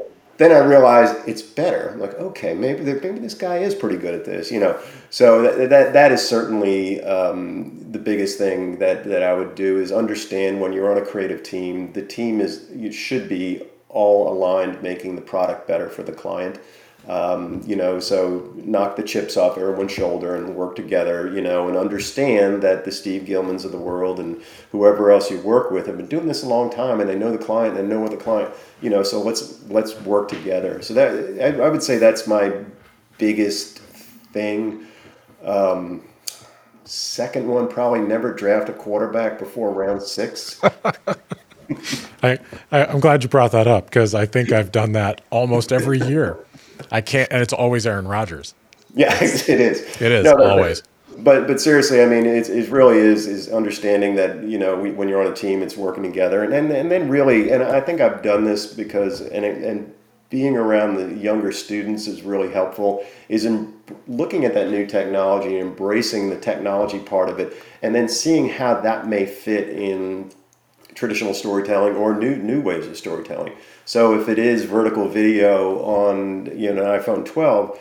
then 0.43 0.51
I 0.51 0.59
realized 0.59 1.16
it's 1.28 1.43
better. 1.43 1.90
I'm 1.90 2.01
like, 2.01 2.14
okay, 2.14 2.53
maybe 2.55 2.82
maybe 2.82 3.20
this 3.20 3.34
guy 3.34 3.59
is 3.59 3.74
pretty 3.74 3.97
good 3.97 4.14
at 4.14 4.24
this, 4.24 4.51
you 4.51 4.59
know. 4.59 4.78
So 5.11 5.43
that 5.43 5.70
that, 5.70 5.93
that 5.93 6.12
is 6.12 6.26
certainly 6.26 7.01
um, 7.03 7.86
the 7.93 7.99
biggest 7.99 8.38
thing 8.38 8.78
that 8.78 9.05
that 9.05 9.22
I 9.22 9.34
would 9.34 9.55
do 9.55 9.78
is 9.78 9.93
understand 9.93 10.61
when 10.61 10.72
you're 10.72 10.90
on 10.90 10.99
a 10.99 11.07
creative 11.07 11.43
team, 11.43 11.93
the 11.93 12.03
team 12.03 12.40
is 12.40 12.66
you 12.74 12.90
should 12.90 13.28
be 13.28 13.62
all 13.88 14.32
aligned, 14.32 14.82
making 14.82 15.16
the 15.16 15.22
product 15.22 15.68
better 15.68 15.88
for 15.88 16.03
the 16.03 16.12
client. 16.12 16.59
Um, 17.09 17.63
you 17.67 17.75
know, 17.75 17.99
so 17.99 18.53
knock 18.55 18.95
the 18.95 19.03
chips 19.03 19.37
off 19.37 19.59
everyone's 19.59 19.91
shoulder 19.91 20.37
and 20.37 20.55
work 20.55 20.77
together, 20.77 21.33
you 21.35 21.41
know, 21.41 21.67
and 21.67 21.77
understand 21.77 22.63
that 22.63 22.85
the 22.85 22.93
Steve 22.93 23.23
Gilmans 23.23 23.65
of 23.65 23.73
the 23.73 23.79
world 23.79 24.21
and 24.21 24.41
whoever 24.71 25.11
else 25.11 25.29
you 25.29 25.41
work 25.41 25.73
with 25.73 25.87
have 25.89 25.97
been 25.97 26.07
doing 26.07 26.29
this 26.29 26.45
a 26.45 26.49
long 26.49 26.71
time 26.71 27.01
and 27.01 27.09
they 27.09 27.19
know 27.19 27.33
the 27.33 27.45
client 27.45 27.77
and 27.77 27.89
know 27.89 27.99
what 27.99 28.13
the 28.13 28.17
client, 28.17 28.55
you 28.81 28.89
know, 28.89 29.03
so 29.03 29.21
let's 29.21 29.63
let's 29.69 30.01
work 30.03 30.29
together. 30.29 30.81
So 30.81 30.95
that 30.95 31.41
I, 31.43 31.65
I 31.65 31.69
would 31.69 31.83
say 31.83 31.99
that's 31.99 32.29
my 32.29 32.53
biggest 33.19 33.81
thing. 33.81 34.87
Um, 35.43 36.05
second 36.85 37.49
one, 37.49 37.69
probably 37.69 38.01
never 38.01 38.33
draft 38.33 38.69
a 38.69 38.73
quarterback 38.73 39.41
before 39.41 39.73
round 39.73 40.03
six. 40.03 40.61
I, 42.23 42.39
I 42.71 42.85
am 42.87 43.01
glad 43.01 43.23
you 43.23 43.29
brought 43.29 43.53
that 43.53 43.67
up 43.67 43.87
because 43.87 44.15
I 44.15 44.27
think 44.27 44.53
I've 44.53 44.71
done 44.71 44.93
that 44.93 45.23
almost 45.31 45.73
every 45.73 45.99
year. 45.99 46.39
I 46.91 47.01
can't, 47.01 47.30
and 47.33 47.43
it's 47.43 47.53
always 47.53 47.87
Aaron 47.87 48.09
Rodgers. 48.09 48.55
Yeah, 48.95 49.14
it 49.22 49.49
is. 49.49 50.01
It 50.01 50.12
is 50.12 50.24
no, 50.24 50.43
always. 50.43 50.83
But 51.18 51.47
but 51.47 51.61
seriously, 51.61 52.03
I 52.03 52.07
mean, 52.07 52.26
it, 52.26 52.49
it 52.49 52.70
really 52.70 52.99
is 52.99 53.26
is 53.26 53.49
understanding 53.49 54.14
that 54.16 54.43
you 54.45 54.59
know 54.59 54.76
we, 54.76 54.91
when 54.91 55.09
you're 55.09 55.24
on 55.24 55.30
a 55.30 55.35
team, 55.35 55.62
it's 55.62 55.76
working 55.76 56.03
together, 56.03 56.43
and, 56.43 56.53
and 56.53 56.70
and 56.70 56.91
then 56.91 57.09
really, 57.09 57.51
and 57.51 57.62
I 57.62 57.80
think 57.80 58.01
I've 58.01 58.22
done 58.22 58.45
this 58.45 58.72
because 58.72 59.20
and 59.20 59.45
and 59.45 59.95
being 60.30 60.57
around 60.57 60.97
the 60.97 61.14
younger 61.14 61.53
students 61.53 62.07
is 62.07 62.22
really 62.22 62.51
helpful. 62.51 63.05
Is 63.28 63.45
in 63.45 63.74
looking 64.09 64.45
at 64.45 64.55
that 64.55 64.70
new 64.70 64.87
technology, 64.87 65.59
and 65.59 65.68
embracing 65.68 66.30
the 66.30 66.39
technology 66.39 66.99
part 66.99 67.28
of 67.28 67.39
it, 67.39 67.55
and 67.83 67.95
then 67.95 68.09
seeing 68.09 68.49
how 68.49 68.80
that 68.80 69.07
may 69.07 69.26
fit 69.26 69.68
in 69.68 70.33
traditional 70.95 71.34
storytelling 71.34 71.97
or 71.97 72.14
new 72.14 72.36
new 72.36 72.61
ways 72.61 72.86
of 72.86 72.97
storytelling. 72.97 73.55
So 73.84 74.18
if 74.20 74.28
it 74.28 74.38
is 74.38 74.64
vertical 74.64 75.09
video 75.09 75.82
on 75.82 76.47
you 76.59 76.72
know 76.72 76.82
an 76.82 77.01
iPhone 77.01 77.24
12, 77.24 77.78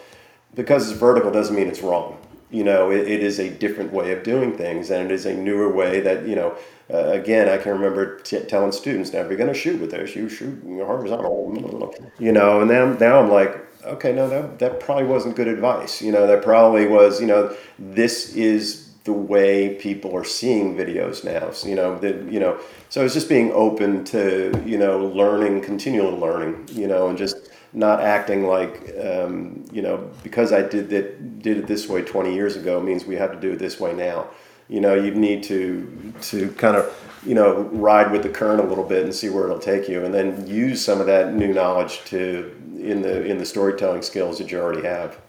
because 0.56 0.90
it's 0.90 1.00
vertical 1.00 1.32
doesn't 1.32 1.56
mean 1.56 1.68
it's 1.68 1.82
wrong. 1.82 2.18
You 2.50 2.66
know, 2.66 2.92
it, 2.92 3.08
it 3.08 3.24
is 3.24 3.40
a 3.40 3.50
different 3.50 3.94
way 3.94 4.12
of 4.12 4.24
doing 4.24 4.58
things, 4.58 4.90
and 4.90 5.10
it 5.10 5.14
is 5.14 5.26
a 5.26 5.34
newer 5.34 5.72
way 5.74 6.00
that 6.02 6.28
you 6.28 6.36
know. 6.36 6.56
Uh, 6.94 7.12
again, 7.12 7.48
I 7.48 7.58
can 7.58 7.72
remember 7.72 8.20
t- 8.20 8.42
telling 8.42 8.74
students, 8.74 9.14
"Now, 9.14 9.20
if 9.20 9.30
you're 9.30 9.38
going 9.38 9.54
to 9.54 9.58
shoot 9.58 9.80
with 9.80 9.92
this, 9.92 10.14
you 10.14 10.28
shoot 10.28 10.62
horizontal." 10.66 11.94
You 12.20 12.34
know, 12.34 12.60
and 12.60 12.70
then 12.70 12.98
now 13.00 13.22
I'm 13.22 13.32
like, 13.32 13.66
okay, 13.86 14.12
no, 14.12 14.28
that 14.30 14.60
that 14.60 14.80
probably 14.80 15.06
wasn't 15.06 15.36
good 15.36 15.48
advice. 15.48 16.02
You 16.02 16.12
know, 16.12 16.28
that 16.28 16.44
probably 16.44 16.88
was, 16.88 17.22
you 17.22 17.28
know, 17.28 17.56
this 17.80 18.36
is 18.36 18.91
the 19.04 19.14
way 19.14 19.76
people 19.76 20.16
are 20.16 20.24
seeing 20.24 20.76
videos 20.76 21.24
now. 21.24 21.52
So, 21.52 21.68
you 21.68 21.76
know, 21.76 21.98
that 22.00 22.32
you 22.32 22.40
know, 22.40 22.60
so 22.90 23.04
it's 23.04 23.14
just 23.14 23.30
being 23.30 23.52
open 23.52 24.04
to 24.06 24.64
you 24.66 24.78
know 24.78 25.08
learning, 25.08 25.62
continual 25.62 26.18
learning, 26.18 26.70
you 26.72 26.88
know, 26.88 27.10
and 27.10 27.18
just 27.18 27.50
not 27.74 28.02
acting 28.02 28.46
like 28.46 28.94
um, 29.02 29.64
you 29.72 29.82
know 29.82 30.10
because 30.24 30.52
I 30.52 30.62
did 30.62 30.90
that 30.90 31.42
did 31.42 31.58
it 31.58 31.68
this 31.68 31.88
way 31.88 32.02
20 32.02 32.34
years 32.34 32.56
ago 32.56 32.82
means 32.82 33.06
we 33.06 33.16
have 33.16 33.32
to 33.32 33.40
do 33.40 33.54
it 33.54 33.60
this 33.60 33.80
way 33.80 33.94
now. 33.94 34.28
You 34.68 34.82
know, 34.82 34.94
you 34.94 35.12
need 35.12 35.44
to 35.44 36.14
to 36.22 36.52
kind 36.54 36.78
of 36.78 36.94
you 37.26 37.34
know 37.36 37.62
ride 37.72 38.12
with 38.12 38.24
the 38.24 38.30
current 38.30 38.62
a 38.62 38.68
little 38.68 38.84
bit 38.84 39.04
and 39.04 39.14
see 39.14 39.30
where 39.30 39.46
it'll 39.46 39.60
take 39.60 39.90
you, 39.90 40.06
and 40.06 40.14
then 40.14 40.46
use 40.48 40.84
some 40.84 41.00
of 41.00 41.08
that 41.08 41.34
new 41.34 41.54
knowledge 41.54 42.04
to 42.06 42.56
in 42.78 43.02
the 43.02 43.26
in 43.26 43.38
the 43.38 43.46
storytelling 43.46 44.02
skills 44.02 44.38
that 44.38 44.52
you 44.52 44.60
already 44.60 44.86
have. 44.86 45.21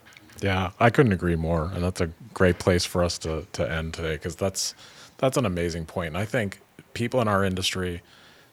Yeah, 0.43 0.73
I 0.81 0.91
couldn't 0.91 1.13
agree 1.13 1.37
more, 1.37 1.71
and 1.73 1.83
that's 1.83 2.01
a 2.01 2.11
great 2.35 2.59
place 2.59 2.85
for 2.85 3.05
us 3.05 3.17
to 3.19 3.47
to 3.53 3.71
end 3.71 3.95
today 3.95 4.15
because 4.15 4.37
that's 4.37 4.75
that's 5.19 5.37
an 5.37 5.47
amazing 5.47 5.87
point. 5.87 6.09
And 6.09 6.19
I 6.19 6.25
think 6.25 6.61
people 6.95 7.21
in 7.21 7.29
our 7.29 7.45
industry, 7.45 8.03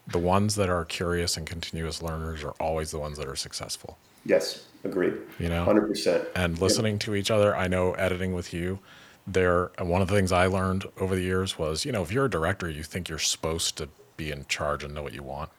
the 0.08 0.20
ones 0.20 0.56
that 0.56 0.70
are 0.70 0.86
curious 0.86 1.36
and 1.36 1.48
continuous 1.48 2.02
learners 2.02 2.44
are 2.44 2.54
always 2.60 2.92
the 2.92 3.00
ones 3.00 3.18
that 3.18 3.28
are 3.28 3.36
successful. 3.36 3.98
Yes, 4.24 4.66
agreed. 4.84 5.16
You 5.40 5.50
know, 5.50 5.64
hundred 5.64 5.88
percent. 5.88 6.26
And 6.36 6.60
listening 6.60 6.94
yep. 6.94 7.02
to 7.02 7.16
each 7.16 7.32
other, 7.32 7.56
I 7.56 7.68
know 7.68 7.94
editing 7.94 8.34
with 8.34 8.54
you, 8.54 8.80
there. 9.26 9.72
One 9.80 10.02
of 10.02 10.08
the 10.08 10.16
things 10.16 10.32
I 10.32 10.46
learned 10.46 10.86
over 11.00 11.16
the 11.16 11.24
years 11.24 11.58
was, 11.58 11.86
you 11.86 11.92
know, 11.92 12.04
if 12.04 12.12
you're 12.12 12.26
a 12.26 12.30
director, 12.30 12.70
you 12.70 12.84
think 12.84 13.10
you're 13.10 13.18
supposed 13.18 13.78
to 13.78 13.90
be 14.16 14.32
in 14.32 14.46
charge 14.48 14.84
and 14.84 14.94
know 14.94 15.02
what 15.02 15.14
you 15.14 15.24
want. 15.24 15.50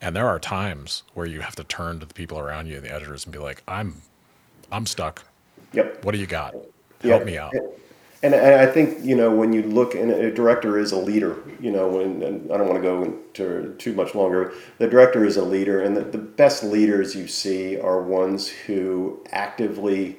And 0.00 0.16
there 0.16 0.26
are 0.26 0.40
times 0.40 1.04
where 1.14 1.26
you 1.26 1.42
have 1.42 1.54
to 1.54 1.64
turn 1.64 2.00
to 2.00 2.06
the 2.06 2.14
people 2.14 2.38
around 2.38 2.66
you, 2.66 2.80
the 2.80 2.92
editors, 2.92 3.24
and 3.24 3.32
be 3.32 3.38
like, 3.38 3.62
"I'm, 3.68 4.02
I'm 4.72 4.86
stuck. 4.86 5.24
Yep. 5.72 6.04
What 6.04 6.12
do 6.12 6.18
you 6.18 6.26
got? 6.26 6.52
Help 6.52 6.68
yep. 7.02 7.24
me 7.26 7.38
out." 7.38 7.54
And, 8.24 8.34
and 8.34 8.54
I 8.60 8.66
think 8.66 9.04
you 9.04 9.16
know 9.16 9.34
when 9.34 9.52
you 9.52 9.62
look, 9.62 9.94
and 9.94 10.10
a 10.10 10.32
director 10.32 10.78
is 10.78 10.92
a 10.92 10.98
leader. 10.98 11.42
You 11.60 11.72
know, 11.72 11.88
when 11.88 12.22
I 12.52 12.56
don't 12.56 12.68
want 12.68 12.76
to 12.76 12.82
go 12.82 13.02
into 13.02 13.74
too 13.78 13.92
much 13.94 14.14
longer. 14.14 14.52
The 14.78 14.86
director 14.86 15.24
is 15.24 15.36
a 15.36 15.44
leader, 15.44 15.80
and 15.80 15.96
the, 15.96 16.02
the 16.02 16.18
best 16.18 16.62
leaders 16.62 17.16
you 17.16 17.26
see 17.26 17.78
are 17.78 18.00
ones 18.00 18.48
who 18.48 19.24
actively 19.32 20.18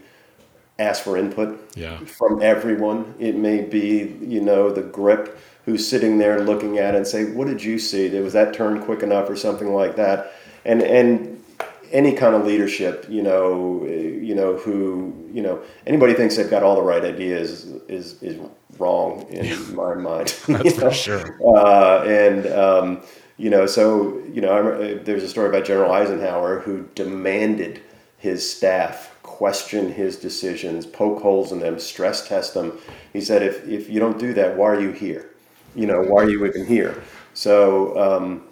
ask 0.80 1.04
for 1.04 1.18
input 1.18 1.60
yeah. 1.76 1.98
from 2.00 2.42
everyone. 2.42 3.16
It 3.20 3.36
may 3.36 3.62
be 3.62 4.18
you 4.22 4.42
know 4.42 4.70
the 4.70 4.82
grip 4.82 5.40
who's 5.66 5.88
sitting 5.88 6.18
there 6.18 6.42
looking 6.42 6.80
at 6.80 6.96
it 6.96 6.98
and 6.98 7.08
say, 7.08 7.32
"What 7.32 7.48
did 7.48 7.64
you 7.64 7.80
see? 7.80 8.10
Was 8.20 8.34
that 8.34 8.54
turn 8.54 8.84
quick 8.84 9.02
enough, 9.02 9.30
or 9.30 9.38
something 9.38 9.74
like 9.74 9.96
that?" 9.96 10.34
And 10.66 10.82
and 10.82 11.33
any 11.94 12.12
kind 12.12 12.36
of 12.36 12.46
leadership, 12.46 13.06
you 13.08 13.22
know, 13.22 13.86
you 13.86 14.34
know, 14.34 14.58
who, 14.58 15.30
you 15.32 15.42
know, 15.42 15.62
anybody 15.86 16.14
thinks 16.16 16.36
they've 16.36 16.50
got 16.50 16.64
all 16.64 16.76
the 16.76 16.82
right 16.82 17.06
ideas 17.06 17.66
is 17.88 18.22
is 18.22 18.40
wrong 18.80 19.22
in 19.30 19.76
my 19.76 19.94
mind. 19.94 20.36
That's 20.48 20.80
for 20.80 20.92
sure. 20.92 21.40
Uh, 21.56 22.04
and 22.04 22.48
um, 22.48 23.04
you 23.38 23.50
know, 23.50 23.66
so 23.68 24.20
you 24.32 24.42
know, 24.42 24.52
I'm, 24.52 25.04
there's 25.04 25.24
a 25.24 25.30
story 25.30 25.48
about 25.50 25.66
General 25.66 25.92
Eisenhower 25.92 26.60
who 26.60 26.90
demanded 26.96 27.82
his 28.18 28.50
staff 28.50 29.16
question 29.22 29.92
his 29.92 30.18
decisions, 30.18 30.86
poke 30.86 31.22
holes 31.22 31.52
in 31.52 31.60
them, 31.60 31.80
stress 31.80 32.28
test 32.28 32.56
them. 32.56 32.78
He 33.14 33.22
said, 33.22 33.44
if 33.44 33.68
if 33.68 33.88
you 33.90 34.00
don't 34.00 34.18
do 34.18 34.34
that, 34.34 34.58
why 34.58 34.66
are 34.68 34.82
you 34.82 34.92
here? 34.92 35.30
You 35.76 35.86
know, 35.86 36.02
why 36.02 36.24
are 36.24 36.30
you 36.30 36.44
even 36.46 36.66
here? 36.66 37.04
So. 37.36 37.98
Um, 38.00 38.44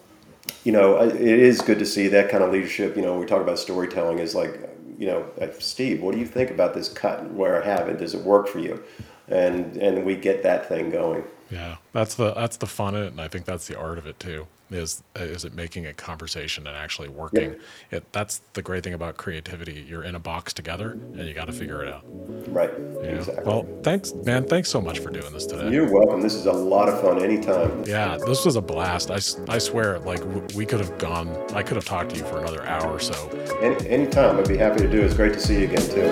you 0.64 0.72
know, 0.72 1.00
it 1.02 1.16
is 1.22 1.62
good 1.62 1.80
to 1.80 1.86
see 1.86 2.08
that 2.10 2.30
kind 2.30 2.44
of 2.44 2.52
leadership. 2.52 2.96
You 2.96 3.02
know, 3.02 3.18
we 3.18 3.26
talk 3.26 3.42
about 3.42 3.60
storytelling 3.60 4.20
is 4.20 4.36
like, 4.36 4.60
you 4.98 5.08
know, 5.08 5.26
uh, 5.42 5.48
Steve, 5.60 6.02
what 6.02 6.14
do 6.14 6.20
you 6.20 6.26
think 6.28 6.52
about 6.52 6.74
this 6.74 6.90
cut 6.90 7.32
where 7.32 7.62
I 7.62 7.66
have 7.66 7.88
it? 7.88 7.98
Does 7.98 8.14
it 8.14 8.22
work 8.22 8.48
for 8.48 8.60
you? 8.60 8.84
And 9.28 9.78
and 9.78 10.06
we 10.06 10.16
get 10.16 10.44
that 10.44 10.68
thing 10.68 10.90
going. 10.90 11.24
Yeah, 11.52 11.78
that's 11.94 12.16
the 12.16 12.34
that's 12.34 12.58
the 12.58 12.68
fun 12.68 12.96
of 12.96 13.04
it, 13.04 13.12
and 13.12 13.22
I 13.22 13.28
think 13.28 13.46
that's 13.46 13.68
the 13.68 13.78
art 13.78 13.98
of 13.98 14.08
it 14.08 14.20
too 14.20 14.48
is 14.72 15.04
is 15.16 15.46
it 15.46 15.54
making 15.54 15.86
a 15.86 15.94
conversation 15.94 16.66
and 16.68 16.76
actually 16.76 17.10
working. 17.10 17.52
Yeah. 17.92 17.98
it 17.98 18.12
that's 18.12 18.42
the 18.54 18.62
great 18.62 18.84
thing 18.84 18.94
about 18.94 19.18
creativity 19.18 19.86
you're 19.88 20.04
in 20.04 20.16
a 20.16 20.20
box 20.20 20.54
together 20.54 20.92
and 20.92 21.28
you 21.28 21.34
got 21.34 21.46
to 21.46 21.54
figure 21.54 21.84
it 21.84 21.94
out. 21.94 22.04
Right. 22.48 22.72
Yeah. 23.04 23.10
exactly. 23.10 23.44
well 23.46 23.68
thanks 23.84 24.14
man 24.14 24.46
thanks 24.46 24.70
so 24.70 24.82
much 24.82 25.00
for 25.00 25.10
doing 25.10 25.34
this 25.34 25.46
today. 25.46 25.70
You're 25.72 25.92
welcome. 25.92 26.22
This 26.22 26.34
is 26.36 26.46
a 26.46 26.54
lot 26.54 26.88
of 26.90 27.02
fun 27.02 27.22
anytime. 27.22 27.84
Yeah 27.86 28.18
this 28.18 28.46
was 28.46 28.56
a 28.56 28.62
blast. 28.62 29.12
I, 29.12 29.20
I 29.52 29.58
swear 29.58 30.00
like 30.00 30.24
we 30.56 30.66
could 30.66 30.80
have 30.80 30.98
gone 30.98 31.30
i 31.54 31.62
could 31.64 31.76
have 31.76 31.86
talked 31.86 32.12
to 32.12 32.18
you 32.18 32.24
for 32.26 32.40
another 32.40 32.66
hour 32.66 32.92
or 32.92 33.00
so. 33.00 33.30
Any, 33.62 33.88
anytime. 33.88 34.38
I'd 34.38 34.48
be 34.48 34.58
happy 34.58 34.80
to 34.80 34.90
do 34.90 35.02
it. 35.02 35.06
It's 35.06 35.14
great 35.16 35.34
to 35.34 35.40
see 35.40 35.60
you 35.62 35.66
again 35.66 35.82
too 35.90 36.12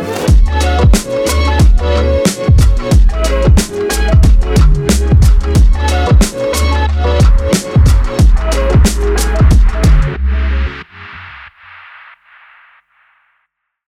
Música 8.99 9.48